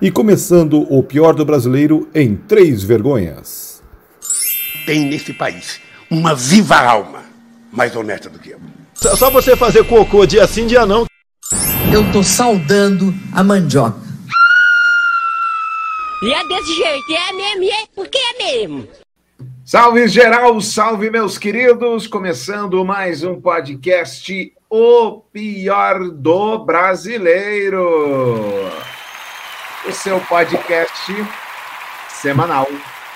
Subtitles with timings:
[0.00, 3.82] e começando o pior do brasileiro em três vergonhas.
[4.84, 5.80] Tem nesse país
[6.10, 7.24] uma viva alma
[7.72, 8.60] mais honesta do que eu.
[8.94, 11.06] Só você fazer cocô dia sim, dia não.
[11.92, 14.06] Eu tô saudando a mandioca.
[16.22, 18.88] E é desse jeito, é mesmo, e é porque é mesmo.
[19.64, 27.84] Salve geral, salve meus queridos, começando mais um podcast O Pior do Brasileiro.
[29.88, 31.12] O seu podcast
[32.08, 32.66] semanal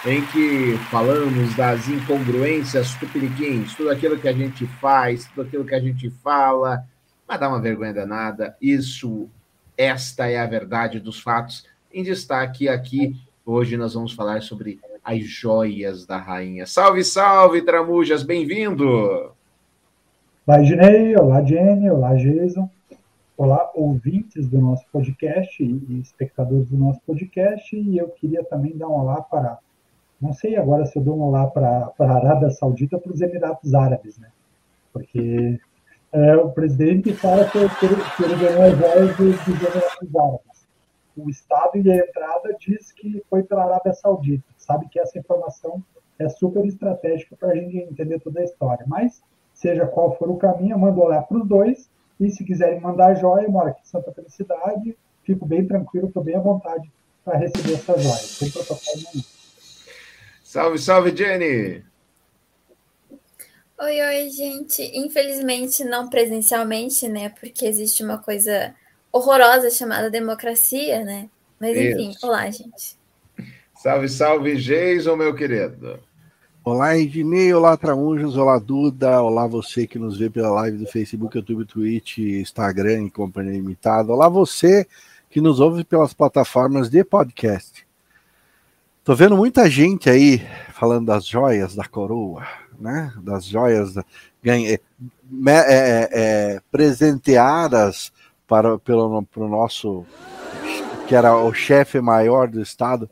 [0.06, 5.74] em que falamos das incongruências tupiniquins, tudo aquilo que a gente faz, tudo aquilo que
[5.74, 6.84] a gente fala,
[7.26, 8.56] mas dá uma vergonha danada.
[8.62, 9.28] Isso,
[9.76, 11.66] esta é a verdade dos fatos.
[11.92, 16.66] Em destaque aqui, hoje nós vamos falar sobre as joias da rainha.
[16.66, 19.32] Salve, salve, Tramujas, bem-vindo!
[20.46, 22.70] Olá, Ginei, olá, Jenny, olá, Jason,
[23.42, 28.86] olá, ouvintes do nosso podcast e espectadores do nosso podcast, e eu queria também dar
[28.86, 29.58] um olá para,
[30.20, 33.20] não sei agora se eu dou um olá para, a Arábia Saudita ou para os
[33.22, 34.28] Emirados Árabes, né?
[34.92, 35.58] Porque
[36.12, 40.68] é, o presidente fala que, que, ele, ganhou as joias dos, dos Emirados Árabes.
[41.16, 45.82] O Estado e a entrada diz que foi pela Arábia Saudita sabe que essa informação
[46.18, 48.84] é super estratégica para a gente entender toda a história.
[48.86, 49.22] Mas,
[49.54, 51.88] seja qual for o caminho, eu mando olhar para os dois.
[52.20, 56.22] E se quiserem mandar joia, eu moro aqui em Santa Felicidade, fico bem tranquilo, estou
[56.22, 56.90] bem à vontade
[57.24, 59.24] para receber essa joia, sem protocolo nenhum.
[60.44, 61.84] Salve, salve, Jenny!
[63.78, 64.82] Oi, oi, gente.
[64.94, 67.30] Infelizmente, não presencialmente, né?
[67.30, 68.74] Porque existe uma coisa
[69.10, 71.30] horrorosa chamada democracia, né?
[71.58, 72.26] Mas enfim, Isso.
[72.26, 72.98] olá, gente.
[73.74, 75.98] Salve, salve, Jason, meu querido.
[76.62, 81.34] Olá, Ednei, olá, Traunjos, olá, Duda, olá, você que nos vê pela live do Facebook,
[81.34, 84.12] YouTube, Twitch, Instagram e Companhia Limitada.
[84.12, 84.86] Olá, você
[85.30, 87.86] que nos ouve pelas plataformas de podcast.
[89.02, 92.46] Tô vendo muita gente aí falando das joias da coroa,
[92.78, 93.10] né?
[93.22, 94.04] Das joias da,
[94.42, 94.78] ganha, é,
[95.48, 98.12] é, é, presenteadas
[98.46, 100.04] para pelo pro nosso
[101.08, 103.08] que era o chefe maior do estado.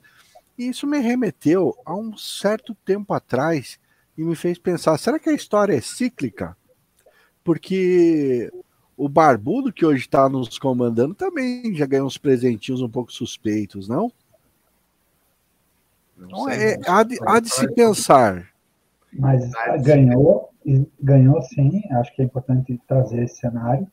[0.58, 3.78] E isso me remeteu a um certo tempo atrás
[4.16, 6.56] e me fez pensar: será que a história é cíclica?
[7.44, 8.52] Porque
[8.97, 13.88] o barbudo que hoje está nos comandando também já ganhou uns presentinhos um pouco suspeitos,
[13.88, 14.10] não?
[16.16, 18.48] Não então, sei, é, há, de, há de se pensar.
[19.12, 19.48] Mas
[19.84, 20.50] ganhou,
[21.00, 23.86] ganhou sim, acho que é importante trazer esse cenário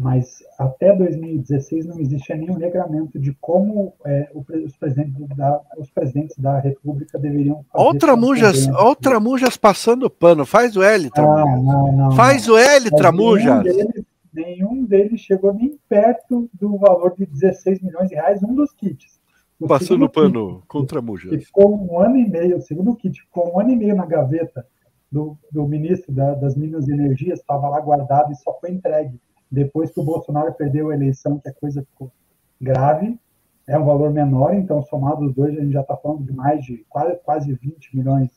[0.00, 6.38] mas até 2016 não existia nenhum regramento de como é, os, presidentes da, os presidentes
[6.38, 7.84] da República deveriam fazer.
[7.86, 10.46] Outra Mujas, outra Mujas passando pano.
[10.46, 11.46] Faz o L, Tramujas.
[11.46, 12.54] Ah, não, não, Faz não.
[12.54, 13.62] o L, Tramujas.
[13.62, 18.54] Nenhum deles, nenhum deles chegou nem perto do valor de 16 milhões de reais, um
[18.54, 19.20] dos kits.
[19.60, 21.44] O passando pano contra Mujas.
[21.44, 24.66] Ficou um ano e meio, o segundo kit ficou um ano e meio na gaveta
[25.12, 29.20] do, do ministro da, das Minas e Energias, estava lá guardado e só foi entregue
[29.50, 32.12] depois que o Bolsonaro perdeu a eleição, que a coisa ficou
[32.60, 33.18] grave,
[33.66, 36.64] é um valor menor, então somado os dois, a gente já está falando de mais
[36.64, 38.30] de quase, quase 20 milhões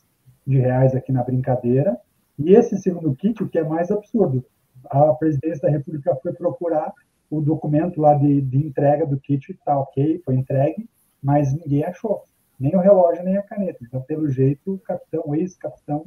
[0.46, 1.98] de reais aqui na brincadeira.
[2.38, 4.44] E esse segundo kit, o que é mais absurdo,
[4.90, 6.92] a presidência da República foi procurar
[7.30, 10.88] o documento lá de, de entrega do kit, está ok, foi entregue,
[11.22, 12.24] mas ninguém achou,
[12.58, 13.78] nem o relógio, nem a caneta.
[13.82, 16.04] Então, pelo jeito, o capitão, ex-capitão,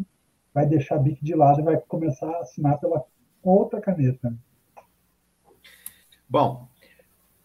[0.54, 3.04] vai deixar a BIC de lado e vai começar a assinar pela
[3.44, 4.34] outra caneta.
[6.30, 6.68] Bom,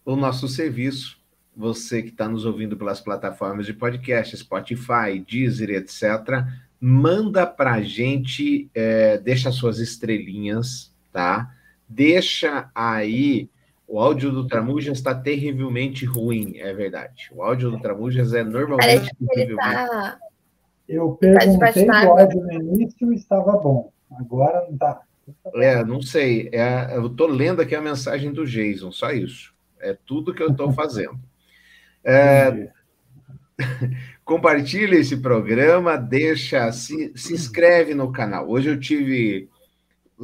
[0.04, 1.20] o nosso serviço,
[1.56, 6.44] você que está nos ouvindo pelas plataformas de podcast, Spotify, Deezer, etc.,
[6.81, 11.54] manda para a gente, é, deixa suas estrelinhas, tá?
[11.88, 13.48] Deixa aí.
[13.87, 17.31] O áudio do Tramujas está terrivelmente ruim, é verdade.
[17.31, 19.91] O áudio do Tramujas é normalmente terrivelmente.
[19.91, 20.19] Tá...
[20.88, 23.92] Eu perguntei o áudio no início e estava bom.
[24.19, 25.03] Agora não está.
[25.56, 26.48] É, não sei.
[26.53, 29.53] É, eu estou lendo aqui a mensagem do Jason, só isso.
[29.81, 31.19] É tudo que eu estou fazendo.
[32.04, 32.70] É,
[34.24, 38.48] compartilha esse programa, deixa, se, se inscreve no canal.
[38.48, 39.48] Hoje eu tive.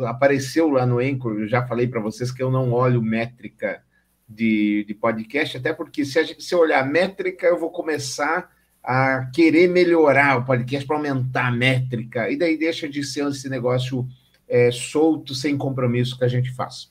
[0.05, 3.83] Apareceu lá no Anchor, eu já falei para vocês que eu não olho métrica
[4.29, 8.49] de, de podcast, até porque se, a gente, se eu olhar métrica, eu vou começar
[8.83, 13.49] a querer melhorar o podcast para aumentar a métrica, e daí deixa de ser esse
[13.49, 14.07] negócio
[14.49, 16.91] é, solto, sem compromisso que a gente faz.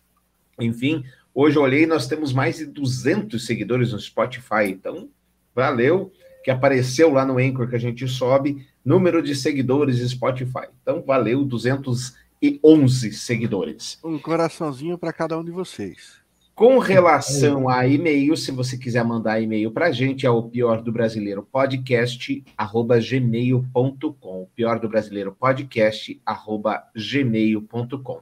[0.59, 5.09] Enfim, hoje eu olhei, nós temos mais de 200 seguidores no Spotify, então
[5.53, 6.11] valeu,
[6.43, 10.67] que apareceu lá no Anchor que a gente sobe, número de seguidores Spotify.
[10.81, 13.99] Então valeu, 211 seguidores.
[14.03, 16.16] Um coraçãozinho para cada um de vocês.
[16.57, 20.81] Com relação a e-mail, se você quiser mandar e-mail para a gente, é o pior
[20.81, 24.47] do brasileiro podcast, arroba gmail.com.
[24.55, 28.21] Pior do brasileiro podcast, arroba gmail.com.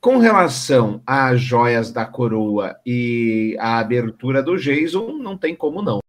[0.00, 6.00] Com relação às joias da coroa e a abertura do Jason, não tem como não.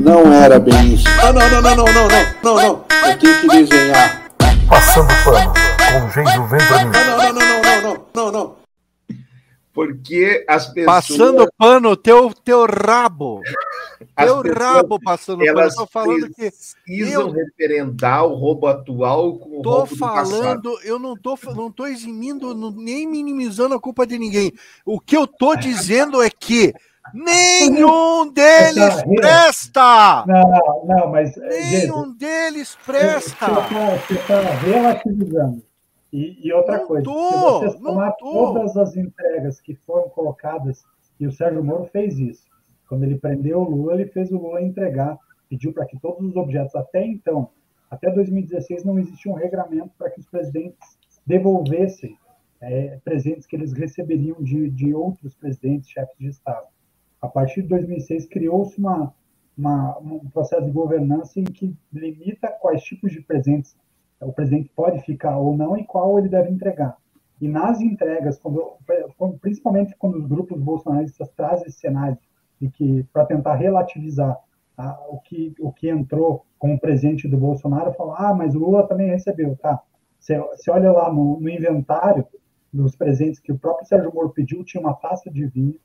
[0.00, 1.08] Não era bem isso.
[1.08, 2.08] Não, não, não, não, não, não,
[2.44, 4.30] não, não, Eu tenho que desenhar.
[4.68, 6.68] Passando pano, com jeito vendo.
[6.68, 6.92] pra mim.
[6.92, 8.32] Não, não, não, não, não, não, não.
[8.32, 8.59] não.
[9.72, 10.86] Porque as pessoas.
[11.06, 13.40] Passando pano, teu, teu rabo.
[14.16, 15.48] as Teu pessoas, rabo passando pano.
[15.48, 16.50] Eu Elas tô falando que.
[16.50, 21.70] precisam eu- referendar o roubo atual com o Tô roubo falando, eu não tô, não
[21.70, 24.52] tô eximindo, nem minimizando a culpa de ninguém.
[24.84, 26.74] O que eu tô dizendo é que
[27.14, 30.24] nenhum deles Essa- presta!
[30.26, 31.36] Não, não, mas.
[31.36, 33.46] eh, gente, Nenhum deles Você presta!
[34.10, 35.62] está relativizando.
[36.12, 40.84] E, e outra Não coisa, tô, se você somar todas as entregas que foram colocadas,
[41.18, 42.48] e o Sérgio Moro fez isso.
[42.88, 45.16] Quando ele prendeu o Lula, ele fez o Lula entregar,
[45.48, 47.50] pediu para que todos os objetos, até então,
[47.90, 52.16] até 2016, não existia um regramento para que os presidentes devolvessem
[52.60, 56.66] é, presentes que eles receberiam de, de outros presidentes, chefes de Estado.
[57.20, 59.14] A partir de 2006, criou-se uma,
[59.56, 63.76] uma, um processo de governança em que limita quais tipos de presentes
[64.20, 66.96] o presidente pode ficar ou não e qual ele deve entregar.
[67.40, 68.76] E nas entregas, quando,
[69.40, 72.18] principalmente quando os grupos bolsonaristas trazem esse cenário
[72.60, 74.36] de que para tentar relativizar
[74.76, 78.86] ah, o que o que entrou como presente do Bolsonaro, falam, ah, mas o Lula
[78.86, 79.80] também recebeu, tá?
[80.18, 82.26] Você olha lá no, no inventário
[82.70, 85.80] dos presentes que o próprio Sérgio Moro pediu, tinha uma taça de vinho,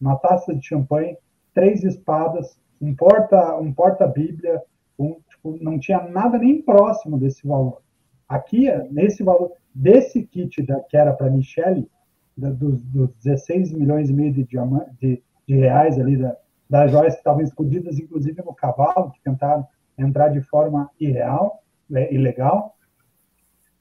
[0.00, 1.18] uma taça de champanhe,
[1.52, 4.62] três espadas, um porta um porta Bíblia,
[4.96, 7.82] um, tipo, não tinha nada nem próximo desse valor.
[8.28, 11.88] Aqui, nesse valor, desse kit da, que era para Michele,
[12.36, 16.36] da- dos, dos 16 milhões e meio de, diama- de, de reais ali, da,
[16.68, 19.66] das joias que estavam escondidas, inclusive no cavalo, que tentaram
[19.98, 22.76] entrar de forma irreal, né, ilegal,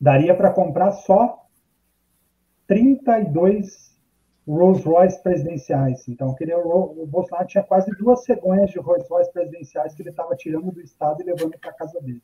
[0.01, 1.45] daria para comprar só
[2.67, 3.88] 32
[4.49, 6.07] Rolls Royce presidenciais.
[6.07, 10.71] Então, o Bolsonaro tinha quase duas cegonhas de Rolls Royce presidenciais que ele estava tirando
[10.71, 12.23] do Estado e levando para casa dele.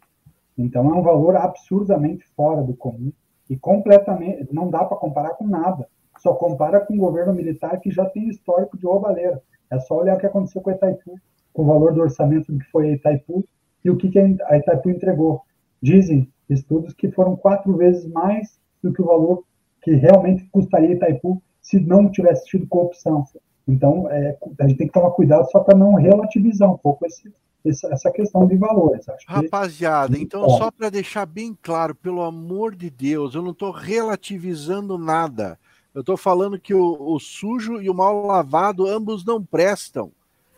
[0.58, 3.12] Então, é um valor absurdamente fora do comum
[3.48, 4.52] e completamente.
[4.52, 5.88] Não dá para comparar com nada.
[6.18, 9.40] Só compara com o governo militar que já tem histórico de roubalheira.
[9.70, 11.20] É só olhar o que aconteceu com a Itaipu,
[11.54, 13.46] com o valor do orçamento do que foi a Itaipu
[13.84, 15.44] e o que que a Itaipu entregou.
[15.80, 19.44] Dizem estudos que foram quatro vezes mais do que o valor
[19.84, 23.26] que realmente custaria Itaipu se não tivesse tido corrupção.
[23.68, 27.34] Então, é, a gente tem que tomar cuidado só para não relativizar um pouco esse,
[27.66, 29.10] essa questão de valores.
[29.10, 30.58] Acho que Rapaziada, então Ó.
[30.60, 35.58] só para deixar bem claro, pelo amor de Deus, eu não estou relativizando nada.
[35.94, 40.12] Eu estou falando que o, o sujo e o mal lavado ambos não prestam.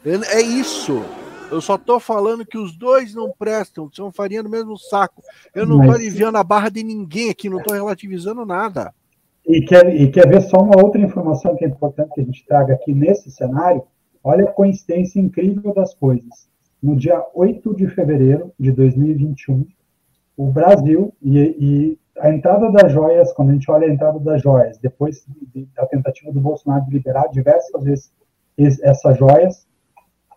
[0.06, 1.01] É é isso.
[1.50, 5.24] Eu só estou falando que os dois não prestam, são farinha no mesmo saco.
[5.56, 8.94] Eu não estou Mas- aliviando a barra de ninguém aqui, não estou relativizando nada.
[9.47, 12.45] E quer, e quer ver só uma outra informação que é importante que a gente
[12.45, 13.83] traga aqui nesse cenário?
[14.23, 16.49] Olha a coincidência incrível das coisas.
[16.83, 19.65] No dia 8 de fevereiro de 2021,
[20.35, 24.41] o Brasil e, e a entrada das joias, quando a gente olha a entrada das
[24.41, 28.11] joias, depois de- da tentativa do Bolsonaro de liberar diversas vezes
[28.57, 29.65] es- essas joias,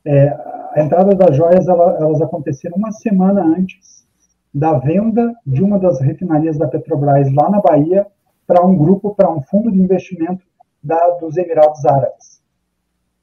[0.04, 0.28] é,
[0.72, 4.06] a entrada das joias ela- elas aconteceram uma semana antes
[4.54, 8.06] da venda de uma das refinarias da Petrobras lá na Bahia
[8.50, 10.44] para um grupo, para um fundo de investimento
[10.82, 12.42] da, dos Emirados Árabes.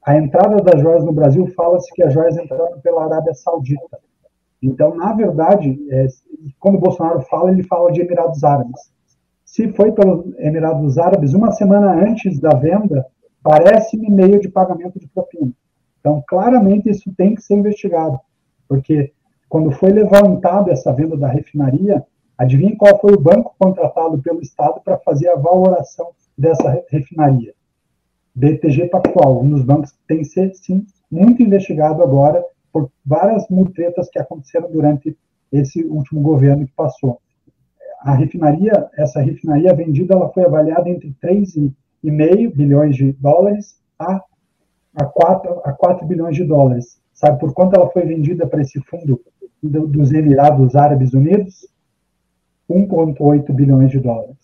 [0.02, 3.98] A entrada das joias no Brasil fala-se que as joias entraram pela Arábia Saudita.
[4.62, 6.06] Então, na verdade, é,
[6.58, 8.90] quando Bolsonaro fala, ele fala de Emirados Árabes.
[9.44, 13.04] Se foi pelos Emirados Árabes, uma semana antes da venda,
[13.42, 15.52] parece-me meio de pagamento de propina.
[16.00, 18.18] Então, claramente, isso tem que ser investigado,
[18.66, 19.12] porque
[19.46, 22.02] quando foi levantada essa venda da refinaria,
[22.38, 27.52] adivinhe qual foi o banco contratado pelo Estado para fazer a valoração dessa re- refinaria?
[28.34, 33.48] BTG Pactual, um dos bancos que tem que ser, sim, muito investigado agora por várias
[33.48, 35.16] mutretas que aconteceram durante
[35.50, 37.20] esse último governo que passou.
[38.00, 44.22] A refinaria, essa refinaria vendida, ela foi avaliada entre 3,5 bilhões de dólares a,
[44.94, 47.00] a, 4, a 4 bilhões de dólares.
[47.12, 49.20] Sabe por quanto ela foi vendida para esse fundo
[49.60, 51.66] do- dos Emirados Árabes Unidos?
[52.68, 54.36] 1,8 bilhões de dólares.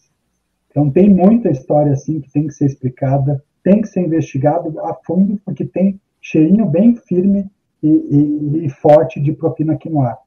[0.71, 4.95] Então tem muita história assim que tem que ser explicada, tem que ser investigado a
[5.07, 7.47] fundo, porque tem cheirinho bem firme
[7.83, 10.19] e, e- e forte de propina aqui no ar.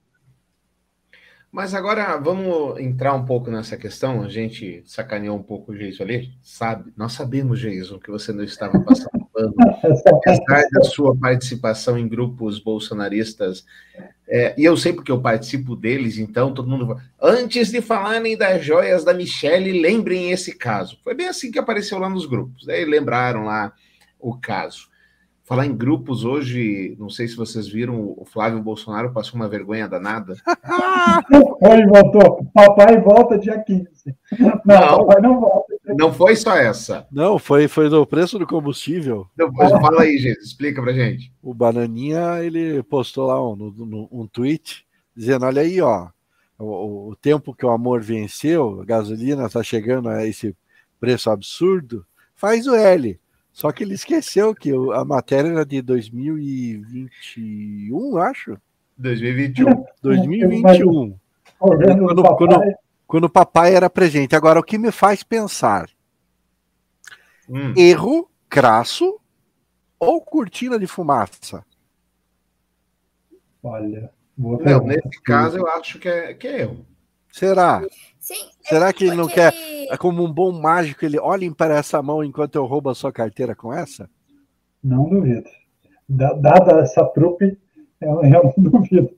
[1.51, 4.21] Mas agora vamos entrar um pouco nessa questão.
[4.21, 6.91] A gente sacaneou um pouco o Geison ali, sabe?
[6.95, 12.59] Nós sabemos, Geison, que você não estava passando pano, apesar da sua participação em grupos
[12.59, 13.65] bolsonaristas.
[14.27, 16.99] É, e eu sei porque eu participo deles, então todo mundo.
[17.19, 20.99] Antes de falarem das joias da Michelle, lembrem esse caso.
[21.01, 22.67] Foi bem assim que apareceu lá nos grupos.
[22.67, 23.71] Aí lembraram lá
[24.19, 24.89] o caso.
[25.47, 29.87] Falar em grupos hoje, não sei se vocês viram, o Flávio Bolsonaro passou uma vergonha
[29.87, 30.35] danada.
[31.63, 32.45] Ele voltou.
[32.53, 33.87] Papai volta dia 15.
[34.37, 35.73] Não, não, papai não volta.
[35.97, 37.07] Não foi só essa.
[37.09, 39.25] Não, foi, foi do preço do combustível.
[39.37, 41.31] Depois fala aí, gente, explica pra gente.
[41.41, 44.85] O Bananinha, ele postou lá um, um tweet
[45.15, 46.09] dizendo: olha aí, ó,
[46.59, 50.53] o, o tempo que o amor venceu, a gasolina tá chegando a esse
[50.99, 53.17] preço absurdo, faz o L.
[53.57, 58.55] Só que ele esqueceu que a matéria era de 2021, acho.
[58.95, 59.83] 2021.
[59.99, 61.17] 2021.
[61.57, 62.61] Quando, quando,
[63.07, 64.35] quando o papai era presente.
[64.35, 65.89] Agora, o que me faz pensar?
[67.49, 67.73] Hum.
[67.75, 69.19] Erro crasso
[69.99, 71.65] ou cortina de fumaça?
[73.63, 74.11] Olha.
[74.37, 76.85] Não, nesse caso eu acho que é, que é erro.
[77.31, 77.81] Será?
[78.27, 78.49] Sim.
[78.61, 79.53] Será que ele não quer,
[79.89, 83.09] é como um bom mágico, ele olhem para essa mão enquanto eu roubo a sua
[83.09, 84.09] carteira com essa?
[84.83, 85.49] Não duvido.
[86.09, 87.57] Dada essa trupe,
[88.01, 89.09] eu, eu não duvido.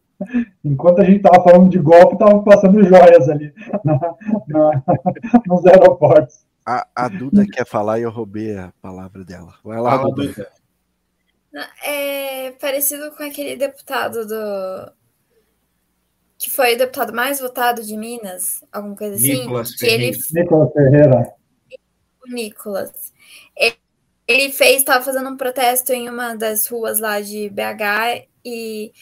[0.63, 3.51] Enquanto a gente estava falando de golpe, estavam passando joias ali
[3.83, 3.99] na,
[4.47, 4.83] na,
[5.47, 6.45] nos aeroportos.
[6.63, 9.55] A, a, Duda quer falar e eu roubei a palavra dela.
[9.63, 10.51] Vai lá, Fala, Duda.
[11.83, 14.91] É parecido com aquele deputado do,
[16.39, 19.41] que foi o deputado mais votado de Minas, alguma coisa assim.
[19.41, 21.33] Nicolas que ele Nicolas Ferreira.
[22.25, 23.13] O Nicolas.
[24.25, 28.93] Ele, fez, estava fazendo um protesto em uma das ruas lá de BH e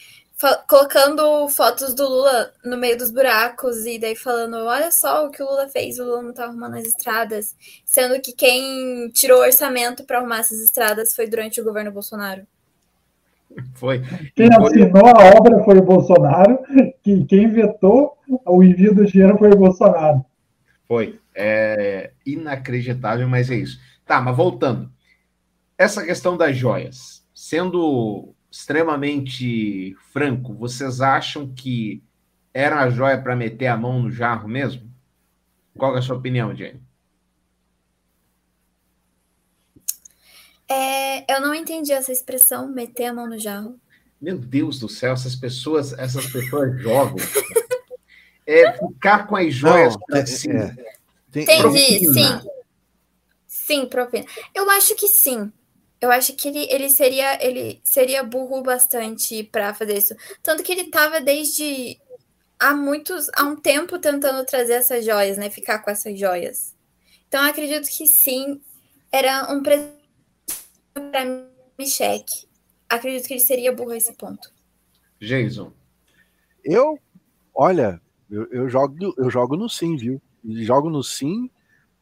[0.66, 5.42] colocando fotos do Lula no meio dos buracos e daí falando, olha só o que
[5.42, 7.54] o Lula fez, o Lula não tá arrumando as estradas,
[7.84, 12.46] sendo que quem tirou o orçamento para arrumar essas estradas foi durante o governo Bolsonaro.
[13.74, 14.02] Foi.
[14.34, 14.66] Quem foi...
[14.66, 16.58] assinou a obra foi o Bolsonaro,
[17.02, 20.24] que quem vetou o envio do dinheiro foi o Bolsonaro.
[20.86, 21.18] Foi.
[21.34, 23.78] É inacreditável, mas é isso.
[24.04, 24.90] Tá, mas voltando.
[25.76, 32.02] Essa questão das joias, sendo extremamente franco, vocês acham que
[32.52, 34.90] era a joia para meter a mão no jarro mesmo?
[35.76, 36.80] Qual é a sua opinião, Jenny?
[40.70, 43.78] É, eu não entendi essa expressão, meter a mão no jarro.
[44.20, 47.16] Meu Deus do céu, essas pessoas, essas pessoas jogam.
[48.46, 50.50] é ficar com as joias não, assim.
[50.50, 50.74] É,
[51.30, 52.40] tem, Entendi, propina.
[52.40, 52.48] sim.
[53.46, 54.26] Sim, propina.
[54.54, 55.52] Eu acho que sim.
[56.00, 60.14] Eu acho que ele, ele seria ele seria burro bastante para fazer isso.
[60.42, 61.98] Tanto que ele estava desde
[62.58, 65.50] há muitos há um tempo tentando trazer essas joias, né?
[65.50, 66.74] Ficar com essas joias.
[67.28, 68.60] Então acredito que sim,
[69.12, 69.97] era um presente
[71.00, 72.46] para Michek.
[72.88, 74.52] Acredito que ele seria burro a esse ponto.
[75.20, 75.72] Jason.
[76.64, 76.98] Eu,
[77.54, 78.00] olha,
[78.30, 80.20] eu, eu, jogo, eu jogo no sim, viu?
[80.44, 81.50] Jogo no sim.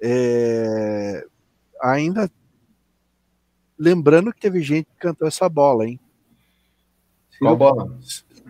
[0.01, 1.27] É...
[1.83, 2.31] Ainda
[3.79, 6.01] lembrando que teve gente que cantou essa bola, hein?
[7.39, 7.99] Qual bola?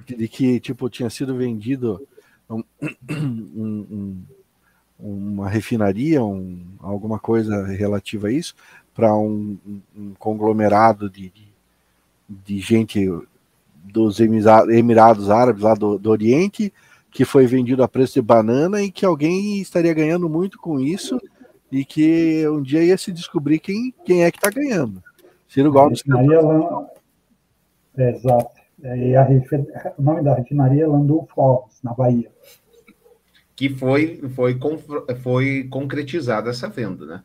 [0.06, 2.06] De que, tipo, tinha sido vendido
[2.48, 2.62] um,
[3.10, 4.24] um, um,
[4.98, 6.20] uma refinaria,
[6.78, 8.54] alguma coisa relativa a isso,
[8.96, 9.58] para um,
[9.94, 11.48] um, conglomerado de, de,
[12.28, 13.06] de, gente
[13.84, 16.72] dos Emirados Árabes lá do, do Oriente,
[17.10, 21.20] que foi vendido a preço de banana e que alguém estaria ganhando muito com isso
[21.70, 25.02] e que um dia ia se descobrir quem, quem é que está ganhando.
[25.46, 26.02] Ciro Gomes.
[27.98, 28.50] É, exato.
[28.82, 32.30] É, a, o nome da refinaria é Landulfo Alves, na Bahia.
[33.54, 34.58] Que foi, foi,
[35.22, 37.22] foi concretizada essa venda, né?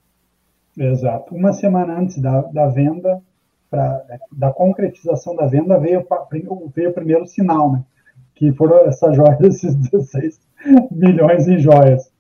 [0.77, 1.35] Exato.
[1.35, 3.21] Uma semana antes da, da venda,
[3.69, 4.01] pra,
[4.31, 6.05] da concretização da venda, veio,
[6.73, 7.83] veio o primeiro sinal, né?
[8.35, 10.39] Que foram essas joias, esses 16
[10.91, 12.11] milhões em joias.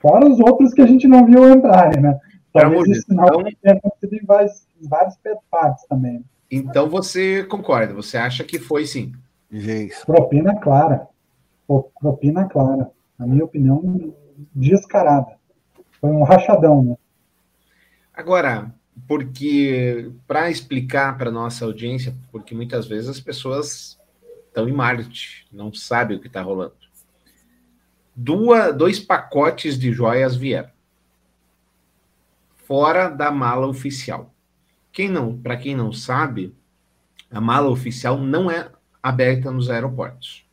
[0.00, 2.18] Fora os outros que a gente não viu entrarem, né?
[2.52, 5.14] Talvez esse sinal então, tenha acontecido em vários, vários
[5.50, 6.24] partes também.
[6.50, 9.12] Então você concorda, você acha que foi sim?
[10.04, 11.08] Propina clara.
[12.00, 12.90] Propina clara.
[13.18, 14.12] Na minha opinião,
[14.54, 15.34] descarada.
[16.00, 16.96] Foi um rachadão, né?
[18.14, 18.74] Agora,
[19.06, 23.98] porque para explicar para nossa audiência, porque muitas vezes as pessoas
[24.46, 26.74] estão em Marte, não sabem o que está rolando.
[28.14, 30.74] Dua, dois pacotes de joias vieram
[32.64, 34.34] fora da mala oficial.
[34.92, 36.54] Quem não, para quem não sabe,
[37.30, 38.70] a mala oficial não é
[39.02, 40.46] aberta nos aeroportos.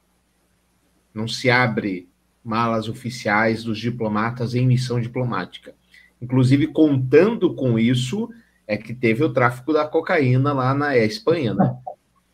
[1.13, 2.09] Não se abre
[2.43, 5.75] malas oficiais dos diplomatas em missão diplomática.
[6.21, 8.29] Inclusive, contando com isso,
[8.67, 11.75] é que teve o tráfico da cocaína lá na Espanha, né?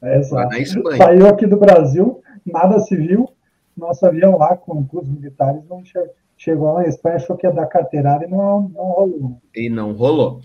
[0.01, 0.97] É, lá na Espanha.
[0.97, 3.29] Saiu aqui do Brasil, nada se viu.
[3.75, 7.47] Nosso avião lá com, com os militares não chegou, chegou lá na Espanha, achou que
[7.47, 9.41] ia dar carteirada e não, não rolou.
[9.55, 10.41] E não rolou.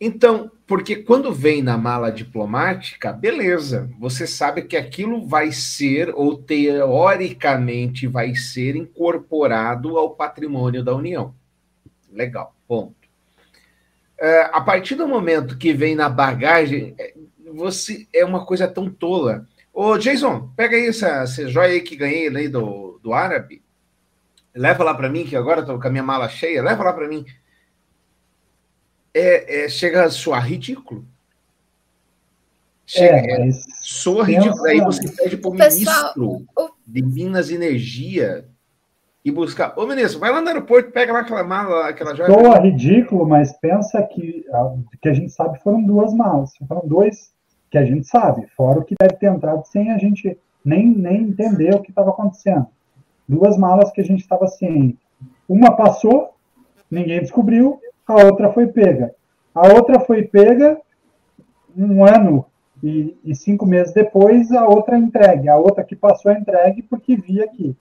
[0.00, 6.38] Então, porque quando vem na mala diplomática, beleza, você sabe que aquilo vai ser, ou
[6.38, 11.34] teoricamente vai ser, incorporado ao patrimônio da União.
[12.10, 12.94] Legal, ponto.
[14.16, 17.14] É, a partir do momento que vem na bagagem, é,
[17.52, 19.48] você é uma coisa tão tola.
[19.74, 23.60] Ô, Jason, pega aí essa, essa joia aí que ganhei aí do, do árabe.
[24.54, 26.62] Leva lá para mim, que agora estou com a minha mala cheia.
[26.62, 27.26] Leva lá para mim
[29.12, 31.04] é, é, chega a soar ridículo.
[32.86, 34.64] Chega, é, é, soa ridículo.
[34.66, 36.46] Aí você pede para o ministro
[36.86, 38.48] de Minas e Energia
[39.24, 39.74] e buscar.
[39.76, 42.32] Ô, ministro, vai lá no aeroporto, pega lá aquela mala, aquela joia.
[42.32, 44.44] Soa ridículo, mas pensa que
[45.00, 46.52] que a gente sabe foram duas malas.
[46.66, 47.32] Foram dois
[47.70, 51.22] que a gente sabe, fora o que deve ter entrado sem a gente nem, nem
[51.22, 52.66] entender o que estava acontecendo.
[53.28, 54.98] Duas malas que a gente estava ciente.
[55.48, 56.34] Uma passou,
[56.90, 59.14] ninguém descobriu, a outra foi pega.
[59.54, 60.80] A outra foi pega
[61.76, 62.44] um ano
[62.82, 65.48] e, e, cinco meses depois, a outra entregue.
[65.48, 67.76] A outra que passou entregue porque via que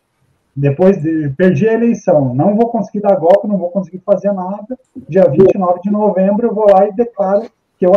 [0.60, 4.78] depois de, perdi a eleição, não vou conseguir dar golpe, não vou conseguir fazer nada.
[5.08, 7.94] Dia 29 de novembro eu vou lá e declaro que eu,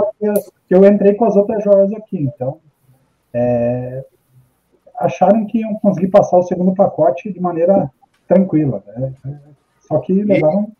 [0.69, 2.19] que eu entrei com as outras joias aqui.
[2.19, 2.59] Então,
[3.35, 4.05] é,
[4.99, 7.91] acharam que iam conseguir passar o segundo pacote de maneira
[8.29, 8.83] tranquila.
[8.87, 9.13] Né?
[9.89, 10.71] Só que levaram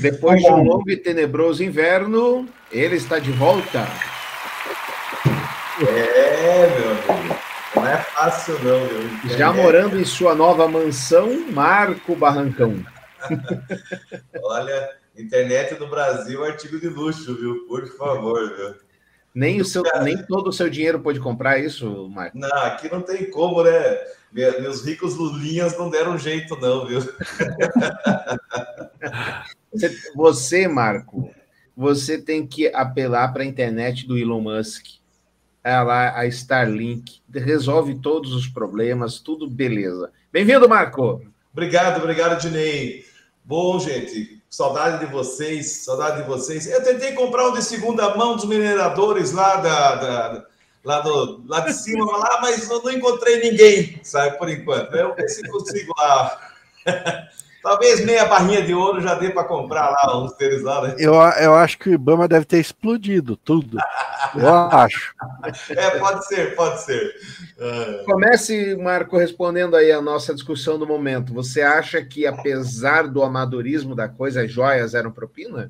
[0.00, 3.86] depois de um longo e tenebroso inverno, ele está de volta.
[5.86, 7.45] É, meu amigo.
[7.76, 9.36] Não é fácil, não, meu.
[9.36, 12.82] Já morando em sua nova mansão, Marco Barrancão.
[14.42, 17.66] Olha, internet do Brasil, artigo de luxo, viu?
[17.68, 18.74] Por favor, viu?
[19.34, 22.38] Nem, o seu, nem todo o seu dinheiro pode comprar isso, Marco?
[22.38, 23.70] Não, aqui não tem como, né?
[24.32, 27.00] Meus ricos lulinhas não deram jeito, não, viu?
[30.14, 31.30] Você, Marco,
[31.76, 34.86] você tem que apelar para a internet do Elon Musk.
[35.66, 40.12] Ela, a Starlink, resolve todos os problemas, tudo beleza.
[40.32, 41.20] Bem-vindo, Marco.
[41.52, 43.04] Obrigado, obrigado, Dinei.
[43.44, 46.68] Bom, gente, saudade de vocês, saudade de vocês.
[46.68, 50.46] Eu tentei comprar um de segunda mão dos mineradores lá da, da
[50.84, 54.94] lá, do, lá de cima, lá, mas eu não encontrei ninguém, sabe, por enquanto.
[54.94, 56.52] Eu se consigo lá.
[57.66, 60.94] Talvez meia barrinha de ouro já dê para comprar lá uns deles lá, né?
[61.00, 63.76] Eu, eu acho que o Ibama deve ter explodido tudo.
[64.36, 65.12] Eu acho.
[65.70, 67.14] É, pode ser, pode ser.
[67.58, 68.02] É.
[68.04, 71.34] Comece, Marco, respondendo aí a nossa discussão do momento.
[71.34, 75.68] Você acha que, apesar do amadorismo da coisa, as joias eram propina?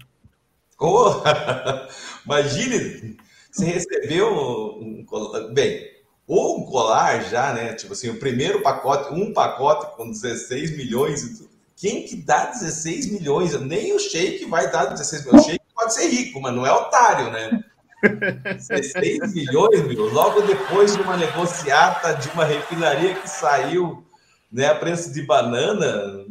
[0.79, 1.23] Oh,
[2.27, 3.17] imagine,
[3.51, 5.83] você recebeu um, um bem,
[6.27, 7.73] ou um colar já, né?
[7.75, 12.47] Tipo assim, o primeiro pacote, um pacote com 16 milhões e tudo quem que dá
[12.47, 13.59] 16 milhões?
[13.61, 15.43] Nem o Sheik vai dar 16 milhões.
[15.43, 17.63] O Sheik pode ser rico, mas não é otário, né?
[18.57, 24.07] 16 milhões, meu, logo depois de uma negociata de uma refinaria que saiu
[24.51, 26.25] né, a preço de banana,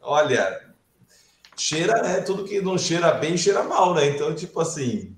[0.00, 0.72] olha,
[1.56, 2.20] cheira, né?
[2.20, 4.08] Tudo que não cheira bem, cheira mal, né?
[4.08, 5.16] Então, tipo assim.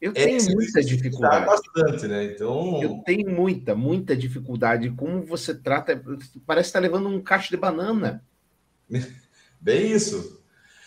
[0.00, 1.46] Eu é tenho muita dificuldade.
[1.46, 2.24] bastante, né?
[2.24, 2.82] Então.
[2.82, 4.90] Eu tenho muita, muita dificuldade.
[4.90, 6.02] Como você trata.
[6.46, 8.22] Parece que está levando um cacho de banana.
[9.60, 10.40] Bem isso.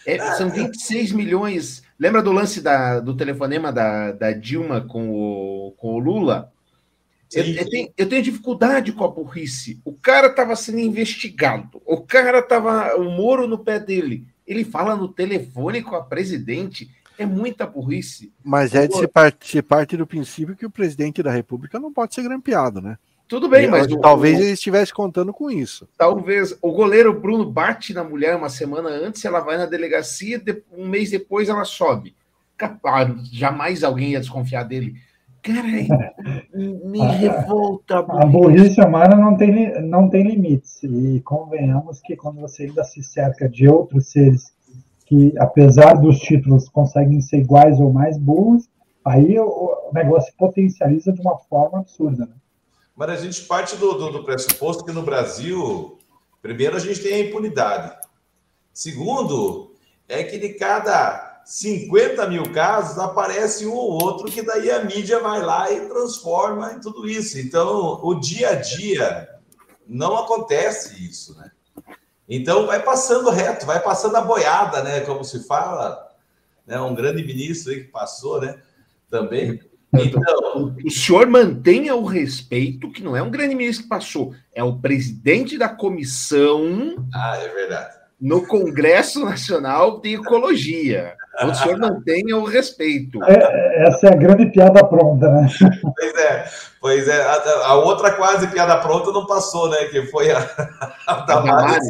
[0.05, 1.83] É, são 26 milhões.
[1.99, 6.53] Lembra do lance da, do telefonema da, da Dilma com o, com o Lula?
[7.33, 9.81] Eu, eu, tenho, eu, tenho, dificuldade com a burrice.
[9.83, 11.81] O cara estava sendo investigado.
[11.85, 12.95] O cara estava.
[12.95, 14.25] O Moro no pé dele.
[14.45, 16.89] Ele fala no telefone com a presidente.
[17.17, 18.31] É muita burrice.
[18.43, 21.91] Mas é de se parte, se parte do princípio que o presidente da República não
[21.91, 22.97] pode ser grampeado, né?
[23.27, 23.87] Tudo bem, mas.
[23.87, 25.87] O, talvez o, ele estivesse contando com isso.
[25.97, 26.57] Talvez.
[26.61, 31.11] O goleiro Bruno bate na mulher uma semana antes, ela vai na delegacia, um mês
[31.11, 32.15] depois ela sobe.
[32.55, 34.95] Capaz, jamais alguém ia desconfiar dele.
[35.43, 35.67] Cara,
[36.53, 37.99] me revolta.
[37.99, 40.81] A, a burrice humana não tem, não tem limites.
[40.83, 44.53] E convenhamos que quando você ainda se cerca de outros seres
[45.05, 48.67] que, apesar dos títulos, conseguem ser iguais ou mais burros,
[49.05, 49.45] aí o,
[49.89, 52.25] o negócio potencializa de uma forma absurda.
[52.25, 52.33] Né?
[52.97, 55.99] Mas a gente parte do, do, do, pressuposto que no Brasil,
[56.41, 57.95] primeiro, a gente tem a impunidade.
[58.73, 59.75] Segundo,
[60.09, 65.19] é que de cada 50 mil casos aparece um ou outro que daí a mídia
[65.19, 67.37] vai lá e transforma em tudo isso.
[67.37, 69.29] Então, o dia a dia
[69.85, 71.51] não acontece isso, né?
[72.27, 75.01] Então vai passando reto, vai passando a boiada, né?
[75.01, 76.11] Como se fala,
[76.65, 76.81] né?
[76.81, 78.59] Um grande ministro aí que passou, né?
[79.09, 79.61] Também.
[79.93, 84.63] Então, o senhor mantenha o respeito, que não é um grande ministro que passou, é
[84.63, 87.07] o presidente da comissão.
[87.13, 87.95] Ah, é verdade.
[88.19, 91.15] No Congresso Nacional de Ecologia.
[91.43, 93.23] O senhor mantenha o respeito.
[93.23, 95.47] É, essa é a grande piada pronta, né?
[95.95, 96.45] Pois é,
[96.81, 97.21] pois é.
[97.21, 99.85] A, a outra quase piada pronta não passou, né?
[99.85, 100.39] Que foi a,
[101.05, 101.87] a Damares.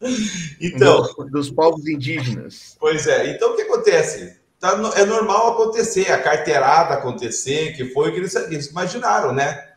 [0.60, 2.76] então, dos, dos povos indígenas.
[2.78, 3.34] Pois é.
[3.34, 4.37] Então o que acontece?
[4.60, 9.68] Tá, é normal acontecer, a carteirada acontecer, que foi o que eles, eles imaginaram, né?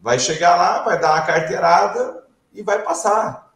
[0.00, 2.24] Vai chegar lá, vai dar a carteirada
[2.54, 3.52] e vai passar.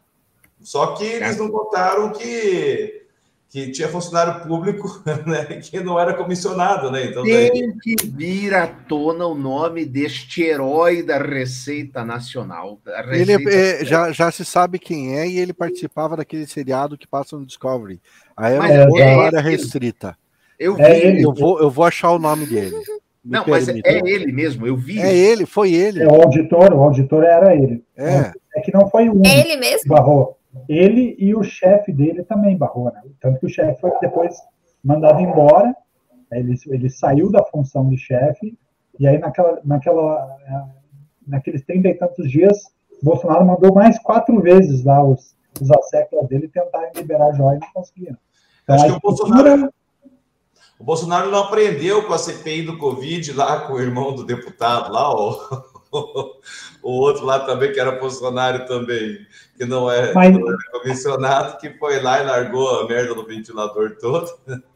[0.61, 3.07] Só que eles não contaram que,
[3.49, 7.07] que tinha funcionário público né, que não era comissionado, né?
[7.07, 7.75] Então, Tem daí...
[7.81, 12.79] que vir à tona o nome deste herói da Receita Nacional.
[12.85, 16.99] Da Receita ele é, já, já se sabe quem é e ele participava daquele seriado
[16.99, 17.99] que passa no Discovery.
[18.37, 20.19] A era uma é, área restrita.
[20.61, 20.83] Eu é vi.
[20.83, 21.25] É ele.
[21.25, 22.77] Eu vou, eu vou achar o nome dele.
[23.23, 24.99] Me não, mas é, é, ele mesmo, eu vi.
[24.99, 26.03] É ele, foi ele.
[26.03, 27.85] É o auditor, o auditor era ele.
[27.94, 28.33] É.
[28.57, 29.90] É que não foi o É ele mesmo?
[29.90, 30.38] Barrou.
[30.66, 33.03] Ele e o chefe dele também barrou, né?
[33.20, 34.35] Tanto que o chefe foi depois
[34.83, 35.75] mandado embora.
[36.33, 38.57] Ele, ele saiu da função de chefe,
[38.99, 40.37] e aí naquela, naquela,
[41.27, 42.57] naqueles trinta e tantos dias,
[43.03, 47.61] Bolsonaro mandou mais quatro vezes lá os, os asseclas dele tentarem liberar a joia e
[47.61, 48.16] não conseguiram.
[48.62, 49.70] Então, Acho que o Bolsonaro
[50.81, 54.90] o Bolsonaro não aprendeu com a CPI do Covid lá com o irmão do deputado
[54.90, 55.38] lá, o,
[56.83, 59.19] o outro lá também, que era funcionário também,
[59.59, 60.33] que não é, Mas...
[60.33, 64.27] não era comissionado, que foi lá e largou a merda do ventilador todo.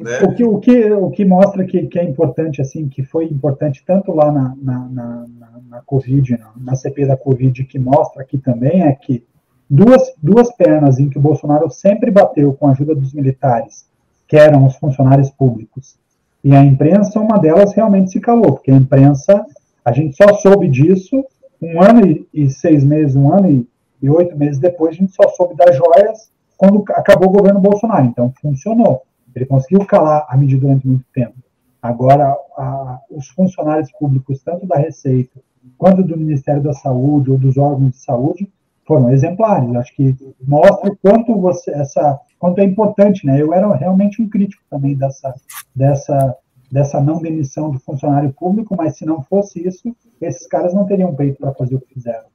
[0.00, 0.18] Né?
[0.24, 3.84] O, que, o, que, o que mostra que, que é importante, assim, que foi importante
[3.86, 8.22] tanto lá na, na, na, na, na Covid, na, na CPI da Covid, que mostra
[8.22, 9.24] aqui também, é que
[9.70, 13.86] duas, duas pernas em que o Bolsonaro sempre bateu com a ajuda dos militares
[14.26, 15.96] que eram os funcionários públicos.
[16.42, 19.44] E a imprensa, uma delas realmente se calou, porque a imprensa,
[19.84, 21.24] a gente só soube disso
[21.60, 23.68] um ano e, e seis meses, um ano e,
[24.02, 28.06] e, oito meses depois, a gente só soube das joias quando acabou o governo Bolsonaro.
[28.06, 29.02] Então, funcionou.
[29.34, 31.34] Ele conseguiu calar a medida durante muito tempo.
[31.82, 35.40] Agora, a, os funcionários públicos, tanto da Receita
[35.78, 38.52] quanto do Ministério da Saúde ou dos órgãos de saúde,
[38.86, 39.74] foram exemplares.
[39.76, 43.40] Acho que mostra o quanto você, essa quanto é importante, né?
[43.40, 45.34] Eu era realmente um crítico também dessa,
[45.74, 46.36] dessa,
[46.70, 51.14] dessa não demissão do funcionário público, mas se não fosse isso, esses caras não teriam
[51.14, 52.26] peito para fazer o que fizeram.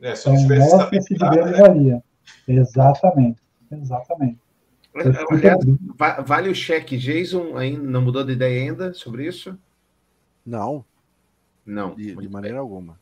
[0.00, 1.58] É, se então, mostra-se de grande né?
[1.58, 2.02] valia.
[2.46, 4.38] Exatamente, exatamente.
[4.94, 5.58] Aliás,
[6.24, 6.96] vale o cheque.
[6.96, 9.58] Jason ainda não mudou de ideia ainda sobre isso?
[10.44, 10.84] Não.
[11.64, 11.94] Não.
[11.94, 12.99] De, de maneira alguma.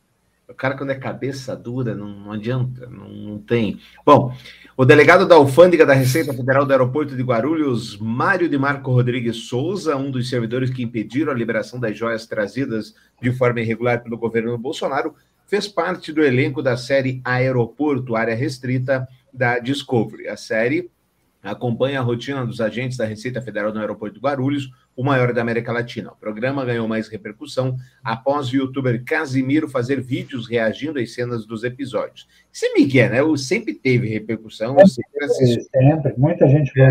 [0.49, 3.79] O cara, quando é cabeça dura, não, não adianta, não, não, tem.
[4.03, 4.35] Bom,
[4.75, 9.47] o delegado da Alfândega da Receita Federal do Aeroporto de Guarulhos, Mário de Marco Rodrigues
[9.47, 14.17] Souza, um dos servidores que impediram a liberação das joias trazidas de forma irregular pelo
[14.17, 15.13] governo Bolsonaro,
[15.45, 20.27] fez parte do elenco da série Aeroporto, área restrita da Discovery.
[20.27, 20.89] A série
[21.41, 25.41] acompanha a rotina dos agentes da Receita Federal no aeroporto de Guarulhos, o maior da
[25.41, 26.11] América Latina.
[26.11, 31.63] O programa ganhou mais repercussão após o youtuber Casimiro fazer vídeos reagindo às cenas dos
[31.63, 32.27] episódios.
[32.51, 33.37] Se Miguel, né?
[33.37, 34.75] Sempre teve repercussão.
[34.85, 36.13] Sempre, sempre.
[36.17, 36.89] muita gente é.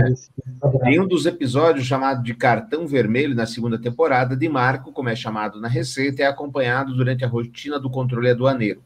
[0.85, 5.17] Tem um dos episódios chamado de Cartão Vermelho na segunda temporada de Marco, como é
[5.17, 8.83] chamado na Receita, é acompanhado durante a rotina do controle aduaneiro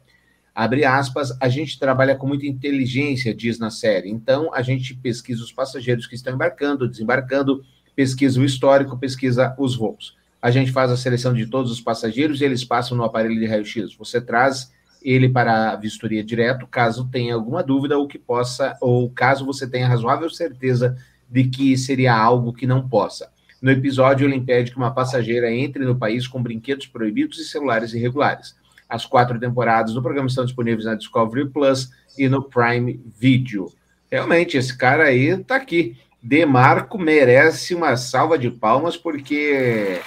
[0.54, 4.10] abre aspas, a gente trabalha com muita inteligência, diz na série.
[4.10, 9.76] Então, a gente pesquisa os passageiros que estão embarcando, desembarcando, pesquisa o histórico, pesquisa os
[9.76, 10.16] voos.
[10.40, 13.46] A gente faz a seleção de todos os passageiros e eles passam no aparelho de
[13.46, 13.94] raio-x.
[13.94, 19.10] Você traz ele para a vistoria direto, caso tenha alguma dúvida ou que possa, ou
[19.10, 20.96] caso você tenha razoável certeza
[21.30, 23.30] de que seria algo que não possa.
[23.60, 27.94] No episódio, ele impede que uma passageira entre no país com brinquedos proibidos e celulares
[27.94, 28.56] irregulares.
[28.92, 33.72] As quatro temporadas do programa estão disponíveis na Discovery Plus e no Prime Video.
[34.11, 35.96] Realmente, esse cara aí tá aqui.
[36.22, 39.98] Demarco merece uma salva de palmas porque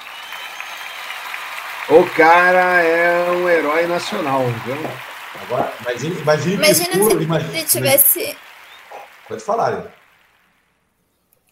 [1.90, 4.76] o cara é um herói nacional, viu?
[5.42, 8.38] Agora, imagine, imagine, imagina se imagine, ele tivesse.
[9.28, 9.92] Pode falar.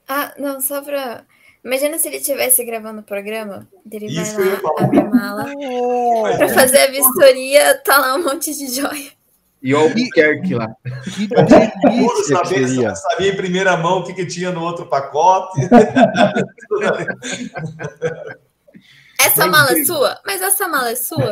[0.07, 1.25] Ah, não, só para.
[1.63, 5.45] Imagina se ele estivesse gravando o programa, ele Isso vai lá, abre a mala,
[6.37, 9.11] para fazer a vistoria, tá lá um monte de joia.
[9.61, 10.67] E o Albuquerque lá.
[11.15, 15.61] Que delícia sabia, sabia em primeira mão o que, que tinha no outro pacote.
[19.21, 20.19] essa mala é sua?
[20.25, 21.31] Mas essa mala é sua?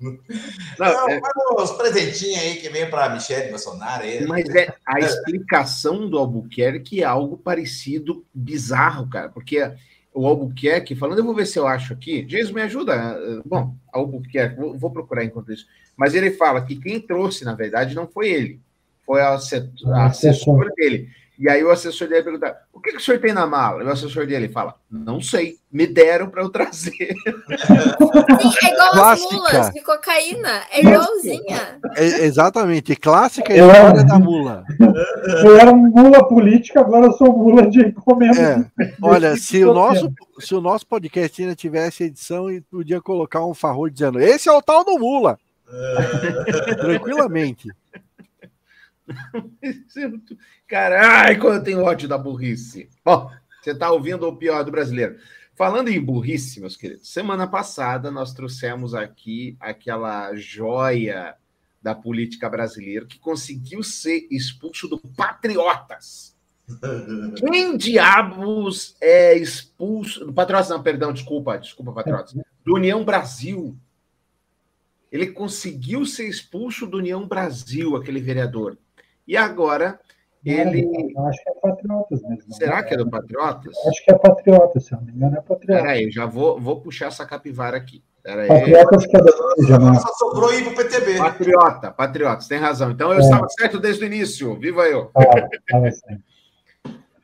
[0.00, 1.20] Não, é...
[1.58, 4.02] os presentinhos aí que vem para Michelle Bolsonaro.
[4.02, 4.26] Aí.
[4.26, 9.70] Mas é a explicação do Albuquerque é algo parecido, bizarro, cara, porque
[10.12, 12.26] o Albuquerque, falando, eu vou ver se eu acho aqui.
[12.28, 13.42] Jesus, me ajuda.
[13.44, 15.66] Bom, Albuquerque, vou, vou procurar enquanto isso.
[15.96, 18.60] Mas ele fala que quem trouxe, na verdade, não foi ele,
[19.04, 21.08] foi a, a assessora dele.
[21.38, 23.82] E aí o assessor dele pergunta: o que, que o senhor tem na mala?
[23.82, 26.92] E o assessor dele fala: não sei, me deram para eu trazer.
[26.92, 29.28] Sim, é igual Clássica.
[29.28, 31.78] as mulas de cocaína, é igualzinha.
[31.94, 34.64] É, exatamente, clássica eu história era, da mula.
[35.44, 38.30] Eu era mula política, agora eu sou mula de comer.
[38.38, 38.94] É.
[39.02, 43.54] Olha, se o, nosso, se o nosso podcast ainda tivesse edição, e podia colocar um
[43.54, 45.38] farro dizendo: esse é o tal do mula.
[46.80, 47.68] Tranquilamente.
[50.66, 52.88] Caralho, quando eu tenho ódio da burrice.
[53.04, 53.30] Bom,
[53.62, 55.16] você está ouvindo o pior do brasileiro.
[55.54, 61.34] Falando em burrice, meus queridos, semana passada nós trouxemos aqui aquela joia
[61.82, 66.36] da política brasileira que conseguiu ser expulso do Patriotas.
[67.38, 70.26] Quem diabos é expulso.
[70.26, 72.34] Do Patriotas, não, perdão, desculpa, desculpa, Patriotas.
[72.64, 73.76] Do União Brasil.
[75.10, 78.76] Ele conseguiu ser expulso do União Brasil, aquele vereador.
[79.26, 79.98] E agora
[80.44, 81.12] ele.
[81.18, 82.54] acho que é Patriotas mesmo.
[82.54, 83.74] Será que é do Patriotas?
[83.86, 85.82] Acho que é Patriotas, se eu não me engano, é Patriotas.
[85.82, 88.02] Peraí, já vou, vou puxar essa capivara aqui.
[88.22, 88.46] Peraí.
[88.46, 89.98] Patriotas que é da né?
[89.98, 91.18] Só sobrou ir pro PTB.
[91.18, 92.92] Patriota, Patriotas, tem razão.
[92.92, 93.22] Então eu é.
[93.22, 94.56] estava certo desde o início.
[94.58, 95.10] Viva eu!
[95.16, 95.48] Ah,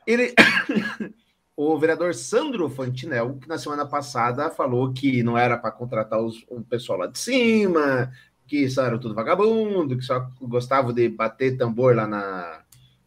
[0.06, 0.34] ele.
[1.56, 6.44] o vereador Sandro Fantinel, que na semana passada falou que não era para contratar os,
[6.48, 8.10] o pessoal lá de cima,
[8.46, 12.60] que só era tudo vagabundo, que só gostava de bater tambor lá na,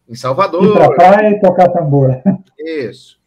[0.08, 0.64] em Salvador.
[0.64, 2.10] Ir pra praia e tocar tambor.
[2.58, 3.18] Isso.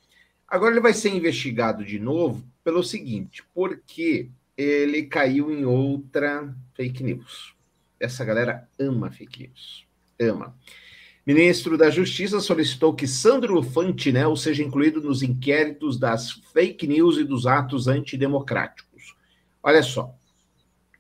[0.48, 7.04] Agora ele vai ser investigado de novo pelo seguinte, porque ele caiu em outra fake
[7.04, 7.56] news.
[8.00, 9.86] Essa galera ama fake news.
[10.20, 10.56] Ama.
[11.26, 17.24] Ministro da Justiça solicitou que Sandro Fantinel seja incluído nos inquéritos das fake news e
[17.24, 19.16] dos atos antidemocráticos.
[19.62, 20.16] Olha só,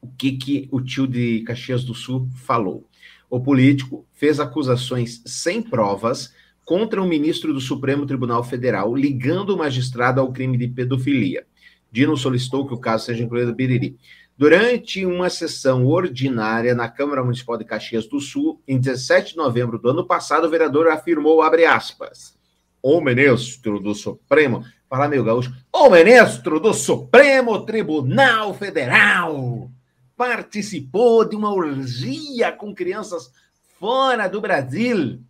[0.01, 2.87] o que, que o tio de Caxias do Sul falou.
[3.29, 6.33] O político fez acusações sem provas
[6.65, 11.45] contra um ministro do Supremo Tribunal Federal, ligando o magistrado ao crime de pedofilia.
[11.91, 13.97] Dino solicitou que o caso seja incluído no Biriri.
[14.37, 19.77] Durante uma sessão ordinária na Câmara Municipal de Caxias do Sul, em 17 de novembro
[19.77, 22.37] do ano passado, o vereador afirmou, abre aspas,
[22.81, 29.69] o ministro do Supremo, fala meu gaúcho, o ministro do Supremo Tribunal Federal
[30.19, 33.31] participou de uma orgia com crianças
[33.79, 35.23] fora do Brasil.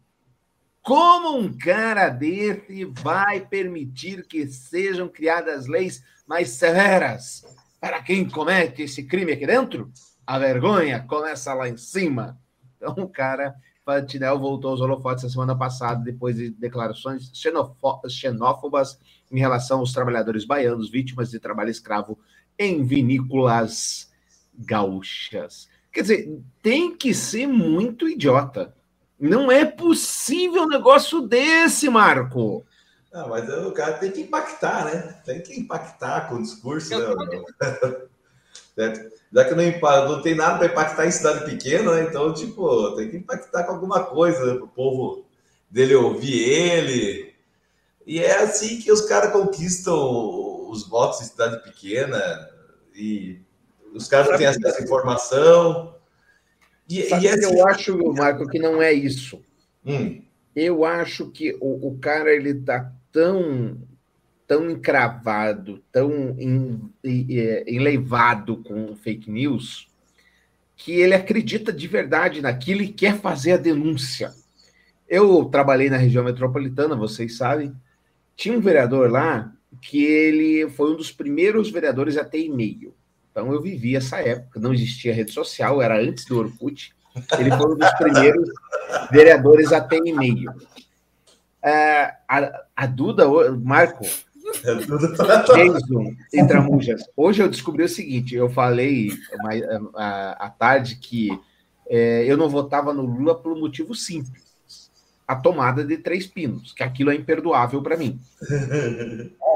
[0.82, 7.46] Como um cara desse vai permitir que sejam criadas leis mais severas
[7.80, 9.92] para quem comete esse crime aqui dentro?
[10.26, 12.40] A vergonha começa lá em cima.
[12.76, 13.54] Então, o cara,
[13.86, 17.32] Fantinel, voltou aos holofotes na semana passada, depois de declarações
[18.08, 19.00] xenófobas
[19.32, 22.18] em relação aos trabalhadores baianos vítimas de trabalho escravo
[22.58, 24.09] em vinícolas
[24.60, 25.70] gaúchas.
[25.92, 28.74] Quer dizer, tem que ser muito idiota.
[29.20, 32.66] Não é possível um negócio desse, Marco.
[33.12, 35.20] Não, mas o cara tem que impactar, né?
[35.26, 36.98] Tem que impactar com o discurso.
[36.98, 37.08] Né?
[39.32, 42.08] Já que não, não tem nada para impactar em cidade pequena, né?
[42.08, 44.54] então, tipo, tem que impactar com alguma coisa né?
[44.56, 45.26] para o povo
[45.70, 47.36] dele ouvir ele.
[48.06, 52.50] E é assim que os caras conquistam os votos em cidade pequena.
[52.96, 53.42] E
[53.94, 55.96] os caras têm acesso à informação.
[56.90, 59.42] E, e assim, eu acho, Marco, que não é isso.
[59.86, 60.22] Hum.
[60.56, 63.78] Eu acho que o, o cara ele está tão
[64.50, 66.36] tão encravado, tão
[67.04, 69.88] enleivado com fake news,
[70.76, 74.34] que ele acredita de verdade naquilo e quer fazer a denúncia.
[75.08, 77.72] Eu trabalhei na região metropolitana, vocês sabem.
[78.36, 82.96] Tinha um vereador lá que ele foi um dos primeiros vereadores a ter e-mail.
[83.40, 86.94] Então eu vivi essa época, não existia rede social, era antes do Orkut.
[87.40, 88.50] Ele foi um dos primeiros
[89.10, 90.52] vereadores a ter e-mail.
[91.64, 94.04] É, a, a, Duda, Marco,
[95.46, 97.02] Jason e Tramujas.
[97.16, 99.10] Hoje eu descobri o seguinte: eu falei
[99.96, 101.30] à tarde que
[101.88, 104.50] é, eu não votava no Lula por um motivo simples
[105.30, 108.20] a tomada de três pinos, que aquilo é imperdoável para mim.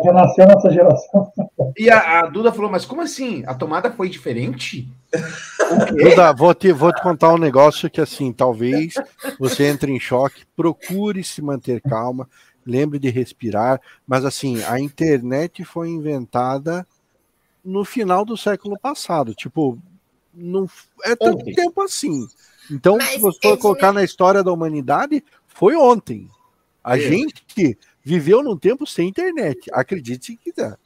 [0.06, 1.34] Já nasceu nessa geração.
[1.78, 3.44] E a, a, Duda falou, mas como assim?
[3.46, 4.88] A tomada foi diferente?
[5.98, 8.94] Duda, vou te, vou te contar um negócio que assim, talvez
[9.40, 12.28] você entre em choque, procure se manter calma,
[12.66, 16.86] lembre de respirar, mas assim, a internet foi inventada
[17.64, 19.78] no final do século passado, tipo,
[20.34, 20.68] não
[21.04, 21.54] é tanto Ontem.
[21.54, 22.28] tempo assim.
[22.70, 26.30] Então, Mas se você for colocar na história da humanidade, foi ontem.
[26.84, 27.02] A É.
[27.02, 30.78] gente que viveu num tempo sem internet, acredite se quiser.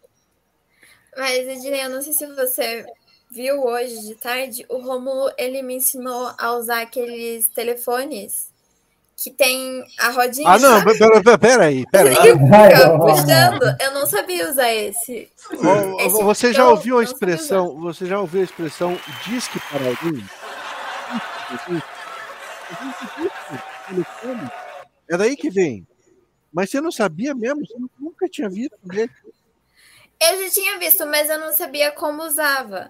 [1.17, 2.86] Mas, Ednei, eu não sei se você
[3.30, 8.49] viu hoje de tarde, o Romulo, ele me ensinou a usar aqueles telefones
[9.17, 10.47] que tem a rodinha.
[10.47, 10.97] Ah, não, sabe?
[10.97, 12.34] pera, pera, pera aí, pera aí.
[13.01, 13.82] Puxando.
[13.82, 15.27] Eu não sabia usar esse.
[15.99, 17.80] Esse Você já ouviu a expressão?
[17.82, 20.23] Você já ouviu a expressão disque para alguém?
[25.10, 25.88] É daí que vem.
[26.53, 27.65] Mas você não sabia mesmo?
[27.65, 28.77] Você nunca tinha visto?
[30.19, 32.88] Eu já tinha visto, mas eu não sabia como usava.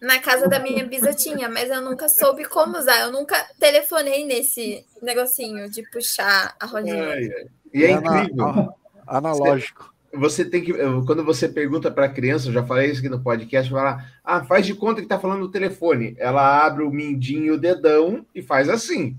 [0.00, 3.00] Na casa da minha bisa tinha, mas eu nunca soube como usar.
[3.02, 7.04] Eu nunca telefonei nesse negocinho de puxar a rodinha.
[7.10, 7.28] Ai.
[7.72, 8.74] E é ana- incrível.
[9.06, 9.92] analógico.
[10.14, 10.72] Você tem que.
[11.06, 14.44] Quando você pergunta para a criança, eu já falei isso aqui no podcast, fala, ah,
[14.44, 16.14] faz de conta que está falando no telefone.
[16.18, 19.16] Ela abre o mindinho e o dedão e faz assim.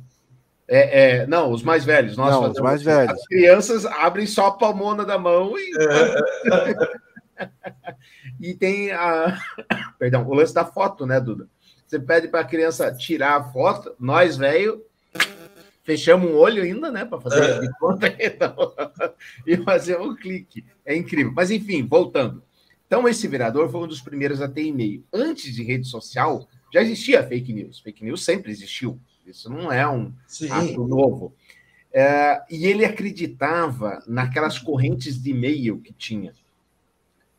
[0.68, 2.16] É, é, não, os mais velhos.
[2.16, 2.90] Nós Não, os fazemos mais assim.
[2.98, 3.14] velhos.
[3.22, 5.72] As crianças abrem só a palmona da mão e.
[8.40, 9.38] e tem a.
[10.00, 11.48] Perdão, o lance da foto, né, Duda?
[11.88, 14.84] Você pede para a criança tirar a foto, nós, velho,
[15.84, 18.74] fechamos um olho ainda, né, para fazer de conta então,
[19.46, 20.66] e fazer um clique.
[20.86, 21.32] É incrível.
[21.36, 22.42] Mas, enfim, voltando.
[22.88, 25.04] Então, esse vereador foi um dos primeiros a ter e-mail.
[25.14, 27.80] Antes de rede social, já existia fake news.
[27.80, 29.00] Fake news sempre existiu.
[29.26, 30.50] Isso não é um Sim.
[30.50, 31.36] ato novo.
[31.92, 36.34] É, e ele acreditava naquelas correntes de e-mail que tinha.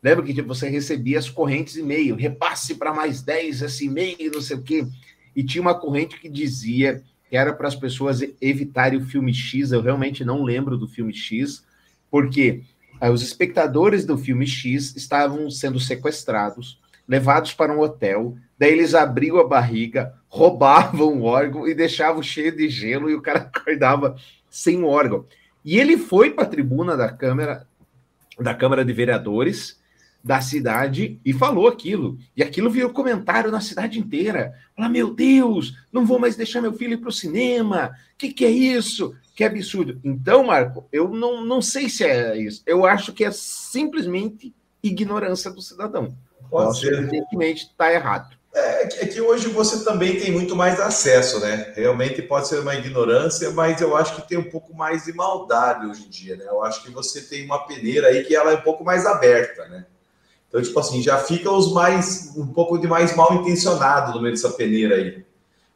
[0.05, 4.59] Lembra que você recebia as correntes e-mail, repasse para mais 10 esse e-mail, não sei
[4.59, 4.87] o quê.
[5.35, 9.73] E tinha uma corrente que dizia que era para as pessoas evitarem o filme X.
[9.73, 11.65] Eu realmente não lembro do filme X,
[12.11, 12.65] porque
[13.01, 18.95] ah, os espectadores do filme X estavam sendo sequestrados, levados para um hotel, daí eles
[18.95, 24.17] abriam a barriga, roubavam o órgão e deixavam cheio de gelo e o cara acordava
[24.51, 25.25] sem o órgão.
[25.65, 27.67] E ele foi para a tribuna da Câmara,
[28.39, 29.83] da Câmara de Vereadores
[30.25, 32.17] da cidade e falou aquilo.
[32.35, 34.55] E aquilo virou comentário na cidade inteira.
[34.75, 37.95] Fala, meu Deus, não vou mais deixar meu filho ir para o cinema.
[38.15, 39.15] O que, que é isso?
[39.37, 40.01] Que absurdo.
[40.03, 42.63] Então, Marco, eu não, não sei se é isso.
[42.65, 46.17] Eu acho que é simplesmente ignorância do cidadão.
[46.49, 46.95] Pode ser.
[46.95, 48.35] Evidentemente, está errado.
[48.55, 51.73] É que, é que hoje você também tem muito mais acesso, né?
[51.75, 55.87] Realmente pode ser uma ignorância, mas eu acho que tem um pouco mais de maldade
[55.87, 56.45] hoje em dia, né?
[56.47, 59.67] Eu acho que você tem uma peneira aí que ela é um pouco mais aberta,
[59.67, 59.85] né?
[60.55, 64.37] Então, tipo assim, já fica os mais, um pouco de mais mal intencionado no meio
[64.37, 65.25] dessa peneira aí.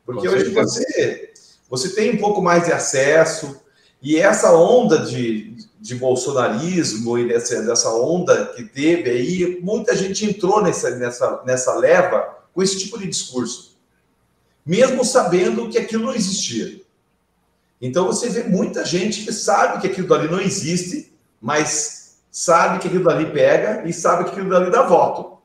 [0.06, 1.32] Porque hoje você,
[1.68, 3.60] você tem um pouco mais de acesso,
[4.00, 10.24] e essa onda de, de bolsonarismo e dessa, dessa onda que teve aí, muita gente
[10.24, 13.76] entrou nessa, nessa, nessa leva com esse tipo de discurso,
[14.64, 16.80] mesmo sabendo que aquilo não existia.
[17.82, 21.12] Então você vê muita gente que sabe que aquilo dali não existe,
[21.42, 21.97] mas
[22.38, 25.38] sabe que aquilo dali pega e sabe que aquilo dali dá voto.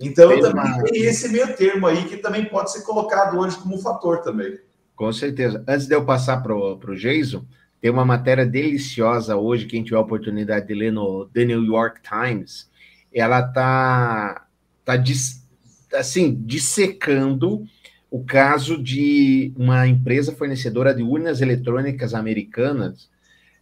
[0.00, 3.78] Então Tem também tem esse meio termo aí que também pode ser colocado hoje como
[3.78, 4.58] fator também.
[4.96, 5.62] Com certeza.
[5.68, 7.44] Antes de eu passar para o Jason,
[7.80, 12.00] tem uma matéria deliciosa hoje, quem tiver a oportunidade de ler no The New York
[12.02, 12.68] Times,
[13.12, 14.44] ela tá,
[14.84, 15.46] tá dis-
[15.94, 17.64] assim, dissecando
[18.10, 23.08] o caso de uma empresa fornecedora de urnas eletrônicas americanas,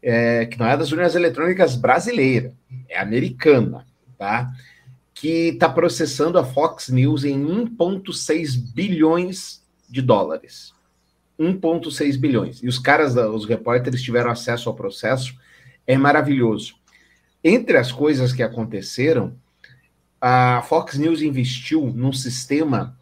[0.03, 2.53] é, que não é das urnas eletrônicas brasileiras,
[2.89, 3.87] é americana,
[4.19, 4.53] tá?
[5.15, 10.73] Que está processando a Fox News em 1,6 bilhões de dólares.
[11.39, 12.63] 1,6 bilhões.
[12.63, 15.35] E os caras, os repórteres tiveram acesso ao processo.
[15.87, 16.75] É maravilhoso.
[17.43, 19.35] Entre as coisas que aconteceram,
[20.21, 22.97] a Fox News investiu num sistema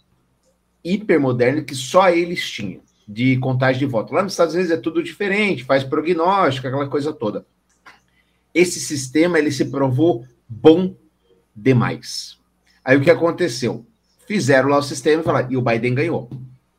[0.83, 2.81] hipermoderno que só eles tinham,
[3.13, 4.15] de contagem de voto.
[4.15, 7.45] Lá nos Estados Unidos é tudo diferente, faz prognóstico, aquela coisa toda.
[8.55, 10.95] Esse sistema, ele se provou bom
[11.55, 12.39] demais.
[12.85, 13.85] Aí o que aconteceu?
[14.29, 16.31] Fizeram lá o sistema e falaram, e o Biden ganhou.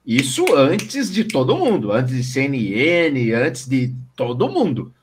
[0.05, 4.93] Isso antes de todo mundo, antes de CNN, antes de todo mundo.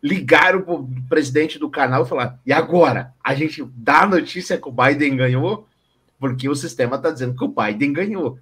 [0.00, 3.12] Ligaram para o presidente do canal e falaram: e agora?
[3.22, 5.66] A gente dá a notícia que o Biden ganhou?
[6.18, 8.38] Porque o sistema está dizendo que o Biden ganhou.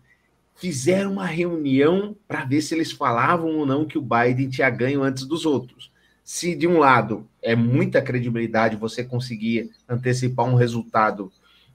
[0.57, 5.03] Fizeram uma reunião para ver se eles falavam ou não que o Biden tinha ganho
[5.03, 5.93] antes dos outros.
[6.23, 11.31] Se de um lado é muita credibilidade você conseguir antecipar um resultado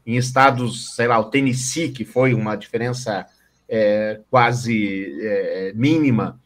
[0.06, 3.28] em estados, sei lá, o Tennessee, que foi uma diferença
[3.68, 6.40] é, quase é, mínima,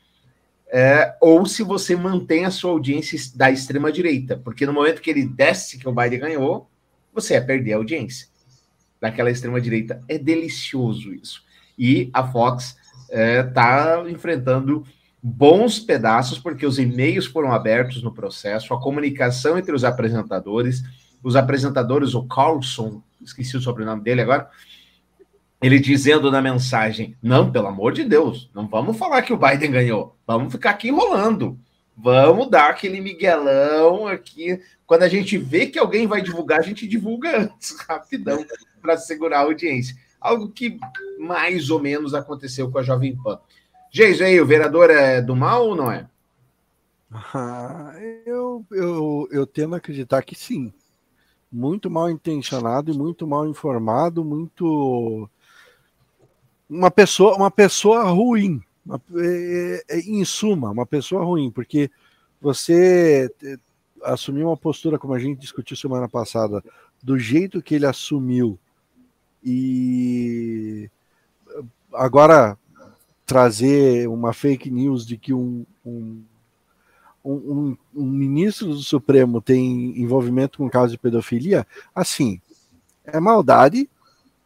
[0.68, 5.26] é, ou se você mantém a sua audiência da extrema-direita, porque no momento que ele
[5.26, 6.68] desce que o Biden ganhou,
[7.14, 8.28] você ia perder a audiência
[9.00, 10.04] daquela extrema-direita.
[10.08, 11.44] É delicioso isso.
[11.78, 12.76] E a Fox
[13.10, 14.86] está enfrentando
[15.22, 20.84] bons pedaços, porque os e-mails foram abertos no processo, a comunicação entre os apresentadores,
[21.24, 24.50] os apresentadores, o Carlson, esqueci o sobrenome dele agora,
[25.62, 29.72] ele dizendo na mensagem: não, pelo amor de Deus, não vamos falar que o Biden
[29.72, 31.58] ganhou, vamos ficar aqui enrolando.
[31.96, 34.60] Vamos dar aquele miguelão aqui.
[34.86, 38.44] Quando a gente vê que alguém vai divulgar, a gente divulga antes, rapidão,
[38.82, 39.96] para segurar a audiência.
[40.24, 40.80] Algo que
[41.20, 43.38] mais ou menos aconteceu com a Jovem Pan.
[43.92, 46.08] Geis, aí, o vereador é do mal ou não é?
[47.36, 47.94] Ah,
[48.26, 50.74] eu, eu, eu tendo a acreditar que sim.
[51.52, 55.30] Muito mal intencionado e muito mal informado, muito.
[56.68, 58.60] Uma pessoa, uma pessoa ruim.
[58.84, 61.92] Uma, é, é, em suma, uma pessoa ruim, porque
[62.42, 63.32] você
[64.02, 66.64] assumir uma postura, como a gente discutiu semana passada,
[67.02, 68.58] do jeito que ele assumiu,
[69.44, 70.90] e
[71.94, 72.58] agora
[73.26, 76.24] trazer uma fake news de que um, um,
[77.24, 81.66] um, um ministro do Supremo tem envolvimento com caso de pedofilia,
[81.96, 82.40] assim,
[83.06, 83.90] é maldade,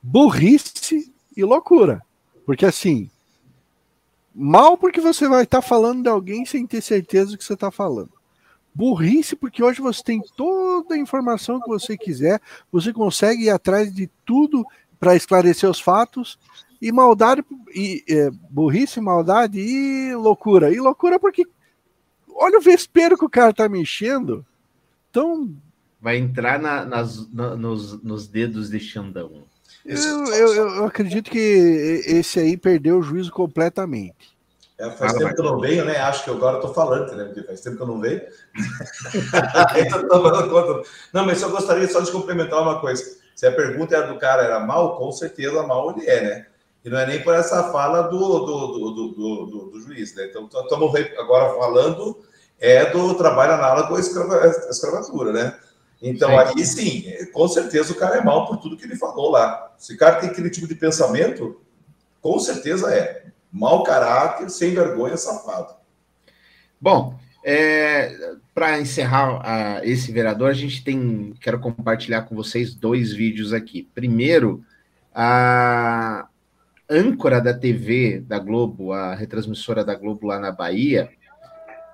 [0.02, 2.02] burrice e loucura.
[2.46, 3.10] Porque assim,
[4.34, 7.54] mal porque você vai estar tá falando de alguém sem ter certeza do que você
[7.54, 8.12] está falando.
[8.74, 12.40] Burrice, porque hoje você tem toda a informação que você quiser,
[12.72, 14.64] você consegue ir atrás de tudo
[15.00, 16.38] para esclarecer os fatos
[16.82, 17.44] e maldade,
[17.74, 20.72] e é, burrice, maldade e loucura.
[20.72, 21.46] E loucura porque
[22.30, 24.46] olha o vespeiro que o cara tá mexendo.
[25.10, 25.52] Então.
[26.00, 29.44] Vai entrar na, nas, na, nos, nos dedos de Xandão.
[29.84, 34.38] Eu, eu, eu, acredito que esse aí perdeu o juízo completamente.
[34.78, 35.98] É, faz ah, tempo que eu não venho, né?
[35.98, 37.26] Acho que agora eu tô falando, né?
[37.26, 38.22] Porque faz tempo que eu não venho.
[41.14, 43.04] não, mas eu gostaria só de complementar uma coisa.
[43.38, 46.48] Se a pergunta era do cara era mal, com certeza mal ele é, né?
[46.84, 50.26] E não é nem por essa fala do, do, do, do, juiz, né?
[50.26, 52.18] Então, estamos agora falando
[52.60, 55.56] é do trabalho análogo à escrava, escravatura, né?
[56.02, 59.72] Então, aí sim, com certeza o cara é mal por tudo que ele falou lá.
[59.78, 61.62] Se o cara tem aquele tipo de pensamento,
[62.20, 63.28] com certeza é.
[63.52, 65.76] Mau caráter, sem vergonha, safado.
[66.82, 67.20] Bom,
[67.50, 68.14] é,
[68.54, 71.34] para encerrar uh, esse vereador, a gente tem.
[71.40, 73.88] Quero compartilhar com vocês dois vídeos aqui.
[73.96, 74.62] Primeiro,
[75.16, 76.28] a,
[76.90, 81.10] âncora da TV da Globo, a retransmissora da Globo lá na Bahia,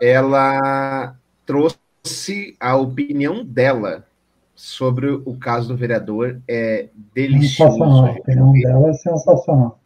[0.01, 4.07] ela trouxe a opinião dela
[4.55, 6.41] sobre o caso do vereador.
[6.47, 7.73] É delicioso.
[7.73, 8.05] Sensacional.
[8.07, 9.82] A opinião dela é sensacional.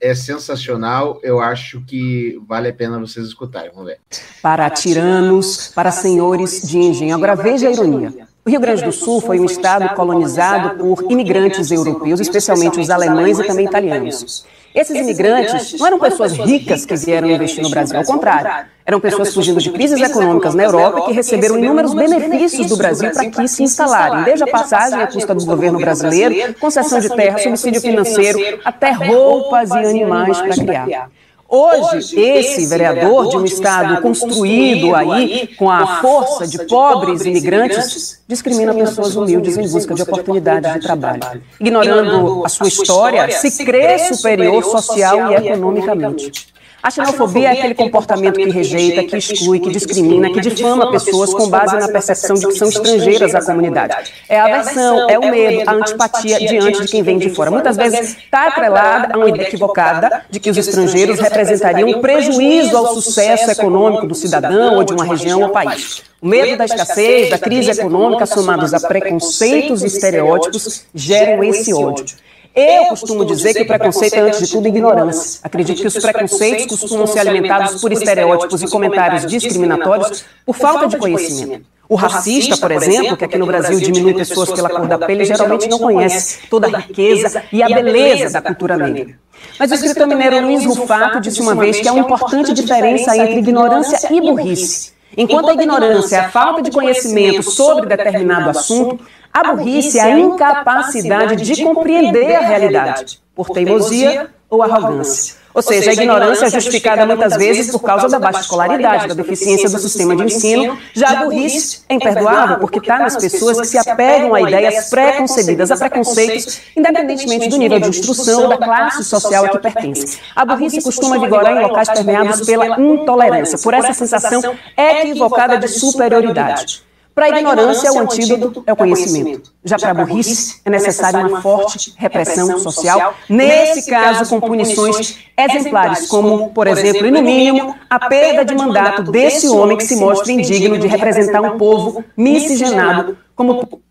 [0.00, 3.70] É sensacional, eu acho que vale a pena vocês escutarem.
[3.70, 3.98] Vamos ver.
[4.40, 7.14] Para tiranos, para senhores de engenho.
[7.14, 8.26] Agora veja a ironia.
[8.42, 13.38] O Rio Grande do Sul foi um estado colonizado por imigrantes europeus, especialmente os alemães
[13.38, 14.46] e também italianos.
[14.74, 18.70] Esses imigrantes não eram pessoas ricas que vieram investir no Brasil, ao contrário.
[18.90, 23.22] Eram pessoas fugindo de crises econômicas na Europa que receberam inúmeros benefícios do Brasil para
[23.22, 27.80] aqui se instalarem, desde a passagem à custa do governo brasileiro, concessão de terra, subsídio
[27.80, 31.08] financeiro, até roupas e animais para criar.
[31.48, 38.74] Hoje, esse vereador de um Estado construído aí com a força de pobres imigrantes discrimina
[38.74, 44.64] pessoas humildes em busca de oportunidades de trabalho, ignorando a sua história, se crê superior
[44.64, 46.50] social e economicamente.
[46.82, 51.48] A xenofobia é aquele comportamento que rejeita, que exclui, que discrimina, que difama pessoas com
[51.48, 54.12] base na percepção de que são estrangeiras à comunidade.
[54.26, 57.50] É a aversão, é o medo, a antipatia diante de quem vem de fora.
[57.50, 62.74] Muitas vezes está atrelada a uma ideia equivocada de que os estrangeiros representariam um prejuízo
[62.76, 66.02] ao sucesso econômico do cidadão ou de uma região ou país.
[66.22, 72.06] O medo da escassez, da crise econômica, somados a preconceitos e estereótipos, geram esse ódio.
[72.54, 75.40] Eu costumo dizer que o preconceito é, antes de tudo, ignorância.
[75.42, 80.96] Acredito que os preconceitos costumam ser alimentados por estereótipos e comentários discriminatórios por falta de
[80.96, 81.64] conhecimento.
[81.88, 85.68] O racista, por exemplo, que aqui no Brasil diminui pessoas pela cor da pele, geralmente
[85.68, 89.18] não conhece toda a riqueza e a beleza da cultura negra.
[89.58, 93.38] Mas o escritor mineiro Luiz Rufato disse uma vez que há uma importante diferença entre
[93.38, 94.92] ignorância e burrice.
[95.20, 100.18] Enquanto a ignorância é a falta de conhecimento sobre determinado assunto, a burrice é a
[100.18, 105.39] incapacidade de compreender a realidade, por teimosia ou arrogância.
[105.52, 109.68] Ou seja, a ignorância é justificada muitas vezes por causa da baixa escolaridade, da deficiência
[109.68, 110.78] do sistema de ensino.
[110.94, 115.70] Já a burrice é imperdoável porque está nas pessoas que se apegam a ideias pré-concebidas,
[115.70, 120.18] a preconceitos, independentemente do nível de instrução ou da classe social a que pertence.
[120.36, 124.42] A burrice costuma vigorar em locais permeados pela intolerância, por essa sensação
[124.76, 126.89] equivocada de superioridade.
[127.20, 129.52] Para a ignorância, o antídoto é o conhecimento.
[129.62, 136.08] Já para a burrice, é necessária uma forte repressão social, nesse caso com punições exemplares,
[136.08, 140.32] como, por exemplo, e no mínimo, a perda de mandato desse homem que se mostra
[140.32, 143.82] indigno de representar um povo miscigenado como...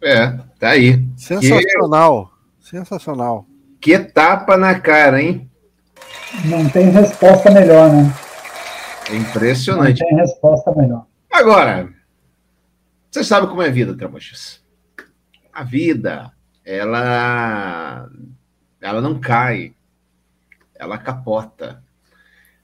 [0.00, 1.04] É, tá aí.
[1.16, 2.68] Sensacional, que...
[2.68, 3.44] sensacional.
[3.80, 5.50] Que tapa na cara, hein?
[6.44, 8.14] Não tem resposta melhor, né?
[9.10, 10.00] É impressionante.
[10.00, 11.06] Não tem resposta melhor.
[11.32, 11.88] Agora,
[13.12, 14.62] você sabe como é a vida, Tramochas.
[15.52, 16.32] A vida,
[16.64, 18.08] ela,
[18.80, 19.74] ela não cai,
[20.74, 21.84] ela capota.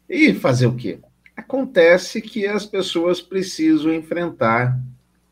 [0.09, 1.01] E fazer o quê?
[1.37, 4.81] Acontece que as pessoas precisam enfrentar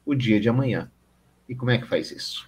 [0.04, 0.90] o dia de amanhã.
[1.48, 2.46] E como é que faz isso?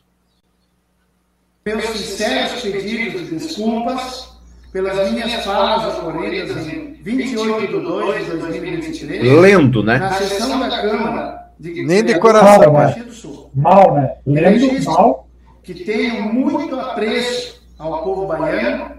[1.65, 4.39] Meus sinceros pedidos de desculpas
[4.71, 9.41] pelas minhas falas ocorridas em 28 de 2 de 2023.
[9.41, 9.99] Lendo, né?
[9.99, 13.07] Na sessão da Câmara de Nem de coração, né?
[13.55, 14.15] Mal, né?
[14.27, 15.29] Lendo mal.
[15.63, 18.93] Que tenho muito apreço ao povo baiano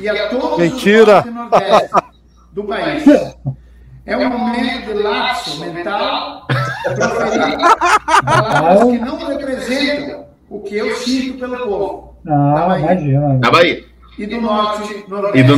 [0.00, 1.24] e a todos Mentira.
[1.26, 1.94] os nordeste
[2.52, 3.04] do país.
[4.06, 7.58] É um momento de lapso mental proferir
[8.24, 12.16] palavras que não representam o que eu sinto pelo povo.
[12.26, 13.38] Ah, imagina.
[13.38, 13.84] Da Bahia.
[14.18, 15.38] E do norte, nordeste.
[15.38, 15.56] E do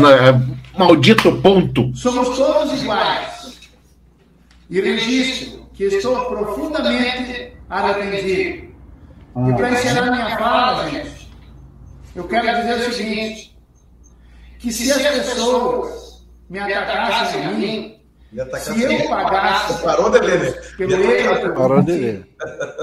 [0.76, 1.94] maldito ponto.
[1.94, 3.60] Somos todos iguais.
[4.68, 8.74] E registro que estou profundamente arrependido.
[9.34, 11.30] Ah, e para encerrar minha fala, gente,
[12.14, 13.58] eu quero dizer o seguinte:
[14.58, 18.02] que se as pessoas me atacassem a mim,
[18.58, 20.50] se eu pagasse Parou de ler, né?
[20.76, 22.28] pelo erro, Parou de ler.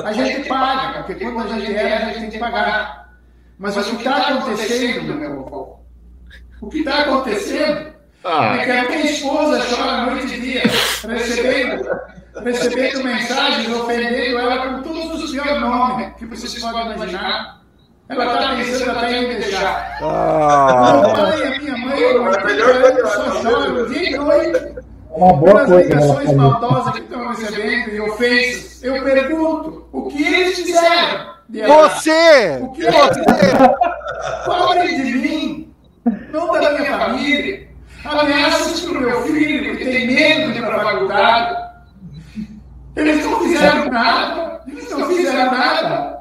[0.03, 3.11] a gente paga, porque quando a gente erra, a gente tem que pagar.
[3.59, 5.85] Mas o que está acontecendo, meu povo,
[6.61, 7.93] o que está acontecendo
[8.23, 8.57] Ah.
[8.57, 10.63] é que a minha esposa chora noite e dia,
[11.07, 11.89] recebendo,
[12.43, 17.57] recebendo mensagens, ofendendo ela com todos os piores nomes que vocês podem imaginar.
[18.09, 19.97] Ela está pensando até em me deixar.
[19.99, 24.75] Meu Ah, pai e a minha mãe, eu não só choram dia e noite
[25.09, 28.83] Uma boa pelas coisa ela ligações maldosas que estão recebendo e ofensas.
[28.83, 31.37] Eu pergunto, o que eles fizeram?
[31.49, 32.59] de você!
[32.61, 32.95] O que eles
[34.45, 35.73] Falem de mim,
[36.31, 37.67] não da minha família.
[38.05, 41.66] Ameaças para o meu filho, que tem medo de ir para a faculdade.
[42.97, 44.61] Eles não fizeram nada.
[44.67, 46.17] Eles não fizeram nada.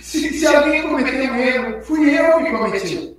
[0.00, 3.16] Se, se alguém cometeu um erro, fui eu que cometi.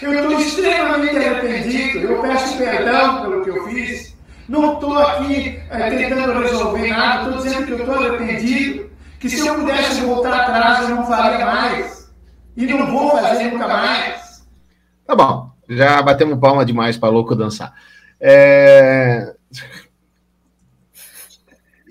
[0.00, 1.98] Eu estou extremamente arrependido.
[1.98, 4.16] Eu peço perdão pelo que eu fiz.
[4.48, 7.28] Não estou aqui eh, tentando resolver nada.
[7.28, 8.90] Estou dizendo que eu estou arrependido.
[9.20, 12.10] Que se eu pudesse voltar atrás, eu não faria mais.
[12.56, 14.42] E não vou fazer nunca mais.
[15.06, 15.50] Tá bom.
[15.68, 17.74] Já batemos palma demais para louco dançar.
[18.18, 19.34] É...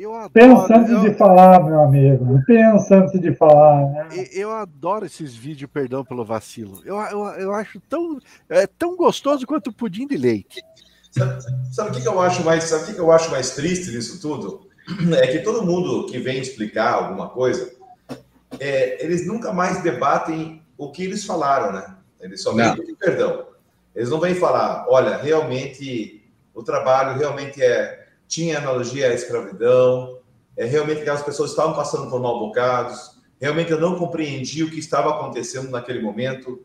[0.10, 2.42] Eu adoro, Pensa antes eu, de falar, meu amigo.
[2.48, 3.86] Pensa antes de falar.
[3.92, 4.28] Né?
[4.34, 6.82] eu adoro esses vídeos, perdão pelo vacilo.
[6.84, 10.64] Eu, eu, eu acho tão, é, tão gostoso quanto pudim de leite.
[11.12, 13.52] Sabe, sabe o que, que eu acho mais, sabe o que, que eu acho mais
[13.52, 14.68] triste nisso tudo?
[15.22, 17.72] É que todo mundo que vem explicar alguma coisa,
[18.60, 21.96] é, eles nunca mais debatem o que eles falaram, né?
[22.20, 23.46] Eles só vêm pedir perdão.
[23.96, 30.20] Eles não vêm falar, olha, realmente o trabalho realmente é tinha analogia à escravidão,
[30.56, 34.78] é realmente aquelas pessoas estavam passando por mal bocados, realmente eu não compreendi o que
[34.78, 36.64] estava acontecendo naquele momento,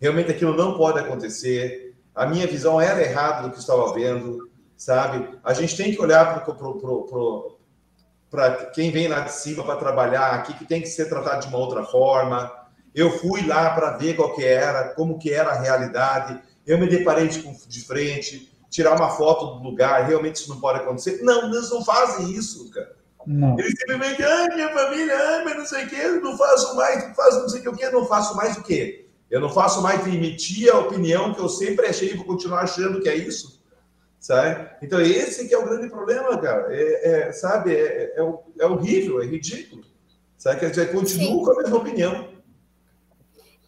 [0.00, 5.38] realmente aquilo não pode acontecer, a minha visão era errada do que estava vendo, sabe?
[5.44, 6.44] A gente tem que olhar
[8.30, 11.48] para quem vem lá de cima para trabalhar aqui, que tem que ser tratado de
[11.48, 12.52] uma outra forma.
[12.92, 16.40] Eu fui lá para ver qual que era, como que era a realidade.
[16.66, 20.80] Eu me deparei de, de frente, tirar uma foto do lugar, realmente isso não pode
[20.80, 21.22] acontecer.
[21.22, 22.96] Não, eles não fazem isso, cara.
[23.24, 23.56] Não.
[23.56, 27.14] Eles simplesmente, ai, minha família, ai, mas não sei o quê, não faço mais, não
[27.14, 29.06] faço não sei o quê, não faço mais o quê?
[29.30, 32.62] Eu não faço mais de emitir a opinião que eu sempre achei e vou continuar
[32.62, 33.62] achando que é isso,
[34.18, 34.68] sabe?
[34.82, 36.66] Então, esse que é o grande problema, cara.
[36.70, 39.84] É, é, sabe, é, é, é horrível, é ridículo.
[40.36, 40.58] Sabe?
[40.58, 42.33] Quer dizer, continuo com a mesma opinião.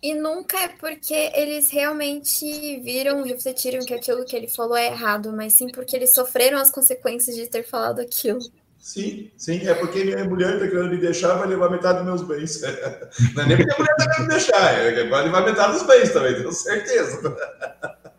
[0.07, 2.45] E nunca é porque eles realmente
[2.81, 6.71] viram, refletiram que aquilo que ele falou é errado, mas sim porque eles sofreram as
[6.71, 8.39] consequências de ter falado aquilo.
[8.79, 12.23] Sim, sim, é porque minha mulher está querendo me deixar, vai levar metade dos meus
[12.23, 12.61] bens.
[13.35, 15.83] Não é nem porque a mulher está querendo me deixar, é vai levar metade dos
[15.89, 17.37] bens também, tenho certeza.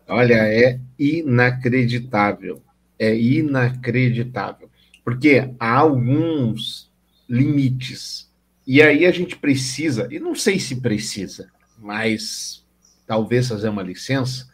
[0.08, 2.62] Olha, é inacreditável.
[2.98, 4.68] É inacreditável.
[5.02, 6.92] Porque há alguns
[7.26, 8.28] limites.
[8.66, 11.48] E aí a gente precisa, e não sei se precisa,
[11.80, 12.64] mas
[13.06, 14.46] talvez fazer uma licença,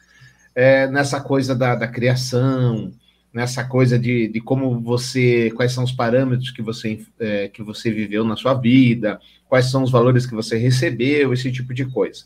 [0.55, 2.93] é, nessa coisa da, da criação,
[3.33, 7.91] nessa coisa de, de como você, quais são os parâmetros que você, é, que você
[7.91, 12.25] viveu na sua vida, quais são os valores que você recebeu, esse tipo de coisa.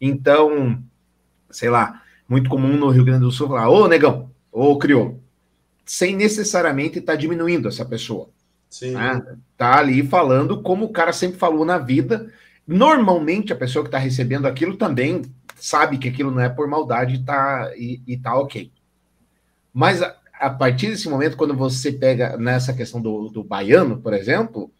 [0.00, 0.82] Então,
[1.50, 5.22] sei lá, muito comum no Rio Grande do Sul falar, ô negão, ô crioulo,
[5.84, 8.28] sem necessariamente estar tá diminuindo essa pessoa.
[8.68, 8.92] Sim.
[8.92, 9.22] Né?
[9.56, 12.30] Tá ali falando como o cara sempre falou na vida.
[12.68, 15.22] Normalmente a pessoa que está recebendo aquilo também
[15.56, 18.70] sabe que aquilo não é por maldade tá, e, e tá ok.
[19.72, 24.12] Mas a, a, partir desse momento, quando você pega nessa questão do, do baiano, por
[24.12, 24.70] exemplo,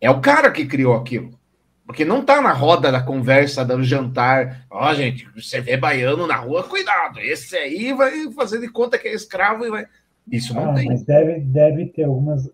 [0.00, 1.38] é o cara que criou aquilo.
[1.86, 4.66] Porque não tá na roda da conversa, do jantar.
[4.68, 7.20] Ó, oh, gente, você vê baiano na rua, cuidado.
[7.20, 9.86] Esse aí vai fazer de conta que é escravo e vai.
[10.30, 10.86] Isso não ah, tem.
[10.86, 12.50] Mas deve, deve ter algumas.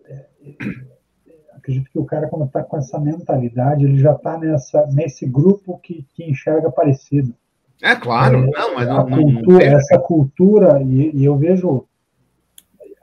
[1.65, 5.79] Acredito que o cara, quando está com essa mentalidade, ele já está nessa, nesse grupo
[5.79, 7.33] que, que enxerga parecido.
[7.81, 11.87] É claro, é, não, mas não, cultura, não essa cultura, e, e, eu vejo.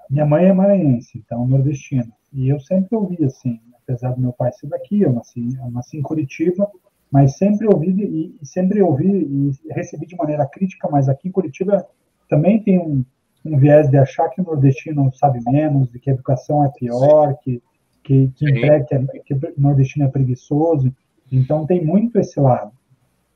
[0.09, 2.07] Minha mãe é maranhense, então nordestina.
[2.33, 5.99] E eu sempre ouvi assim, apesar do meu pai ser daqui, eu nasci, eu nasci
[5.99, 6.71] em Curitiba,
[7.11, 11.33] mas sempre ouvi e, e sempre ouvi e recebi de maneira crítica, mas aqui em
[11.33, 11.85] Curitiba
[12.29, 13.05] também tem um,
[13.45, 17.37] um viés de achar que o nordestino sabe menos, de que a educação é pior,
[17.43, 17.61] que,
[18.03, 18.47] que, que,
[19.25, 20.93] que, nordestino é preguiçoso.
[21.31, 22.73] Então tem muito esse lado.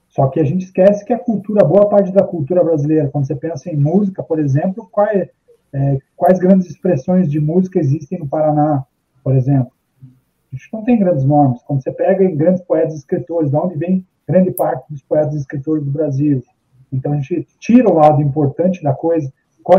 [0.08, 3.34] Só que a gente esquece que a cultura, boa parte da cultura brasileira, quando você
[3.34, 5.28] pensa em música, por exemplo, quais,
[5.72, 8.84] é, quais grandes expressões de música existem no Paraná,
[9.22, 9.72] por exemplo?
[10.02, 11.62] A gente não tem grandes nomes.
[11.62, 15.34] Quando você pega em grandes poetas e escritores, de onde vem grande parte dos poetas
[15.34, 16.42] e escritores do Brasil?
[16.90, 19.30] Então a gente tira o lado importante da coisa.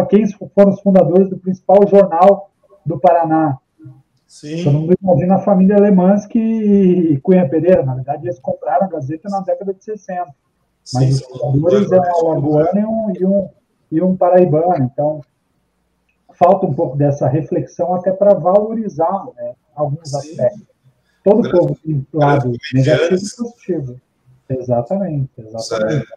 [0.10, 2.52] Quem foram os fundadores do principal jornal
[2.86, 3.58] do Paraná?
[4.28, 4.64] Sim.
[4.64, 7.84] Todo mundo imagina a família Lemansky e Cunha Pereira.
[7.84, 10.26] Na verdade, eles compraram a Gazeta na década de 60.
[10.94, 13.50] Mas Sim, os fundadores eram um alagoano e um, e, um,
[13.94, 14.84] e um paraibano.
[14.84, 15.22] Então,
[16.34, 20.18] falta um pouco dessa reflexão até para valorizar né, alguns Sim.
[20.18, 20.68] aspectos.
[21.24, 24.02] Todo Grande, povo tem lado negativo e positivo.
[24.50, 26.08] Exatamente, exatamente.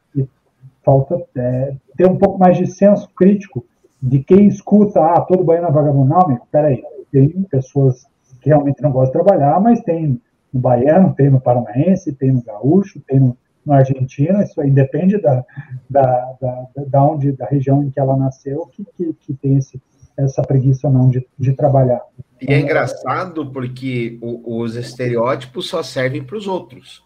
[0.85, 3.65] falta é, ter um pouco mais de senso crítico
[4.01, 6.09] de quem escuta, ah, todo baiano é vagabundo.
[6.11, 8.07] Não, amigo, peraí tem pessoas
[8.41, 10.21] que realmente não gostam de trabalhar, mas tem
[10.53, 15.19] no baiano, tem no paranaense, tem no gaúcho, tem no, no argentino, isso aí depende
[15.21, 15.45] da,
[15.89, 19.81] da, da, da, onde, da região em que ela nasceu, que, que, que tem esse,
[20.17, 22.01] essa preguiça ou não de, de trabalhar.
[22.41, 27.05] E é engraçado porque o, os estereótipos só servem para os outros.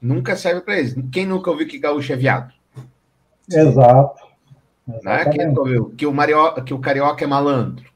[0.00, 0.94] Nunca serve para eles.
[1.10, 2.52] Quem nunca ouviu que gaúcho é viado?
[3.50, 4.22] Exato.
[5.02, 5.24] Né?
[5.26, 7.90] Quem nunca ouviu que o, mario, que o carioca é malandro?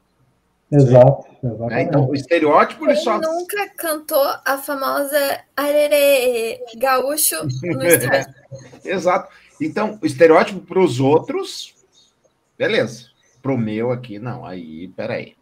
[0.71, 1.25] Exato.
[1.71, 3.19] É, então, o estereótipo ele só.
[3.19, 8.33] nunca cantou a famosa arerê gaúcho no estádio.
[8.83, 9.31] Exato.
[9.61, 11.75] Então, o estereótipo para os outros,
[12.57, 13.09] beleza.
[13.41, 14.45] Para o meu aqui, não.
[14.45, 15.35] Aí, peraí.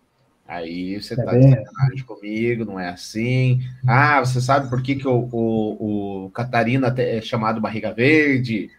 [0.46, 3.62] Aí você está é de sacanagem comigo, não é assim.
[3.88, 8.70] Ah, você sabe por que, que o, o, o Catarina é chamado Barriga Verde?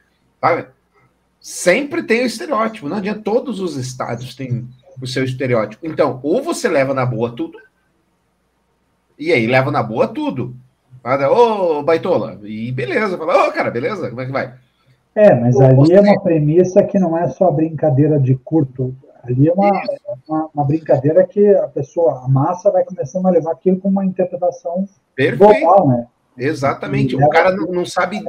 [0.40, 0.68] Sabe?
[1.40, 2.88] Sempre tem o estereótipo.
[2.88, 4.68] Não adianta, todos os estádios têm
[5.00, 5.86] o seu estereótipo.
[5.86, 7.58] Então, ou você leva na boa tudo,
[9.18, 10.54] e aí leva na boa tudo.
[11.04, 13.18] Ô, oh, baitola, e beleza.
[13.18, 14.08] Fala, ô, oh, cara, beleza?
[14.08, 14.54] Como é que vai?
[15.14, 15.94] É, mas ou ali você...
[15.94, 18.94] é uma premissa que não é só brincadeira de curto.
[19.22, 19.82] Ali é uma,
[20.28, 24.04] uma, uma, brincadeira que a pessoa, a massa, vai começando a levar aquilo com uma
[24.04, 25.38] interpretação Perfeito.
[25.38, 26.06] global, né?
[26.36, 27.14] Exatamente.
[27.14, 28.22] O cara não, não, sabe,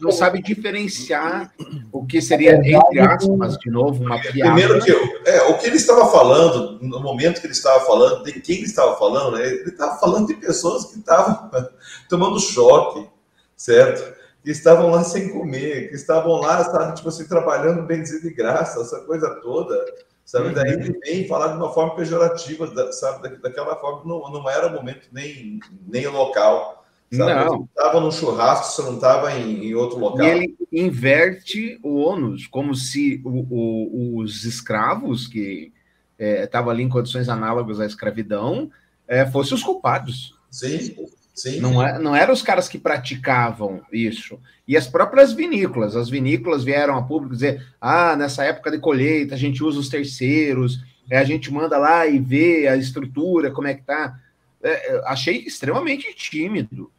[0.00, 1.52] não sabe diferenciar
[1.92, 4.54] o que seria, entre aspas, de novo, uma piada.
[4.54, 8.24] Primeiro que eu, é, o que ele estava falando, no momento que ele estava falando,
[8.24, 11.50] de quem ele estava falando, né, ele estava falando de pessoas que estavam
[12.08, 13.08] tomando choque,
[13.56, 14.20] certo?
[14.42, 18.34] Que estavam lá sem comer, que estavam lá, sabe, tipo assim, trabalhando bem dizer de
[18.34, 19.78] graça, essa coisa toda.
[20.24, 20.48] Sabe?
[20.48, 20.54] Uhum.
[20.54, 23.36] Daí ele vem falar de uma forma pejorativa, sabe?
[23.36, 26.81] Daquela forma, não, não era o momento nem, nem local.
[27.12, 27.44] Sabe?
[27.44, 27.64] Não.
[27.64, 30.26] Estava no churrasco, você não estava em, em, outro local.
[30.26, 35.72] E ele inverte o ônus, como se o, o, os escravos, que
[36.18, 38.70] estavam é, ali em condições análogas à escravidão,
[39.06, 40.34] é, fossem os culpados.
[40.50, 40.94] Sim,
[41.34, 41.60] sim.
[41.60, 44.38] Não, é, não eram os caras que praticavam isso.
[44.66, 45.96] E as próprias vinícolas.
[45.96, 49.88] As vinícolas vieram a público dizer: ah, nessa época de colheita, a gente usa os
[49.88, 54.18] terceiros, é, a gente manda lá e vê a estrutura, como é que tá.
[54.62, 56.91] É, achei extremamente tímido.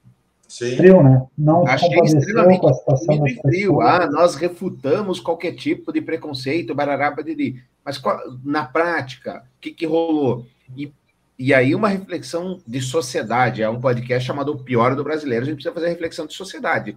[0.53, 0.77] Sim.
[0.77, 1.25] Frio, né?
[1.35, 3.81] Não Achei extremamente com a situação frio.
[3.81, 7.63] Ah, nós refutamos qualquer tipo de preconceito, barará, badiri.
[7.83, 7.99] Mas
[8.43, 10.45] na prática, o que, que rolou?
[10.77, 10.93] E,
[11.39, 13.63] e aí uma reflexão de sociedade.
[13.63, 15.41] É um podcast chamado O Pior do Brasileiro.
[15.41, 16.95] A gente precisa fazer reflexão de sociedade.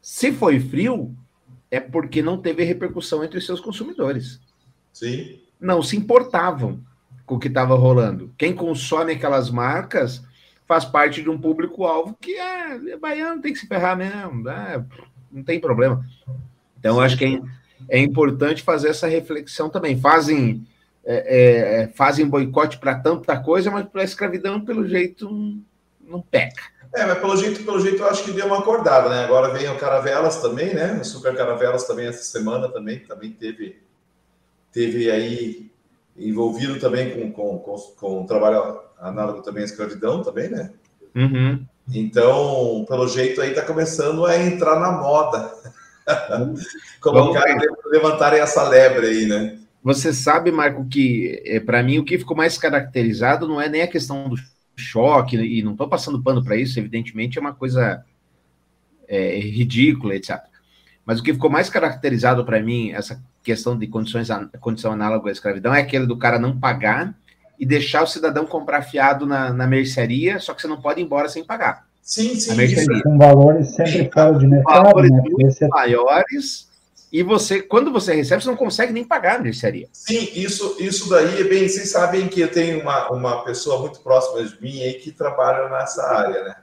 [0.00, 1.12] Se foi frio,
[1.72, 4.38] é porque não teve repercussão entre os seus consumidores.
[4.92, 5.40] Sim.
[5.60, 6.78] Não se importavam.
[7.26, 8.32] com o que estava rolando.
[8.38, 10.22] Quem consome aquelas marcas
[10.66, 14.84] faz parte de um público-alvo que é, é baiano, tem que se ferrar mesmo, né?
[15.34, 16.04] não tem problema.
[16.78, 20.00] Então, acho que é, é, importante fazer essa reflexão também.
[20.00, 20.66] Fazem,
[21.04, 25.28] é, é fazem boicote para tanta coisa, mas para a escravidão, pelo jeito,
[26.00, 26.62] não peca.
[26.94, 29.24] É, mas pelo jeito, pelo jeito, eu acho que deu uma acordada, né?
[29.24, 30.92] Agora vem o Caravelas também, né?
[31.00, 33.82] O Super Caravelas também essa semana também, também teve,
[34.70, 35.72] teve aí
[36.16, 40.70] envolvido também com, com, com, com o trabalho análogo também à escravidão também, né?
[41.14, 41.64] Uhum.
[41.92, 45.52] Então, pelo jeito aí está começando a entrar na moda.
[47.00, 47.44] Colocar
[47.86, 49.58] levantarem essa lebre aí, né?
[49.82, 53.82] Você sabe, Marco, que é, para mim o que ficou mais caracterizado não é nem
[53.82, 54.36] a questão do
[54.74, 58.02] choque, e não estou passando pano para isso, evidentemente é uma coisa
[59.06, 60.40] é, ridícula, etc.
[61.04, 64.28] Mas o que ficou mais caracterizado para mim, essa questão de condições,
[64.58, 67.14] condição análoga à escravidão, é aquele do cara não pagar
[67.58, 71.04] e deixar o cidadão comprar fiado na, na mercearia, só que você não pode ir
[71.04, 71.86] embora sem pagar.
[72.02, 72.60] Sim, sim.
[72.62, 73.02] Isso.
[73.02, 75.22] Com valores sempre fora de mercado, valores né?
[75.22, 76.74] muito maiores
[77.14, 79.88] e você, quando você recebe, você não consegue nem pagar a mercearia.
[79.92, 81.68] Sim, isso, isso daí é bem.
[81.68, 85.68] Vocês sabem que eu tenho uma, uma pessoa muito próxima de mim aí que trabalha
[85.68, 86.56] nessa área, né?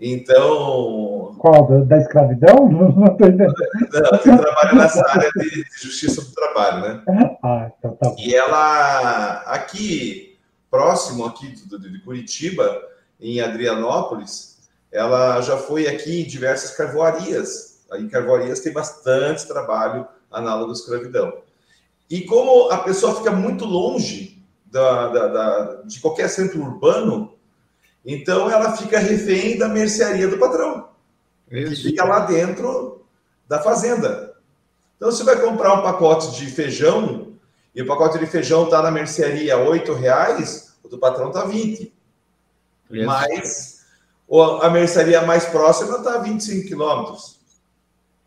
[0.00, 1.34] Então.
[1.38, 1.84] Qual?
[1.84, 2.68] Da escravidão?
[2.70, 3.54] Não, estou entendendo.
[3.92, 7.02] Não, trabalha nessa área de, de, justiça do trabalho, né?
[7.42, 8.16] Ah, então tá bom.
[8.18, 10.38] E ela, aqui,
[10.70, 12.82] próximo aqui de, de Curitiba,
[13.20, 14.56] em Adrianópolis,
[14.92, 17.84] ela já foi aqui em diversas carvoarias.
[17.94, 21.32] Em carvoarias tem bastante trabalho análogo à escravidão.
[22.08, 27.35] E como a pessoa fica muito longe da, da, da, de qualquer centro urbano,
[28.06, 30.90] então ela fica refém da mercearia do patrão,
[31.50, 31.82] Isso.
[31.82, 33.04] que fica lá dentro
[33.48, 34.34] da fazenda.
[34.96, 37.34] Então você vai comprar um pacote de feijão
[37.74, 41.92] e o pacote de feijão está na mercearia R$ reais, o do patrão está 20.
[42.90, 43.04] Isso.
[43.04, 43.86] Mas
[44.62, 47.36] a mercearia mais próxima está a 25 quilômetros.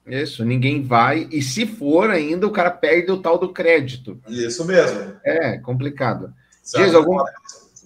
[0.05, 1.27] Isso, ninguém vai.
[1.32, 4.19] E se for ainda, o cara perde o tal do crédito.
[4.27, 5.13] Isso mesmo.
[5.23, 6.34] É, complicado.
[6.63, 7.19] Diz algum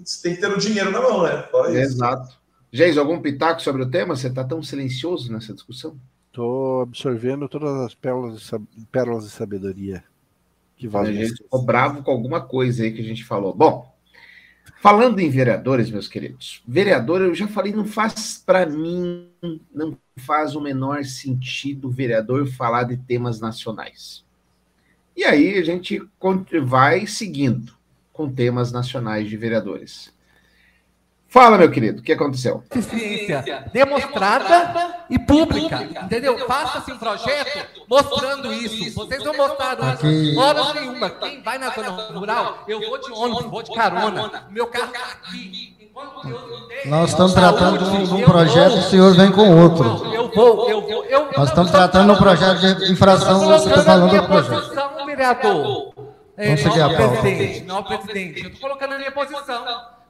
[0.03, 1.47] você tem que ter o dinheiro na mão, né?
[1.79, 2.41] Exato.
[2.71, 4.15] Geis, algum pitaco sobre o tema?
[4.15, 5.95] Você está tão silencioso nessa discussão?
[6.27, 10.03] Estou absorvendo todas as pérolas de, pérolas de sabedoria
[10.75, 11.09] que vale.
[11.09, 13.53] A gente ficou bravo com alguma coisa aí que a gente falou.
[13.53, 13.95] Bom,
[14.81, 19.29] falando em vereadores, meus queridos, vereador, eu já falei, não faz para mim,
[19.71, 24.25] não faz o menor sentido o vereador falar de temas nacionais.
[25.15, 26.01] E aí a gente
[26.63, 27.77] vai seguindo
[28.13, 30.13] com temas nacionais de vereadores.
[31.27, 32.63] Fala, meu querido, o que aconteceu?
[32.69, 36.37] Eficiência demonstrada e pública, entendeu?
[36.45, 38.93] Faça-se um projeto mostrando isso.
[38.93, 40.35] Vocês não mostraram Aqui...
[40.37, 41.09] horas nenhuma.
[41.09, 44.45] Quem vai na zona rural, eu vou de ônibus, vou de carona.
[44.51, 45.75] Meu carro está aqui.
[46.85, 50.13] Nós estamos tratando de um, projeto, o senhor vem com outro.
[50.13, 51.05] Eu vou, eu vou.
[51.05, 55.05] Eu, Nós estamos tratando de um projeto de infração, você está falando do projeto.
[55.07, 56.12] vereador.
[56.43, 57.21] É, Vamos pauta.
[57.21, 58.43] Presidente, não, presidente.
[58.43, 59.63] Eu estou colocando a minha posição.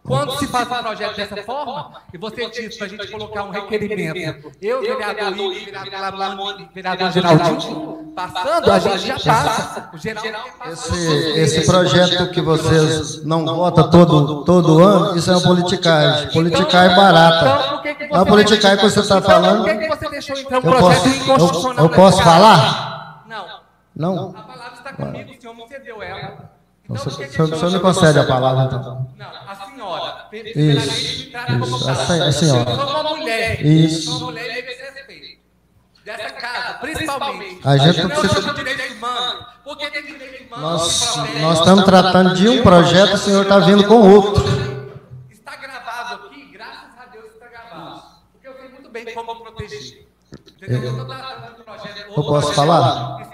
[0.05, 3.51] Quando se faz um projeto dessa forma, e você diz para a gente colocar um
[3.51, 9.89] requerimento, eu, vereador Igor, vereador Lamone, vereador Geraldinho, passando, a gente já passa.
[9.93, 10.23] O geral
[10.71, 16.33] esse, esse projeto que vocês não votam todo, todo ano, isso é uma politicagem.
[16.33, 17.81] Politicagem barata.
[17.89, 19.63] Então, a politicagem que você está falando.
[19.63, 21.85] Por que você deixou então um projeto inconstitucional?
[21.85, 23.23] Eu posso falar?
[23.95, 24.15] Não.
[24.15, 24.29] Não?
[24.35, 26.53] A palavra está comigo, o senhor me cedeu ela.
[26.83, 29.09] Então, o senhor, o senhor me concede a palavra, então.
[29.15, 30.27] Não, a senhora.
[30.33, 32.71] Isso, isso, a, a senhora.
[32.71, 33.65] Eu sou uma mulher.
[33.65, 34.09] Isso.
[34.09, 35.43] Eu sou uma mulher e deve ser respeito.
[36.03, 37.61] Dessa casa, principalmente.
[37.65, 38.53] A gente não precisa...
[38.53, 39.45] direito humano.
[39.63, 40.61] Porque tem direito humano.
[40.61, 44.43] Nós, nós estamos tratando de um projeto, o senhor está vindo com outro.
[45.31, 48.03] Está gravado aqui, graças a Deus está gravado.
[48.33, 50.05] Porque eu sei muito bem como proteger.
[50.57, 50.83] Entendeu?
[50.83, 52.13] Eu estou tratando de um projeto.
[52.17, 53.32] Eu posso falar?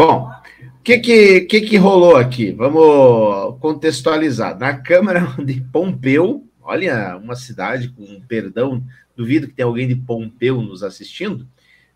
[0.00, 0.30] Bom,
[0.78, 2.52] o que que, que que rolou aqui?
[2.52, 4.58] Vamos contextualizar.
[4.58, 8.82] Na Câmara de Pompeu, olha, uma cidade com perdão,
[9.14, 11.46] duvido que tenha alguém de Pompeu nos assistindo,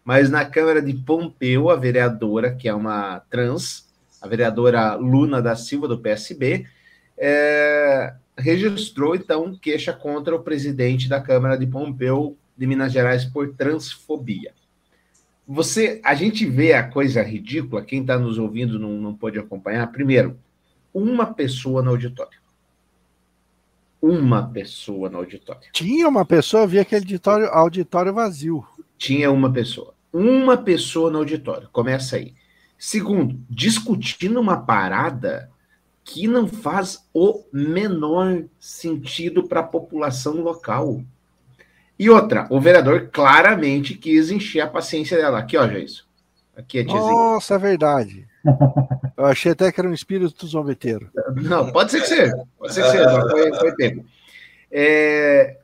[0.04, 3.86] mas na Câmara de Pompeu, a vereadora, que é uma trans,
[4.20, 6.66] a vereadora Luna da Silva, do PSB,
[7.16, 13.54] é, registrou, então, queixa contra o presidente da Câmara de Pompeu de Minas Gerais por
[13.54, 14.52] transfobia.
[15.46, 19.86] Você, a gente vê a coisa ridícula, quem está nos ouvindo não, não pode acompanhar.
[19.92, 20.38] Primeiro,
[20.92, 22.38] uma pessoa no auditório.
[24.00, 25.68] Uma pessoa no auditório.
[25.72, 28.64] Tinha uma pessoa, eu vi aquele auditório, auditório vazio.
[28.96, 29.94] Tinha uma pessoa.
[30.12, 31.68] Uma pessoa no auditório.
[31.72, 32.34] Começa aí.
[32.78, 35.50] Segundo, discutindo uma parada
[36.04, 41.02] que não faz o menor sentido para a população local.
[41.98, 45.38] E outra, o vereador claramente quis encher a paciência dela.
[45.38, 46.02] Aqui, ó, Jason.
[46.56, 47.12] Aqui é tiazinha.
[47.12, 48.26] Nossa, é verdade.
[49.16, 51.10] Eu achei até que era um espírito zombeteiro.
[51.36, 52.44] Não, pode ser que seja.
[52.58, 54.04] Pode ser que seja, mas foi, foi tempo.
[54.70, 55.58] É,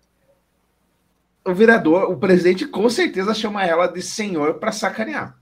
[1.45, 5.37] o vereador, o presidente, com certeza chama ela de senhor para sacanear,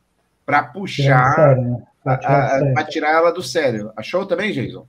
[0.47, 1.57] para puxar,
[2.03, 3.93] para tirar ela do sério.
[3.95, 4.87] Achou também, Jason?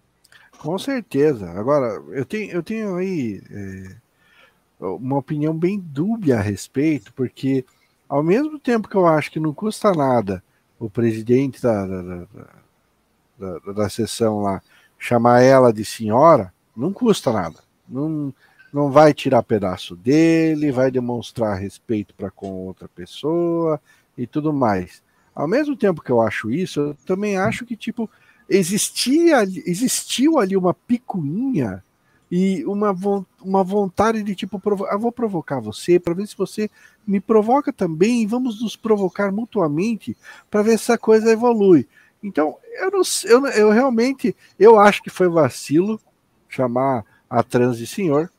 [0.58, 1.50] Com certeza.
[1.52, 3.96] Agora, eu tenho, eu tenho aí é,
[4.80, 7.66] uma opinião bem dúbia a respeito, porque
[8.08, 10.44] ao mesmo tempo que eu acho que não custa nada
[10.80, 12.28] o presidente da, da, da,
[13.38, 14.62] da, da sessão lá
[14.98, 17.60] chamar ela de senhora, não custa nada.
[17.88, 18.34] Não,
[18.72, 23.82] não vai tirar pedaço dele, vai demonstrar respeito para com outra pessoa
[24.18, 25.02] e tudo mais.
[25.34, 28.10] Ao mesmo tempo que eu acho isso, eu também acho que tipo
[28.50, 31.84] existia existiu ali uma picuinha
[32.32, 32.96] e uma,
[33.42, 36.70] uma vontade de tipo provo ah, vou provocar você para ver se você
[37.06, 40.16] me provoca também e vamos nos provocar mutuamente
[40.50, 41.88] para ver se essa coisa evolui.
[42.22, 46.00] Então, eu não eu, eu realmente eu acho que foi vacilo
[46.48, 48.30] chamar a trans de senhor,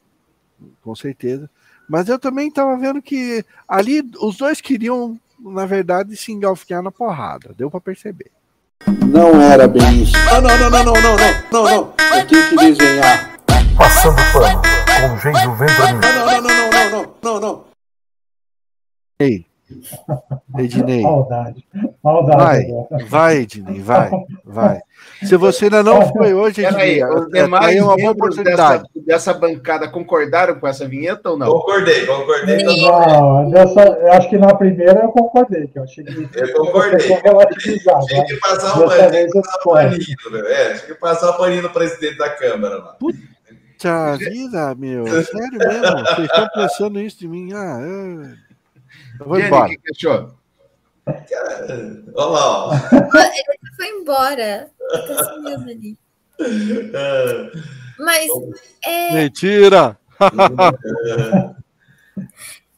[0.83, 1.49] com certeza.
[1.89, 6.93] Mas eu também estava vendo que ali os dois queriam, na verdade, se engalfinhar na
[6.93, 7.53] porrada.
[7.57, 8.31] Deu para perceber.
[9.09, 10.13] Não era bem isso.
[10.13, 11.95] Não, não, não, não, não, não, não, não, não.
[12.17, 13.30] Eu tenho que desenhar.
[13.81, 14.61] Passando pano
[15.01, 16.01] com Geiso Vendramin.
[16.01, 17.65] Não, não, não, não, não, não, não, não.
[19.19, 19.47] Ei,
[20.59, 21.01] Ednei.
[21.01, 21.65] Maldade.
[22.05, 22.73] Maldade.
[22.91, 24.11] Vai, vai, Ednei, vai,
[24.45, 24.81] vai.
[25.25, 28.83] Se você ainda não foi hoje, Ednei, os é, demais uma boa oportunidade.
[28.83, 31.47] dessa, dessa bancada concordaram com essa vinheta ou não?
[31.47, 32.63] Concordei, concordei.
[32.63, 36.99] Não, dessa, eu acho que na primeira eu concordei, que eu achei que Eu concordei.
[36.99, 38.79] Tinha que passar
[39.09, 40.53] Dessa o paninho, né?
[40.53, 42.93] É, tinha que passar o paninho no presidente da Câmara lá.
[42.99, 43.31] Puta
[44.19, 45.07] vida, meu.
[45.07, 45.99] Sério mesmo?
[45.99, 47.53] Vocês estão pensando isso de mim?
[47.53, 48.25] Ah, eu,
[49.21, 49.69] eu vou embora.
[49.69, 50.35] que achou?
[52.15, 52.73] Olha lá, ó.
[52.75, 54.71] Ele foi embora.
[54.91, 55.99] Tá sumindo ali.
[56.41, 57.51] É.
[57.99, 58.31] Mas
[58.85, 59.99] é, Mentira!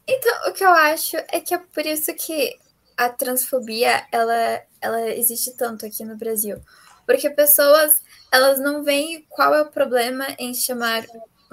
[0.05, 2.57] Então, o que eu acho é que é por isso que
[2.97, 6.61] a transfobia, ela, ela existe tanto aqui no Brasil.
[7.05, 8.02] Porque pessoas,
[8.33, 11.05] elas não veem qual é o problema em chamar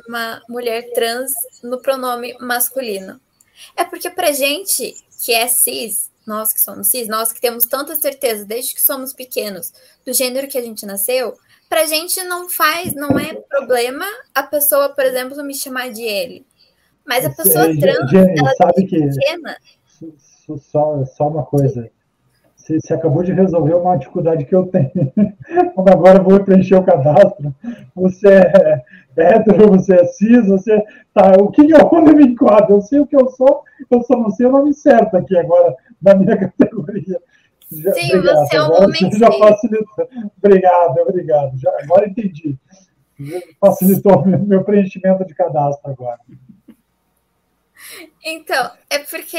[0.08, 1.30] uma mulher trans
[1.62, 3.20] no pronome masculino.
[3.76, 7.94] É porque pra gente que é cis, nós que somos cis, nós que temos tanta
[7.96, 9.72] certeza desde que somos pequenos
[10.06, 11.36] do gênero que a gente nasceu,
[11.68, 16.46] pra gente não faz, não é problema a pessoa, por exemplo, me chamar de ele.
[17.04, 19.56] Mas a pessoa É, trans, ela sabe que- pequena,
[20.72, 21.90] Só, só uma coisa.
[22.70, 24.90] Você, você acabou de resolver uma dificuldade que eu tenho.
[25.74, 27.52] Quando agora eu vou preencher o cadastro,
[27.94, 28.82] você é
[29.16, 30.80] hétero, você é cis, você.
[31.12, 32.76] Tá, o que eu eu me enquadro?
[32.76, 35.74] Eu sei o que eu sou, eu só não sei o nome certo aqui agora,
[36.00, 37.20] na minha categoria.
[37.72, 40.08] Já, Sim, você é um agora homem já facilitou.
[40.42, 41.58] Obrigado, obrigado.
[41.58, 42.56] Já, agora entendi.
[43.60, 46.18] Facilitou meu- meu preenchimento de cadastro agora.
[48.24, 49.38] Então, é porque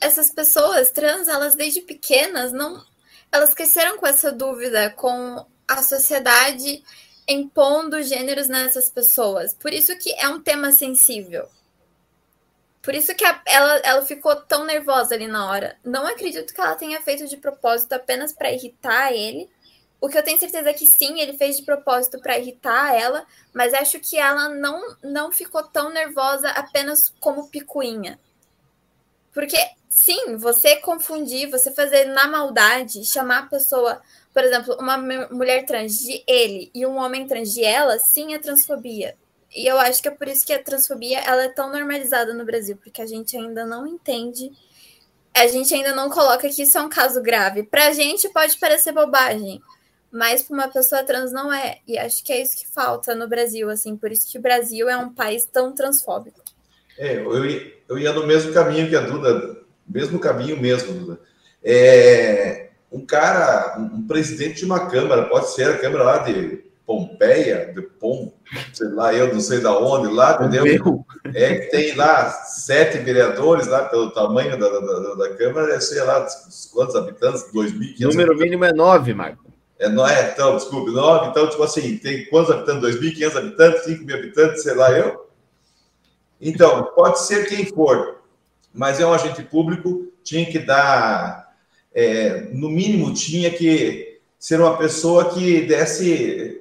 [0.00, 2.84] essas pessoas trans, elas desde pequenas não,
[3.32, 6.82] elas cresceram com essa dúvida, com a sociedade
[7.28, 9.54] impondo gêneros nessas pessoas.
[9.54, 11.48] Por isso que é um tema sensível.
[12.82, 15.76] Por isso que a- ela, ela ficou tão nervosa ali na hora.
[15.84, 19.48] Não acredito que ela tenha feito de propósito apenas para irritar ele.
[20.00, 23.26] O que eu tenho certeza é que sim, ele fez de propósito para irritar ela,
[23.52, 28.18] mas acho que ela não, não ficou tão nervosa apenas como picuinha.
[29.38, 29.56] Porque,
[29.88, 34.02] sim, você confundir, você fazer na maldade, chamar a pessoa,
[34.34, 38.34] por exemplo, uma mu- mulher trans de ele e um homem trans de ela, sim,
[38.34, 39.16] é transfobia.
[39.54, 42.44] E eu acho que é por isso que a transfobia ela é tão normalizada no
[42.44, 44.50] Brasil, porque a gente ainda não entende,
[45.34, 47.62] a gente ainda não coloca que isso é um caso grave.
[47.62, 49.62] Pra gente pode parecer bobagem,
[50.10, 51.80] mas para uma pessoa trans não é.
[51.86, 54.88] E acho que é isso que falta no Brasil, assim, por isso que o Brasil
[54.88, 56.40] é um país tão transfóbico.
[56.98, 61.20] É, eu, ia- eu ia no mesmo caminho que a Duda, mesmo caminho mesmo, Duda.
[61.62, 67.70] É, um cara, um, presidente de uma Câmara, pode ser a Câmara lá de Pompeia,
[67.74, 68.32] de Pom,
[68.72, 71.04] sei lá, eu não sei da onde, lá, entendeu?
[71.34, 76.02] É que tem lá sete vereadores, lá pelo tamanho da, da, da, Câmara, é, sei
[76.02, 76.26] lá,
[76.72, 77.44] quantos habitantes?
[77.52, 79.44] 2.500 Número mínimo é 9, Marco.
[79.78, 82.96] é, não é, então, desculpe, nove, então, tipo assim, tem quantos habitantes?
[82.98, 85.27] 2.500 habitantes, 5 mil habitantes, sei lá, eu?
[86.40, 88.22] Então, pode ser quem for,
[88.72, 91.52] mas é um agente público, tinha que dar,
[91.92, 96.58] é, no mínimo, tinha que ser uma pessoa que desse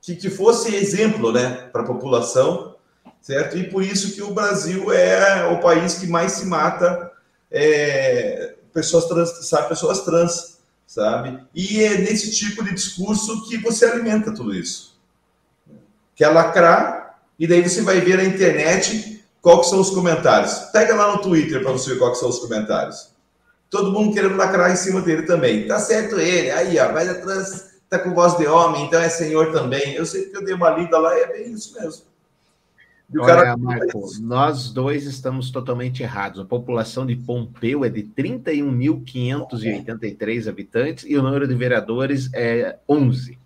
[0.00, 2.74] que, que fosse exemplo né, para a população,
[3.20, 3.58] certo?
[3.58, 7.12] E por isso que o Brasil é o país que mais se mata
[7.50, 11.42] é, pessoas trans, sabe, pessoas trans, sabe?
[11.54, 14.98] E é nesse tipo de discurso que você alimenta tudo isso.
[16.14, 16.99] Quer lacrar,
[17.40, 20.52] e daí você vai ver na internet qual são os comentários.
[20.72, 23.14] Pega lá no Twitter para você ver quais são os comentários.
[23.70, 25.66] Todo mundo querendo lacrar em cima dele também.
[25.66, 29.08] Tá certo ele, aí ó, mas a trans tá com voz de homem, então é
[29.08, 29.94] senhor também.
[29.94, 32.02] Eu sei que eu dei uma lida lá e é bem isso mesmo.
[33.12, 33.56] O cara...
[33.56, 36.40] Marco, nós dois estamos totalmente errados.
[36.40, 43.38] A população de Pompeu é de 31.583 habitantes e o número de vereadores é 11.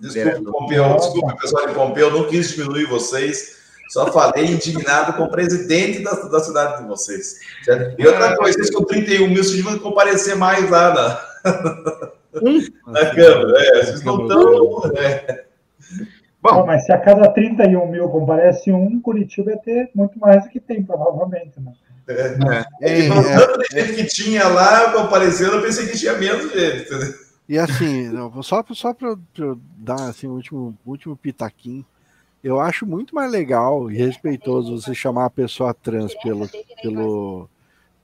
[0.00, 3.56] Desculpa, Pompeu, desculpa, pessoal de Pompeu, não quis diminuir vocês.
[3.88, 7.38] Só falei indignado com o presidente da, da cidade de vocês.
[7.64, 8.00] Certo?
[8.00, 11.52] E outra coisa, vocês com 31 mil, vocês deviam comparecer mais lá na,
[12.92, 13.54] na Câmara.
[13.58, 14.82] É, vocês não estão.
[14.96, 15.44] É.
[16.42, 20.50] Bom, mas se a cada 31 mil comparece um, Curitiba ia ter muito mais do
[20.50, 21.58] que tem, provavelmente.
[21.60, 21.72] Né?
[22.08, 22.64] É, é.
[22.82, 23.92] é, é, é.
[23.92, 26.88] que tinha lá comparecendo, eu pensei que tinha menos gente.
[27.48, 28.10] E assim,
[28.42, 29.16] só, só para
[29.78, 31.84] dar assim, o último, último pitaquinho,
[32.42, 36.48] eu acho muito mais legal e respeitoso você chamar a pessoa trans pelo,
[36.82, 37.48] pelo,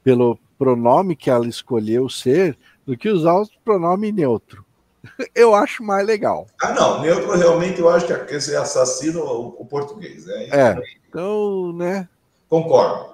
[0.03, 4.65] pelo pronome que ela escolheu ser do que usar o pronome neutro.
[5.35, 6.47] eu acho mais legal.
[6.61, 10.27] Ah, não, neutro realmente eu acho que esse assassino o, o português.
[10.27, 10.49] Né?
[10.51, 12.09] É, então, né?
[12.49, 13.13] Concordo.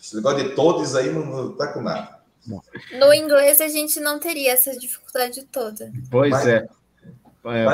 [0.00, 2.17] Esse negócio de todos aí não, não tá com nada.
[2.98, 5.92] No inglês a gente não teria essa dificuldade toda.
[6.10, 6.66] Pois é.
[7.44, 7.64] É,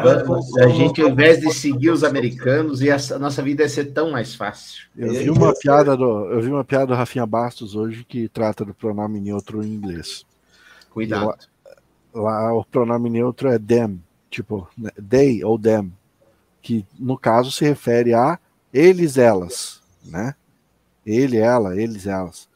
[0.63, 4.11] a gente, ao invés de seguir os americanos, e a nossa vida ia ser tão
[4.11, 4.87] mais fácil.
[4.97, 8.65] Eu vi uma piada do, eu vi uma piada do Rafinha Bastos hoje que trata
[8.65, 10.25] do pronome neutro em inglês.
[10.91, 11.35] Cuidado
[12.15, 14.01] lá o pronome neutro é them,
[14.31, 15.93] tipo né, they ou them,
[16.63, 18.39] que no caso se refere a
[18.73, 20.35] eles, elas, né?
[21.05, 22.49] Ele, ela, eles, elas.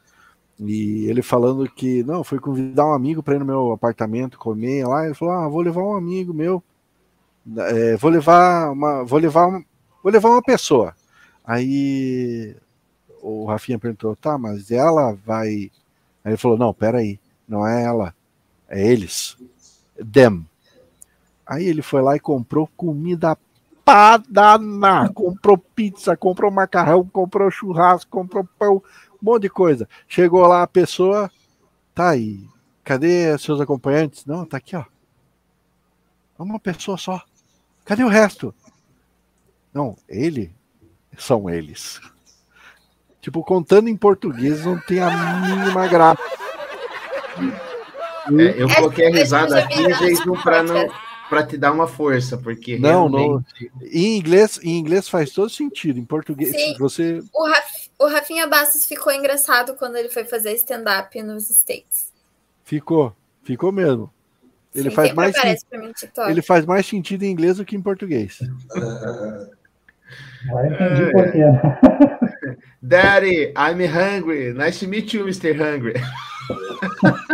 [0.59, 4.85] E ele falando que não, foi convidar um amigo para ir no meu apartamento comer
[4.85, 5.05] lá.
[5.05, 6.61] Ele falou: Ah, vou levar um amigo meu,
[7.57, 9.63] é, vou levar uma, vou levar, uma,
[10.03, 10.93] vou levar uma pessoa.
[11.45, 12.55] Aí
[13.21, 15.71] o Rafinha perguntou: Tá, mas ela vai?
[16.23, 18.13] Aí ele falou: Não, peraí, não é ela,
[18.67, 19.37] é eles.
[20.13, 20.45] Them.
[21.47, 23.37] Aí ele foi lá e comprou comida
[23.83, 25.09] padana.
[25.09, 28.83] Comprou pizza, comprou macarrão, comprou churrasco, comprou pão,
[29.21, 29.87] um monte de coisa.
[30.07, 31.31] Chegou lá a pessoa,
[31.93, 32.47] tá aí.
[32.83, 34.25] Cadê seus acompanhantes?
[34.25, 34.85] Não, tá aqui, ó.
[36.37, 37.21] Uma pessoa só.
[37.83, 38.53] Cadê o resto?
[39.73, 40.53] Não, ele
[41.17, 41.99] são eles.
[43.21, 45.09] Tipo, contando em português não tem a
[45.41, 46.21] mínima graça.
[48.37, 50.89] É, eu coloquei a risada aqui, Jason, para não
[51.29, 53.71] para te dar uma força, porque não, realmente...
[53.75, 53.87] não.
[53.87, 55.99] Em inglês, em inglês faz todo sentido.
[55.99, 56.75] Em português, Sim.
[56.77, 57.21] você.
[57.33, 62.11] O, Raf, o Rafinha Bastos ficou engraçado quando ele foi fazer stand-up nos States.
[62.63, 64.11] Ficou, ficou mesmo.
[64.73, 65.55] Ele Sim, faz mais mim,
[66.29, 68.39] ele faz mais sentido em inglês do que em português.
[70.47, 71.43] Agora entendi por quê.
[72.81, 74.53] Daddy, I'm hungry.
[74.53, 75.53] Nice to meet you, Mr.
[75.53, 75.95] Hungry.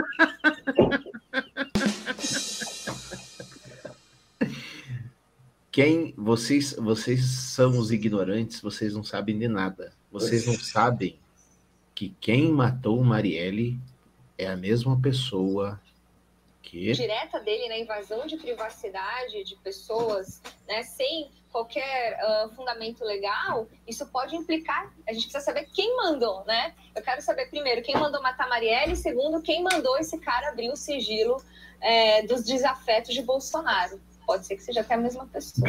[5.75, 9.91] Quem vocês vocês são os ignorantes, vocês não sabem de nada.
[10.09, 11.19] Vocês não sabem
[11.93, 13.77] que quem matou Marielle
[14.37, 15.77] é a mesma pessoa
[16.61, 23.67] que direta dele na invasão de privacidade de pessoas, né, sem qualquer uh, fundamento legal,
[23.85, 24.93] isso pode implicar.
[25.05, 26.73] A gente precisa saber quem mandou, né?
[26.95, 30.77] Eu quero saber primeiro quem mandou matar Marielle, segundo quem mandou esse cara abrir o
[30.77, 31.35] sigilo
[31.81, 33.99] é, dos desafetos de Bolsonaro.
[34.25, 35.67] Pode ser que seja até a mesma pessoa.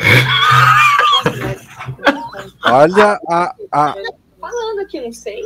[2.64, 3.94] Olha a, a...
[4.40, 5.42] Falando aqui, não sei.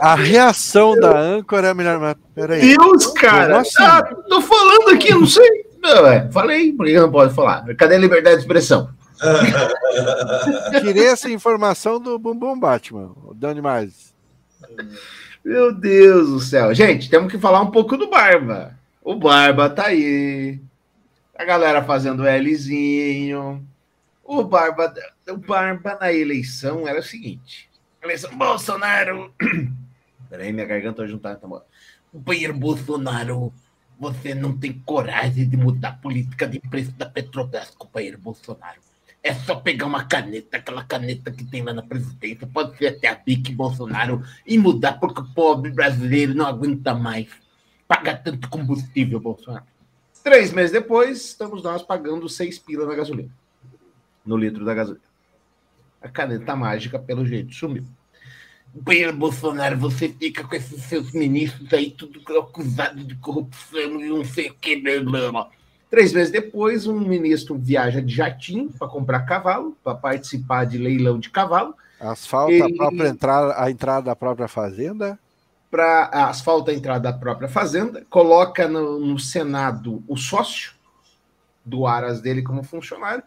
[0.00, 1.98] A reação da âncora é a melhor.
[1.98, 2.76] Mas peraí.
[2.76, 3.60] Deus, cara!
[3.60, 3.82] Assim?
[3.82, 5.66] Ah, tô falando aqui, não sei.
[5.82, 7.64] Não, é, falei, por que não pode falar?
[7.74, 8.90] Cadê a liberdade de expressão?
[10.80, 14.14] Tirei essa informação do Bumbum Batman, o Dani Mais.
[15.44, 16.72] Meu Deus do céu.
[16.72, 18.78] Gente, temos que falar um pouco do Barba.
[19.04, 20.60] O Barba tá aí.
[21.34, 23.66] A galera fazendo Lzinho.
[24.22, 24.94] O Barba,
[25.28, 27.68] o Barba na eleição era o seguinte:
[28.00, 29.34] eleição Bolsonaro.
[30.30, 31.34] Peraí, minha garganta não tá.
[31.34, 31.48] tá
[32.12, 33.52] Companheiro Bolsonaro,
[33.98, 38.80] você não tem coragem de mudar a política de preço da Petrobras, companheiro Bolsonaro.
[39.22, 43.08] É só pegar uma caneta, aquela caneta que tem lá na presidência, pode ser até
[43.08, 47.28] a BIC Bolsonaro, e mudar, porque o pobre brasileiro não aguenta mais
[47.94, 49.64] pagar tanto combustível, Bolsonaro.
[50.24, 53.30] Três meses depois, estamos nós pagando seis pila na gasolina.
[54.24, 55.04] No litro da gasolina.
[56.00, 57.84] A caneta mágica, pelo jeito, sumiu.
[58.84, 64.24] Pedro Bolsonaro, você fica com esses seus ministros aí, tudo acusado de corrupção e não
[64.24, 65.50] sei o que, blá, blá.
[65.90, 71.18] Três meses depois, um ministro viaja de jatinho para comprar cavalo, para participar de leilão
[71.18, 71.74] de cavalo.
[72.00, 72.62] Asfalta Ele...
[72.62, 75.18] a própria entrada, a entrada da própria fazenda?
[75.72, 80.74] Para asfalta a entrada da própria fazenda, coloca no, no Senado o sócio
[81.64, 83.24] do Aras dele como funcionário,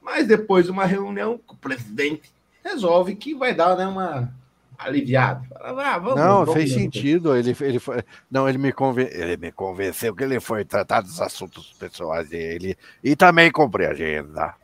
[0.00, 2.30] mas depois de uma reunião com o presidente,
[2.64, 4.32] resolve que vai dar né, uma
[4.78, 5.44] aliviada.
[5.60, 6.84] Ah, vamos, não, vamos, fez vamos.
[6.84, 7.36] sentido.
[7.36, 11.20] Ele, ele foi, não, ele me, conven, ele me convenceu que ele foi tratar dos
[11.20, 14.54] assuntos pessoais dele e também cumprir a agenda.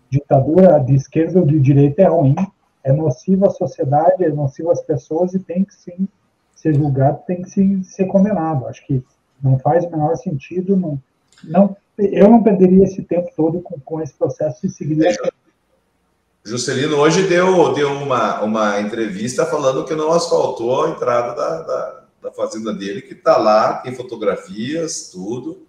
[0.10, 2.36] Ditadura de esquerda ou de direita é ruim,
[2.84, 6.08] é nociva à sociedade, é nociva às pessoas e tem que sim
[6.56, 8.68] ser julgado, tem que sim, ser condenado.
[8.68, 9.04] Acho que
[9.42, 10.76] não faz o menor sentido.
[10.76, 11.02] Não,
[11.44, 15.10] não, eu não perderia esse tempo todo com, com esse processo e seguiria.
[15.10, 15.16] É,
[16.44, 22.04] Juscelino hoje deu, deu uma, uma entrevista falando que não asfaltou a entrada da, da,
[22.24, 25.66] da fazenda dele, que está lá, tem fotografias, tudo,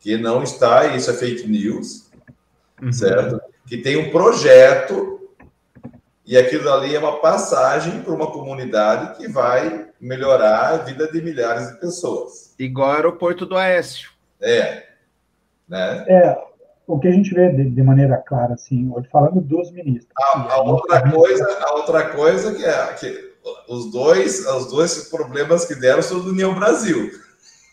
[0.00, 2.10] que não está, isso é fake news,
[2.80, 2.92] uhum.
[2.92, 3.40] certo?
[3.66, 5.21] Que tem um projeto
[6.32, 11.20] e aquilo ali é uma passagem para uma comunidade que vai melhorar a vida de
[11.20, 12.54] milhares de pessoas.
[12.58, 14.08] Igual o aeroporto do Aécio.
[14.40, 14.82] É.
[15.68, 16.06] Né?
[16.08, 16.38] É,
[16.86, 20.08] o que a gente vê de, de maneira clara, assim, falando dos ministros.
[20.16, 23.34] A, a outra coisa, a outra coisa que é que
[23.68, 27.10] os dois, os dois problemas que deram são do União Brasil.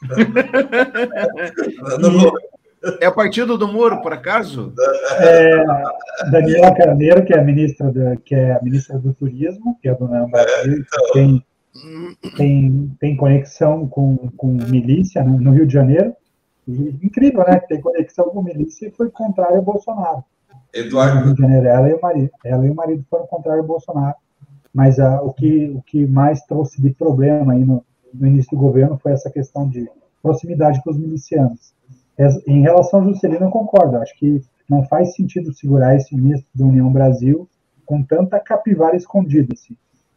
[3.01, 4.73] é o partido do Moro, por acaso?
[5.19, 5.63] É,
[6.32, 9.95] Daniela Carneiro, que é a ministra do, que é a ministra do Turismo, que é
[9.95, 11.13] do União Brasil, é, então...
[11.13, 11.45] tem,
[12.38, 16.13] tem, tem conexão com, com milícia né, no Rio de Janeiro.
[16.67, 17.59] Incrível, né?
[17.59, 20.23] Tem conexão com milícia e foi contrário ao Bolsonaro.
[20.73, 21.36] Eduardo.
[21.36, 24.15] Janeiro, ela, e o marido, ela e o marido foram contrários ao Bolsonaro.
[24.73, 28.61] Mas uh, o, que, o que mais trouxe de problema aí no, no início do
[28.61, 29.89] governo foi essa questão de
[30.21, 31.73] proximidade com os milicianos.
[32.47, 33.97] Em relação ao Juscelino, eu concordo.
[33.97, 37.47] Acho que não faz sentido segurar esse ministro da União Brasil
[37.86, 39.53] com tanta capivara escondida.
[39.53, 39.76] Assim.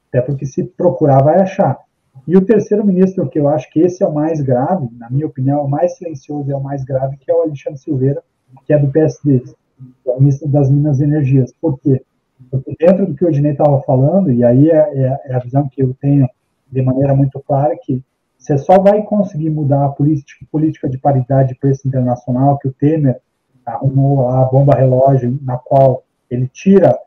[0.09, 1.79] Até porque se procurar, vai achar.
[2.27, 5.27] E o terceiro ministro, que eu acho que esse é o mais grave, na minha
[5.27, 8.23] opinião, é o mais silencioso e é o mais grave, que é o Alexandre Silveira,
[8.67, 11.53] que é do PSD, que é o ministro das Minas e Energias.
[11.61, 12.03] Por quê?
[12.51, 15.69] Porque dentro do que o Odinei estava falando, e aí é, é, é, a visão
[15.69, 16.29] que eu tenho
[16.71, 18.03] de maneira muito clara, que
[18.43, 22.73] você só vai conseguir mudar a política, política de paridade de preço internacional que o
[22.73, 23.21] Temer
[23.65, 26.99] arrumou a bomba relógio, na qual ele tira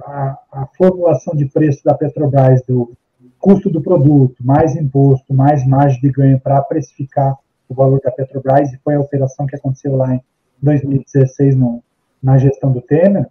[0.00, 2.90] a, a formulação de preço da Petrobras do
[3.38, 7.36] custo do produto, mais imposto, mais margem de ganho para precificar
[7.68, 10.22] o valor da Petrobras, e foi a operação que aconteceu lá em
[10.62, 11.82] 2016 no,
[12.22, 13.28] na gestão do Temer,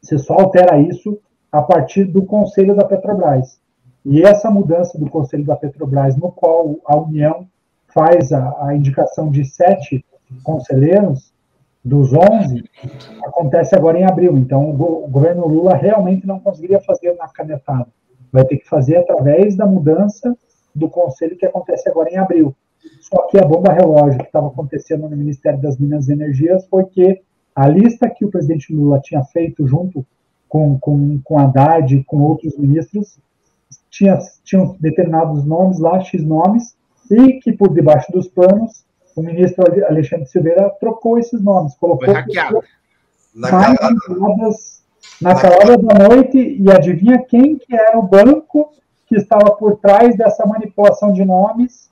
[0.00, 1.20] você só altera isso
[1.52, 3.60] a partir do Conselho da Petrobras.
[4.04, 7.46] E essa mudança do Conselho da Petrobras, no qual a União
[7.92, 10.04] faz a, a indicação de sete
[10.42, 11.32] conselheiros,
[11.82, 12.62] dos 11,
[13.24, 14.36] acontece agora em abril.
[14.36, 17.86] Então, o, o governo Lula realmente não conseguiria fazer na canetada
[18.32, 20.36] vai ter que fazer através da mudança
[20.74, 22.54] do conselho que acontece agora em abril.
[23.00, 26.84] Só que a bomba relógio que estava acontecendo no Ministério das Minas e Energias foi
[26.84, 27.20] que
[27.54, 30.06] a lista que o presidente Lula tinha feito junto
[30.48, 33.18] com, com, com Haddad e com outros ministros
[33.90, 36.76] tinha, tinham determinados nomes lá, X nomes,
[37.10, 38.84] e que por debaixo dos panos
[39.16, 42.62] o ministro Alexandre Silveira trocou esses nomes, colocou Foi hackeado.
[43.34, 44.80] mais
[45.20, 48.72] naquela hora da noite e adivinha quem que era o banco
[49.06, 51.90] que estava por trás dessa manipulação de nomes?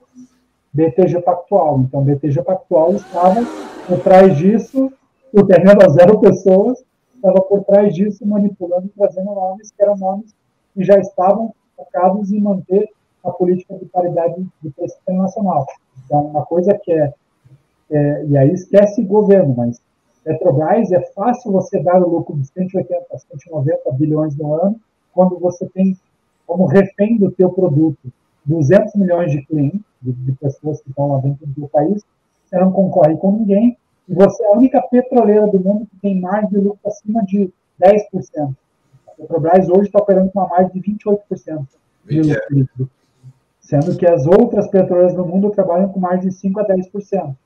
[0.73, 1.81] BTG Pactual.
[1.81, 3.45] Então, BTG Pactual estava
[3.87, 4.93] por trás disso,
[5.33, 6.85] o terreno zero pessoas,
[7.15, 10.33] estava por trás disso manipulando e trazendo nomes que eram nomes
[10.75, 12.91] que já estavam focados em manter
[13.25, 15.67] a política de paridade de preço internacional.
[16.05, 17.15] Então, uma coisa que é,
[17.91, 19.81] é, e aí esquece governo, mas
[20.25, 24.81] Petrobras é fácil você dar o lucro de 180, 190 bilhões no ano,
[25.15, 25.97] quando você tem
[26.47, 28.13] como refém do teu produto
[28.45, 32.03] 200 milhões de clientes, de, de pessoas que estão lá dentro do país,
[32.45, 33.77] você não concorre com ninguém,
[34.09, 37.53] e você é a única petroleira do mundo que tem margem de lucro acima de
[37.81, 38.55] 10%.
[39.19, 41.67] Petrobras hoje está operando com uma margem de 28%
[42.07, 42.91] de lucro líquido,
[43.61, 47.37] sendo que as outras petroleiras do mundo trabalham com margem de 5% a 10%,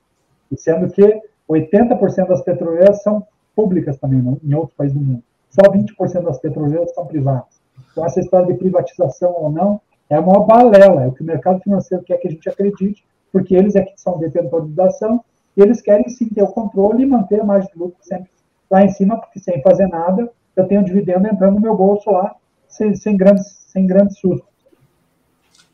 [0.51, 3.25] e sendo que 80% das petroleiras são
[3.55, 4.39] públicas também, não?
[4.43, 5.23] em outros países do mundo.
[5.49, 7.61] Só 20% das petroleiras são privadas.
[7.91, 11.59] Então, essa história de privatização ou não é uma balela, é o que o mercado
[11.61, 15.23] financeiro quer que a gente acredite, porque eles é que são detentores de ação,
[15.57, 18.29] e eles querem sim ter o controle e manter a margem de lucro sempre
[18.69, 22.35] lá em cima, porque sem fazer nada, eu tenho dividendo entrando no meu bolso lá,
[22.67, 24.47] sem, sem grandes, sem grandes sustos.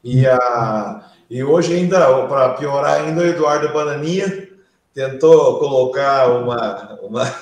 [0.04, 4.50] E, a, e hoje ainda, para piorar ainda, o Eduardo Bananinha
[4.94, 7.36] tentou colocar uma, uma,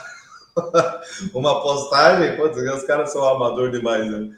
[1.34, 4.30] uma postagem, pô, os caras são amador demais, né?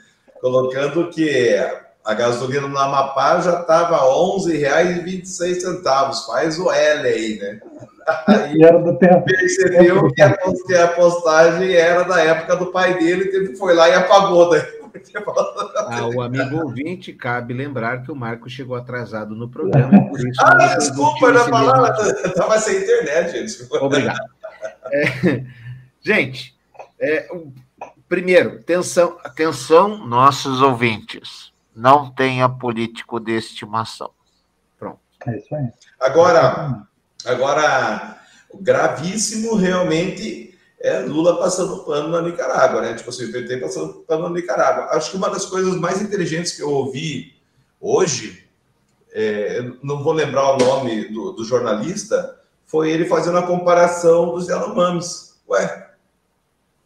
[0.42, 1.56] colocando que
[2.04, 4.04] a gasolina no Amapá já estava R$
[4.38, 6.26] 11,26.
[6.26, 7.60] Faz o L aí, né?
[8.28, 9.26] Aí era do tempo.
[9.26, 13.90] percebeu que a, que a postagem era da época do pai dele, ele foi lá
[13.90, 14.52] e apagou.
[14.52, 14.66] Né?
[15.76, 20.10] Ah, o amigo ouvinte, cabe lembrar que o Marco chegou atrasado no programa.
[20.10, 23.74] Por isso ah, desculpa, eu não falava, estava sem internet, gente.
[23.76, 24.20] Obrigado.
[24.92, 25.44] É,
[26.02, 26.58] gente,
[27.00, 27.30] é,
[28.08, 31.54] primeiro, atenção, atenção, nossos ouvintes.
[31.76, 34.12] Não tenha político de estimação.
[34.78, 35.00] Pronto.
[35.28, 35.70] É isso aí.
[36.00, 36.88] Agora,
[37.26, 38.20] agora,
[38.54, 42.94] gravíssimo realmente é Lula passando pano na Nicarágua, né?
[42.94, 44.86] Tipo assim, o PT passando pano na Nicarágua.
[44.96, 47.36] Acho que uma das coisas mais inteligentes que eu ouvi
[47.82, 48.48] hoje,
[49.12, 54.48] é, não vou lembrar o nome do, do, jornalista, foi ele fazendo a comparação dos
[54.48, 55.36] Yanomamis.
[55.50, 55.90] Ué,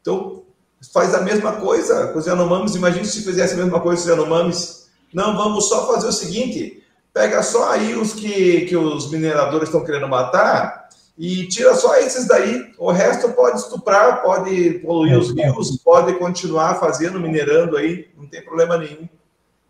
[0.01, 0.43] então
[0.91, 2.75] faz a mesma coisa com os Yanomamis.
[2.75, 4.89] Imagina se fizesse a mesma coisa com os Yanomamis.
[5.13, 6.82] Não, vamos só fazer o seguinte:
[7.13, 12.27] pega só aí os que, que os mineradores estão querendo matar e tira só esses
[12.27, 12.73] daí.
[12.77, 18.41] O resto pode estuprar, pode poluir os rios, pode continuar fazendo, minerando aí, não tem
[18.43, 19.07] problema nenhum.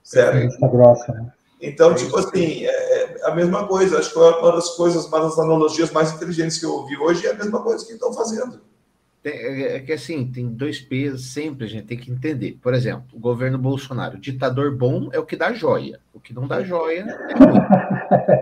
[0.04, 0.58] Certo?
[0.70, 1.32] grossa, né?
[1.62, 3.98] Então, tipo assim, é, é a mesma coisa.
[3.98, 7.32] Acho que uma das coisas, uma das analogias mais inteligentes que eu ouvi hoje é
[7.32, 8.60] a mesma coisa que estão fazendo.
[9.26, 12.58] É, é que assim, tem dois pesos, sempre a gente tem que entender.
[12.62, 16.46] Por exemplo, o governo Bolsonaro, ditador bom é o que dá joia, o que não
[16.46, 17.60] dá joia é ruim.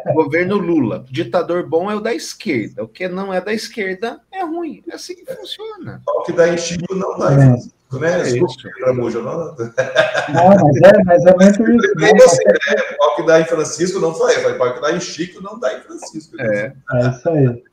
[0.07, 4.19] O governo Lula, ditador bom é o da esquerda, o que não é da esquerda
[4.31, 4.81] é ruim.
[4.89, 6.01] É assim que funciona.
[6.07, 8.21] O que dá em Chico não dá em Francisco, né?
[8.21, 9.37] É Tramujo, não.
[9.37, 11.95] Não, mas é, mas é muito isso.
[11.95, 12.11] Né?
[12.25, 12.83] Assim, né?
[12.99, 15.81] O que dá em Francisco não foi, o que dá em Chico não dá em
[15.81, 16.41] Francisco.
[16.41, 17.63] É, é isso aí.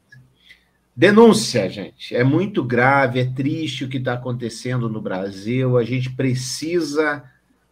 [0.98, 2.16] Denúncia, gente.
[2.16, 5.78] É muito grave, é triste o que está acontecendo no Brasil.
[5.78, 7.22] A gente precisa,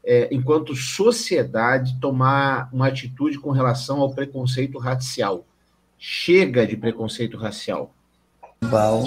[0.04, 5.44] é, enquanto sociedade, tomar uma atitude com relação ao preconceito racial.
[5.98, 7.92] Chega de preconceito racial.
[8.66, 9.02] Bal,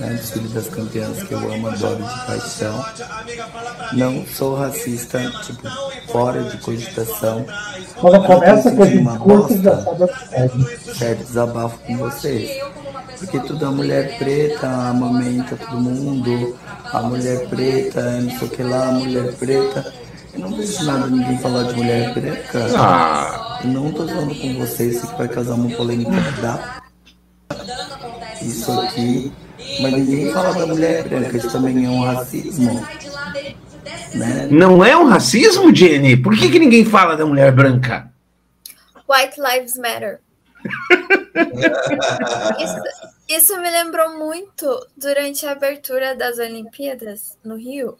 [0.00, 2.84] né, desfile das campeãs que eu amo, adoro de paixão.
[3.94, 5.66] Não sou racista, tipo,
[6.12, 7.46] fora de cogitação.
[7.98, 12.67] Quando começa com esse discurso, já sabe Certo, desabafo com vocês
[13.18, 18.62] porque tudo a mulher preta amamenta todo mundo, a mulher preta, não sei o que
[18.62, 19.92] lá, a mulher preta.
[20.32, 22.66] Eu não vejo nada ninguém falar de mulher preta.
[22.76, 23.60] Ah.
[23.64, 26.80] Eu não tô falando com vocês, isso vai causar uma polêmica da.
[28.40, 29.32] Isso aqui.
[29.80, 32.86] Mas ninguém fala da mulher branca, isso também é um racismo.
[34.14, 34.48] Né?
[34.50, 36.16] Não é um racismo, Jenny?
[36.16, 38.10] Por que, que ninguém fala da mulher branca?
[39.08, 40.20] White Lives Matter
[42.58, 42.82] isso,
[43.28, 47.98] isso me lembrou muito durante a abertura das Olimpíadas no Rio,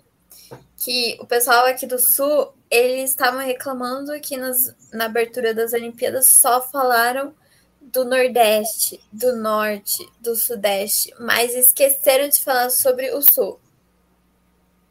[0.77, 6.28] que o pessoal aqui do Sul, eles estavam reclamando que nos, na abertura das Olimpíadas
[6.28, 7.35] só falaram
[7.81, 13.59] do Nordeste, do Norte, do Sudeste, mas esqueceram de falar sobre o Sul.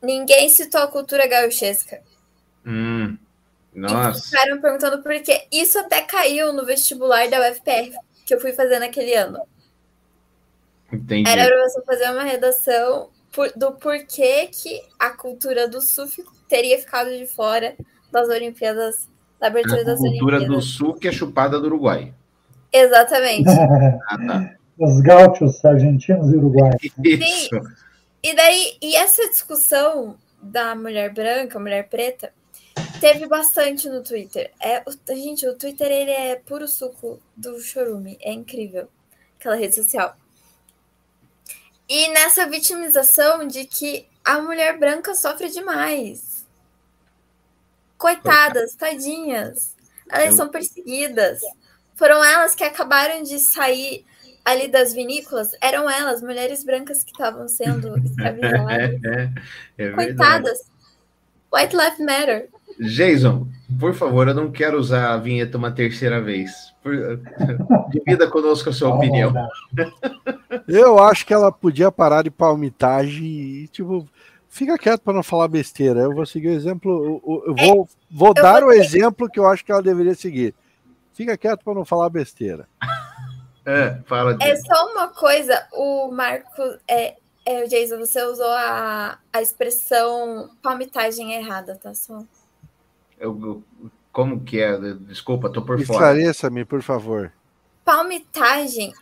[0.01, 2.01] Ninguém citou a cultura gauchesca.
[2.65, 3.17] Hum.
[3.77, 4.19] Nossa.
[4.19, 5.45] E ficaram perguntando por quê.
[5.51, 7.95] Isso até caiu no vestibular da UFPR
[8.25, 9.39] que eu fui fazer naquele ano.
[10.91, 11.29] Entendi.
[11.29, 16.07] Era para você fazer uma redação por, do porquê que a cultura do Sul
[16.49, 17.75] teria ficado de fora
[18.11, 19.07] das Olimpíadas,
[19.39, 20.65] da abertura a das cultura Olimpíadas.
[20.65, 22.11] do Sul que é chupada do Uruguai.
[22.73, 23.47] Exatamente.
[24.09, 24.55] ah, tá.
[24.79, 26.81] Os gauchos argentinos e uruguaios.
[26.97, 27.49] Sim.
[28.23, 32.31] E daí, e essa discussão da mulher branca, mulher preta,
[32.99, 34.51] teve bastante no Twitter.
[34.59, 38.17] É, o- gente, o Twitter ele é puro suco do chorume.
[38.21, 38.87] É incrível.
[39.39, 40.15] Aquela rede social.
[41.89, 46.45] E nessa vitimização de que a mulher branca sofre demais.
[47.97, 49.75] Coitadas, tadinhas.
[50.09, 51.41] Elas são perseguidas.
[51.95, 54.05] Foram elas que acabaram de sair
[54.45, 55.51] ali das vinícolas.
[55.61, 58.67] Eram elas, mulheres brancas que estavam sendo escravizadas.
[58.69, 59.29] É,
[59.77, 59.95] é verdade.
[59.95, 60.59] Coitadas.
[61.53, 62.49] White Lives Matter.
[62.79, 63.47] Jason,
[63.79, 66.73] por favor, eu não quero usar a vinheta uma terceira vez.
[66.83, 67.19] Por-
[67.91, 69.33] Divida conosco a sua opinião.
[70.67, 74.07] Eu acho que ela podia parar de palmitagem e, tipo,
[74.49, 76.01] fica quieto para não falar besteira.
[76.01, 77.21] Eu vou seguir o exemplo.
[77.25, 80.15] Eu, eu vou, vou eu dar vou o exemplo que eu acho que ela deveria
[80.15, 80.53] seguir.
[81.13, 82.67] Fica quieto para não falar besteira.
[83.69, 86.61] É, fala É só uma coisa, o Marco.
[86.87, 91.93] É, é, Jason, você usou a, a expressão palmitagem errada, tá?
[91.93, 92.23] Só.
[93.19, 93.63] Eu-
[94.11, 94.77] como que é?
[95.01, 95.91] Desculpa, tô por fora.
[96.15, 97.31] Esclareça-me, por favor.
[97.85, 98.93] Palmitagem,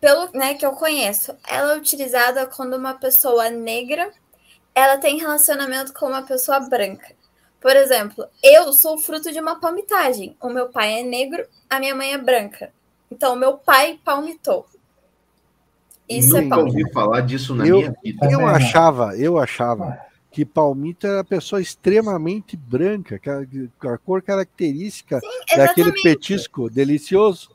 [0.00, 4.10] pelo né, que eu conheço, ela é utilizada quando uma pessoa negra
[4.74, 7.08] ela tem relacionamento com uma pessoa branca.
[7.60, 10.36] Por exemplo, eu sou fruto de uma palmitagem.
[10.40, 12.72] O meu pai é negro, a minha mãe é branca.
[13.10, 14.66] Então, meu pai palmitou.
[16.08, 16.82] Isso é Nunca palmitagem.
[16.84, 18.30] ouvi falar disso na eu, minha vida.
[18.30, 19.98] eu achava, eu achava
[20.30, 23.18] que palmito era pessoa extremamente branca,
[23.88, 25.20] a, cor característica
[25.56, 26.02] daquele exatamente.
[26.02, 27.50] petisco delicioso,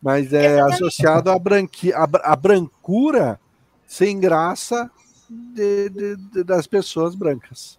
[0.00, 3.40] mas é associado à, branqui, à, à brancura
[3.86, 4.90] sem graça
[5.28, 7.78] de- de- de- das pessoas brancas.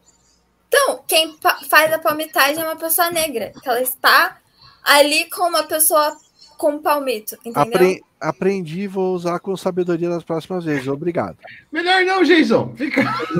[0.67, 1.35] Então, quem
[1.67, 4.37] faz a palmitagem é uma pessoa negra, que ela está
[4.83, 6.15] ali com uma pessoa
[6.59, 7.61] com palmito, entendeu?
[7.61, 10.87] Apre- aprendi e vou usar com sabedoria nas próximas vezes.
[10.89, 11.37] Obrigado.
[11.71, 12.73] Melhor não, Jason.
[12.75, 13.01] Fica.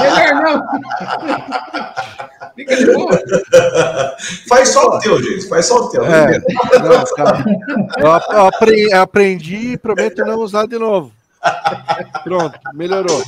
[0.00, 0.62] Melhor não.
[2.56, 3.22] Fica de boa.
[4.48, 5.46] Faz só o teu, gente.
[5.48, 6.04] Faz só o teu.
[6.06, 7.44] É, não, tá.
[7.98, 11.12] Eu ap- eu apre- aprendi e prometo não usar de novo.
[12.24, 13.22] Pronto, melhorou.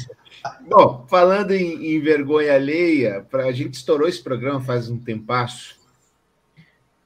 [0.68, 5.81] Bom, falando em, em vergonha alheia, pra, a gente estourou esse programa faz um tempasso.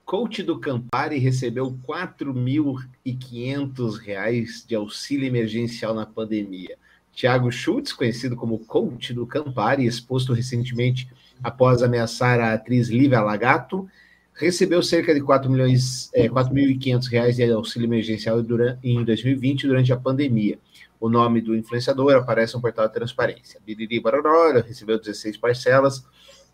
[0.07, 6.79] Coach do Campari recebeu 4.500 reais de auxílio emergencial na pandemia.
[7.13, 11.11] Tiago Schultz, conhecido como coach do Campari, exposto recentemente
[11.43, 13.91] após ameaçar a atriz Lívia Lagato,
[14.33, 18.39] recebeu cerca de 4 milhões, é, 4.500 reais de auxílio emergencial
[18.85, 20.57] em 2020 durante a pandemia.
[21.01, 23.61] O nome do influenciador aparece no portal da Transparência.
[23.67, 26.07] Biriri Baroró recebeu 16 parcelas.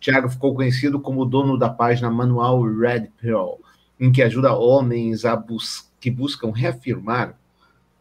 [0.03, 3.61] Tiago ficou conhecido como dono da página Manual Red Pill,
[3.97, 7.39] em que ajuda homens bus que buscam reafirmar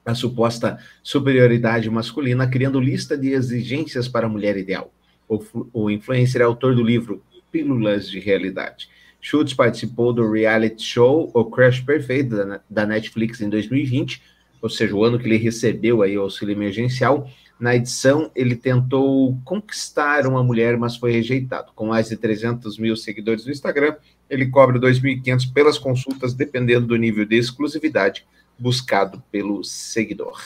[0.05, 4.93] a suposta superioridade masculina, criando lista de exigências para a mulher ideal.
[5.29, 5.41] O,
[5.73, 7.23] o influencer é autor do livro
[7.53, 8.89] Pílulas de Realidade.
[9.20, 14.20] Schultz participou do reality show O Crash Perfeito da, da Netflix em 2020,
[14.61, 17.31] ou seja, o ano que ele recebeu aí o auxílio emergencial.
[17.63, 21.71] Na edição, ele tentou conquistar uma mulher, mas foi rejeitado.
[21.77, 23.95] Com mais de 300 mil seguidores no Instagram,
[24.29, 28.27] ele cobra 2.500 pelas consultas, dependendo do nível de exclusividade
[28.59, 30.43] buscado pelo seguidor.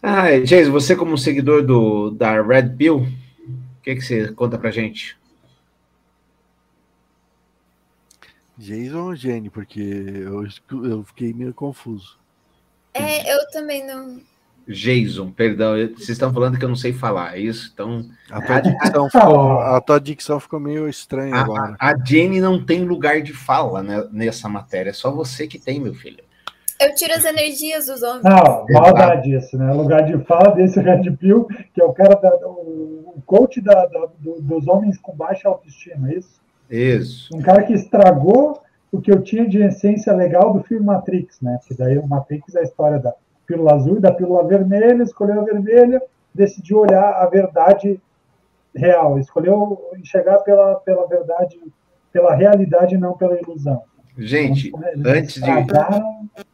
[0.00, 4.70] Ah, Jason, você como seguidor do, da Red Pill, o que, que você conta pra
[4.70, 5.18] gente?
[8.56, 10.46] Jason ou Jenny, porque eu,
[10.84, 12.16] eu fiquei meio confuso.
[12.94, 14.20] É, eu também não.
[14.68, 17.70] Jason, perdão, vocês estão falando que eu não sei falar, é isso?
[17.72, 21.76] Então, A tua dicção ficou, a tua dicção ficou meio estranha a, agora.
[21.78, 25.58] a, a Jenny não tem lugar de fala né, nessa matéria, é só você que
[25.58, 26.22] tem, meu filho.
[26.80, 28.24] Eu tiro as energias dos homens.
[28.24, 29.72] Não, maldade isso, né?
[29.72, 33.86] Lugar de fala desse Red Pill, que é o cara, da, o, o coach da,
[33.86, 36.40] da- do- dos homens com baixa autoestima, é isso?
[36.68, 37.36] Isso.
[37.36, 38.60] Um cara que estragou
[38.90, 41.58] o que eu tinha de essência legal do filme Matrix, né?
[41.68, 43.14] Que daí o Matrix é a história da
[43.46, 46.02] pílula azul e da pílula vermelha, escolheu a vermelha,
[46.34, 48.00] decidiu olhar a verdade
[48.74, 51.60] real, escolheu enxergar pela, pela verdade,
[52.12, 53.82] pela realidade e não pela ilusão.
[54.16, 55.50] Gente, Eles antes de,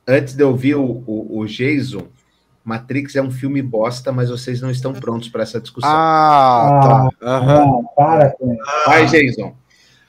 [0.06, 2.06] antes de ouvir o, o, o Jason,
[2.65, 5.90] Matrix é um filme bosta, mas vocês não estão prontos para essa discussão.
[5.90, 7.27] Ah, tá.
[7.27, 7.65] Aham.
[7.65, 8.62] Não, para com isso.
[8.86, 9.55] Vai, Jason.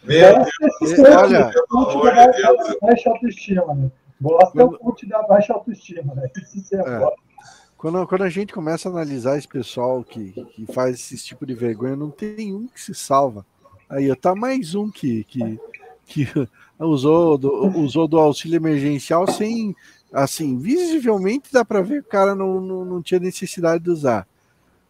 [0.04, 1.38] Meu Bosta é Deus, olha.
[1.38, 3.92] é da baixa, baixa autoestima, né?
[4.20, 6.30] Bosta é o coach da baixa autoestima, né?
[6.56, 7.30] Isso é, É.
[7.78, 11.54] Quando, quando a gente começa a analisar esse pessoal que, que faz esse tipo de
[11.54, 13.46] vergonha, não tem um que se salva.
[13.90, 15.60] Aí, tá mais um que, que,
[16.06, 16.28] que
[16.78, 19.74] usou, do, usou do auxílio emergencial sem,
[20.12, 24.28] Assim, visivelmente dá para ver que o cara não, não, não tinha necessidade de usar.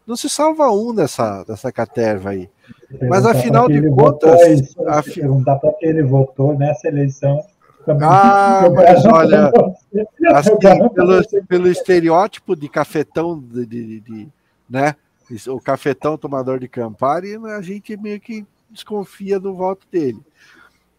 [0.08, 2.50] Não se salva um dessa, dessa caterva aí.
[3.08, 4.76] Mas afinal de contas.
[4.88, 5.20] Afi...
[5.20, 7.44] Perguntar para que ele votou nessa eleição.
[8.02, 9.52] Ah, mas olha,
[10.36, 14.28] assim, pelo, pelo estereótipo de cafetão, de, de, de,
[14.70, 14.96] né?
[15.48, 20.20] O cafetão tomador de Campari, a gente meio que desconfia do voto dele.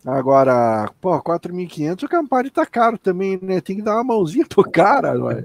[0.04, 3.60] Agora, pô, 4.500 o Campari tá caro também, né?
[3.60, 5.44] Tem que dar uma mãozinha pro cara, ué.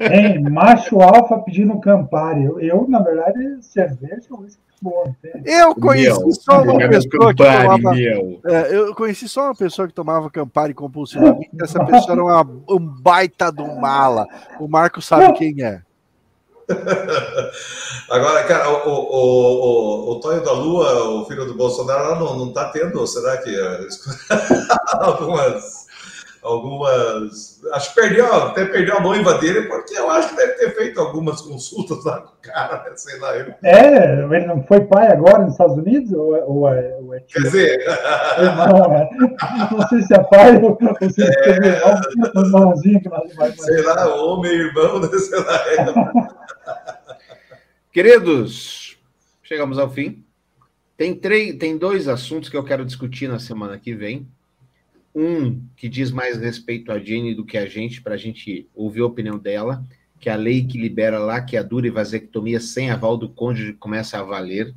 [0.00, 2.44] Hein, macho alfa pedindo Campari.
[2.44, 4.46] Eu, eu na verdade, cerveja é um
[4.82, 5.14] bom.
[5.44, 7.98] Eu conheci meu, só uma pessoa que tomava.
[8.44, 11.50] É, eu conheci só uma pessoa que tomava Campari compulsivamente.
[11.60, 14.26] Essa pessoa era uma, um baita do mala.
[14.60, 15.80] O Marco sabe quem é.
[18.10, 22.52] Agora, cara, o, o, o, o Tonho da Lua, o filho do Bolsonaro, não, não
[22.52, 23.54] tá tendo, será que
[25.00, 25.88] algumas
[26.42, 27.60] algumas.
[27.72, 31.00] Acho que perdeu, até perdeu a noiva dele, porque eu acho que deve ter feito
[31.00, 32.96] algumas consultas lá com o cara, né?
[32.96, 33.36] sei lá.
[33.36, 33.54] Eu...
[33.62, 36.12] É, ele não foi pai agora nos Estados Unidos?
[36.12, 37.84] Ou, é, ou, é, ou é Quer dizer.
[38.56, 39.10] Não, é,
[39.70, 43.54] não sei se é pai ou, ou se é irmão, irmãozinho que nós.
[43.58, 45.08] Sei lá, homem, irmão, né?
[45.18, 46.47] sei lá.
[47.90, 48.98] Queridos,
[49.42, 50.22] chegamos ao fim.
[50.94, 54.28] Tem, três, tem dois assuntos que eu quero discutir na semana que vem
[55.14, 59.00] um que diz mais respeito a Jenny do que a gente, para a gente ouvir
[59.00, 59.82] a opinião dela,
[60.20, 64.22] que é a lei que libera laqueadura e vasectomia sem aval do cônjuge começa a
[64.22, 64.74] valer.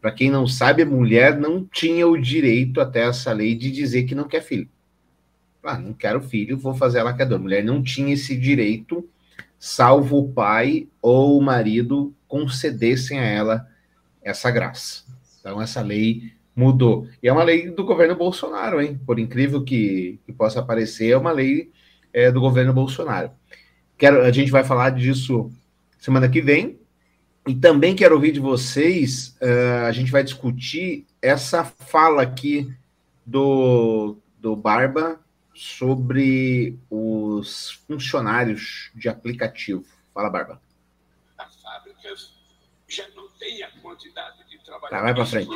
[0.00, 4.04] Para quem não sabe, a mulher não tinha o direito até essa lei de dizer
[4.04, 4.68] que não quer filho.
[5.62, 7.38] Ah, não quero filho, vou fazer a laqueadura.
[7.38, 9.06] A mulher não tinha esse direito,
[9.58, 13.68] salvo o pai ou o marido concedessem a ela
[14.22, 15.04] essa graça.
[15.40, 17.06] Então, essa lei mudou.
[17.22, 18.98] E é uma lei do governo Bolsonaro, hein?
[19.06, 21.70] Por incrível que, que possa parecer, é uma lei
[22.12, 23.30] é, do governo Bolsonaro.
[23.98, 25.50] Quero, a gente vai falar disso
[25.98, 26.78] semana que vem.
[27.46, 32.68] E também quero ouvir de vocês, uh, a gente vai discutir essa fala aqui
[33.24, 35.20] do, do Barba
[35.54, 39.84] sobre os funcionários de aplicativo.
[40.12, 40.65] Fala, Barba.
[42.96, 45.50] Já não têm a quantidade de trabalhadores tá, vai para frente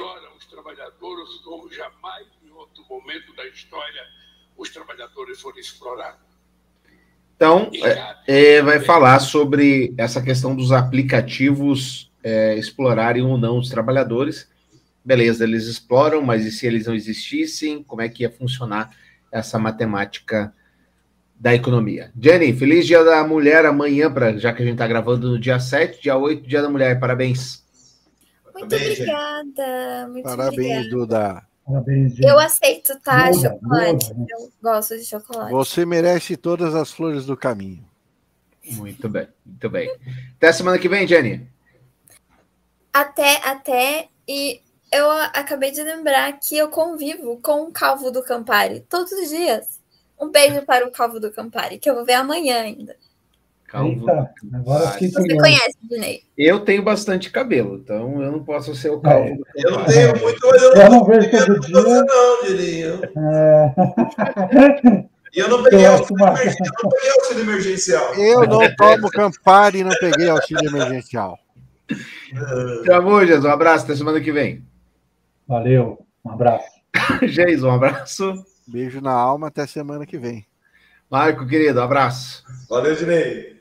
[0.51, 4.03] trabalhadores como jamais em outro momento da história
[4.57, 6.21] os trabalhadores foram explorados.
[7.35, 7.71] Então,
[8.27, 14.51] é, é, vai falar sobre essa questão dos aplicativos é, explorarem ou não os trabalhadores.
[15.03, 17.83] Beleza, eles exploram, mas e se eles não existissem?
[17.83, 18.95] Como é que ia funcionar
[19.33, 20.55] essa matemática
[21.41, 22.13] da economia?
[22.21, 25.59] Jenny, feliz Dia da Mulher amanhã, pra, já que a gente está gravando no dia
[25.59, 27.01] 7, dia 8, Dia da Mulher.
[27.01, 27.65] Parabéns.
[28.55, 30.09] Muito obrigada.
[30.09, 30.89] Muito Parabéns, obrigada.
[30.91, 31.43] Duda.
[31.65, 33.31] Parabéns, Eu aceito, tá?
[33.31, 34.13] Duda, chocolate.
[34.13, 34.27] Duda.
[34.29, 35.53] Eu gosto de chocolate.
[35.53, 37.83] Você merece todas as flores do caminho.
[38.73, 39.91] Muito bem, muito bem.
[40.37, 41.49] Até semana que vem, Jenny.
[42.93, 44.09] Até, até.
[44.29, 44.61] E
[44.93, 49.80] eu acabei de lembrar que eu convivo com o Calvo do Campari todos os dias.
[50.21, 52.95] Um beijo para o Calvo do Campari, que eu vou ver amanhã ainda.
[53.67, 53.89] Calvo.
[53.89, 56.23] Eita, agora Você conhece, Dinei?
[56.37, 59.47] Eu tenho bastante cabelo, então eu não posso ser o calvo.
[59.57, 61.81] É, eu não tenho muito, mas eu, eu não vejo todo dia.
[61.81, 63.01] Você não, Dirinho.
[63.17, 65.11] É...
[65.33, 68.15] E eu não peguei auxílio, emergencial, eu não peguei auxílio emergencial.
[68.15, 71.39] Eu não tomo Campari e não peguei auxílio emergencial.
[72.85, 73.45] Tchau, Jesus.
[73.45, 74.65] Um abraço, até semana que vem.
[75.47, 76.69] Valeu, um abraço.
[77.23, 78.45] Geis, um abraço.
[78.71, 80.47] Beijo na alma, até semana que vem.
[81.11, 82.45] Marco, querido, abraço.
[82.69, 83.61] Valeu, Dinei.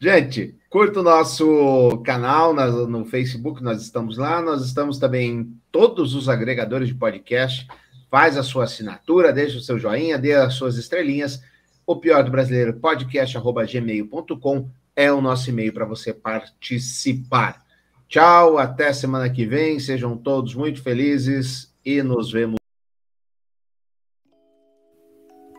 [0.00, 4.42] Gente, curta o nosso canal no Facebook, nós estamos lá.
[4.42, 7.68] Nós estamos também em todos os agregadores de podcast.
[8.10, 11.40] Faz a sua assinatura, deixa o seu joinha, dê as suas estrelinhas.
[11.86, 17.64] O pior do brasileiro, podcast.gmail.com é o nosso e-mail para você participar.
[18.08, 19.78] Tchau, até semana que vem.
[19.78, 22.65] Sejam todos muito felizes e nos vemos.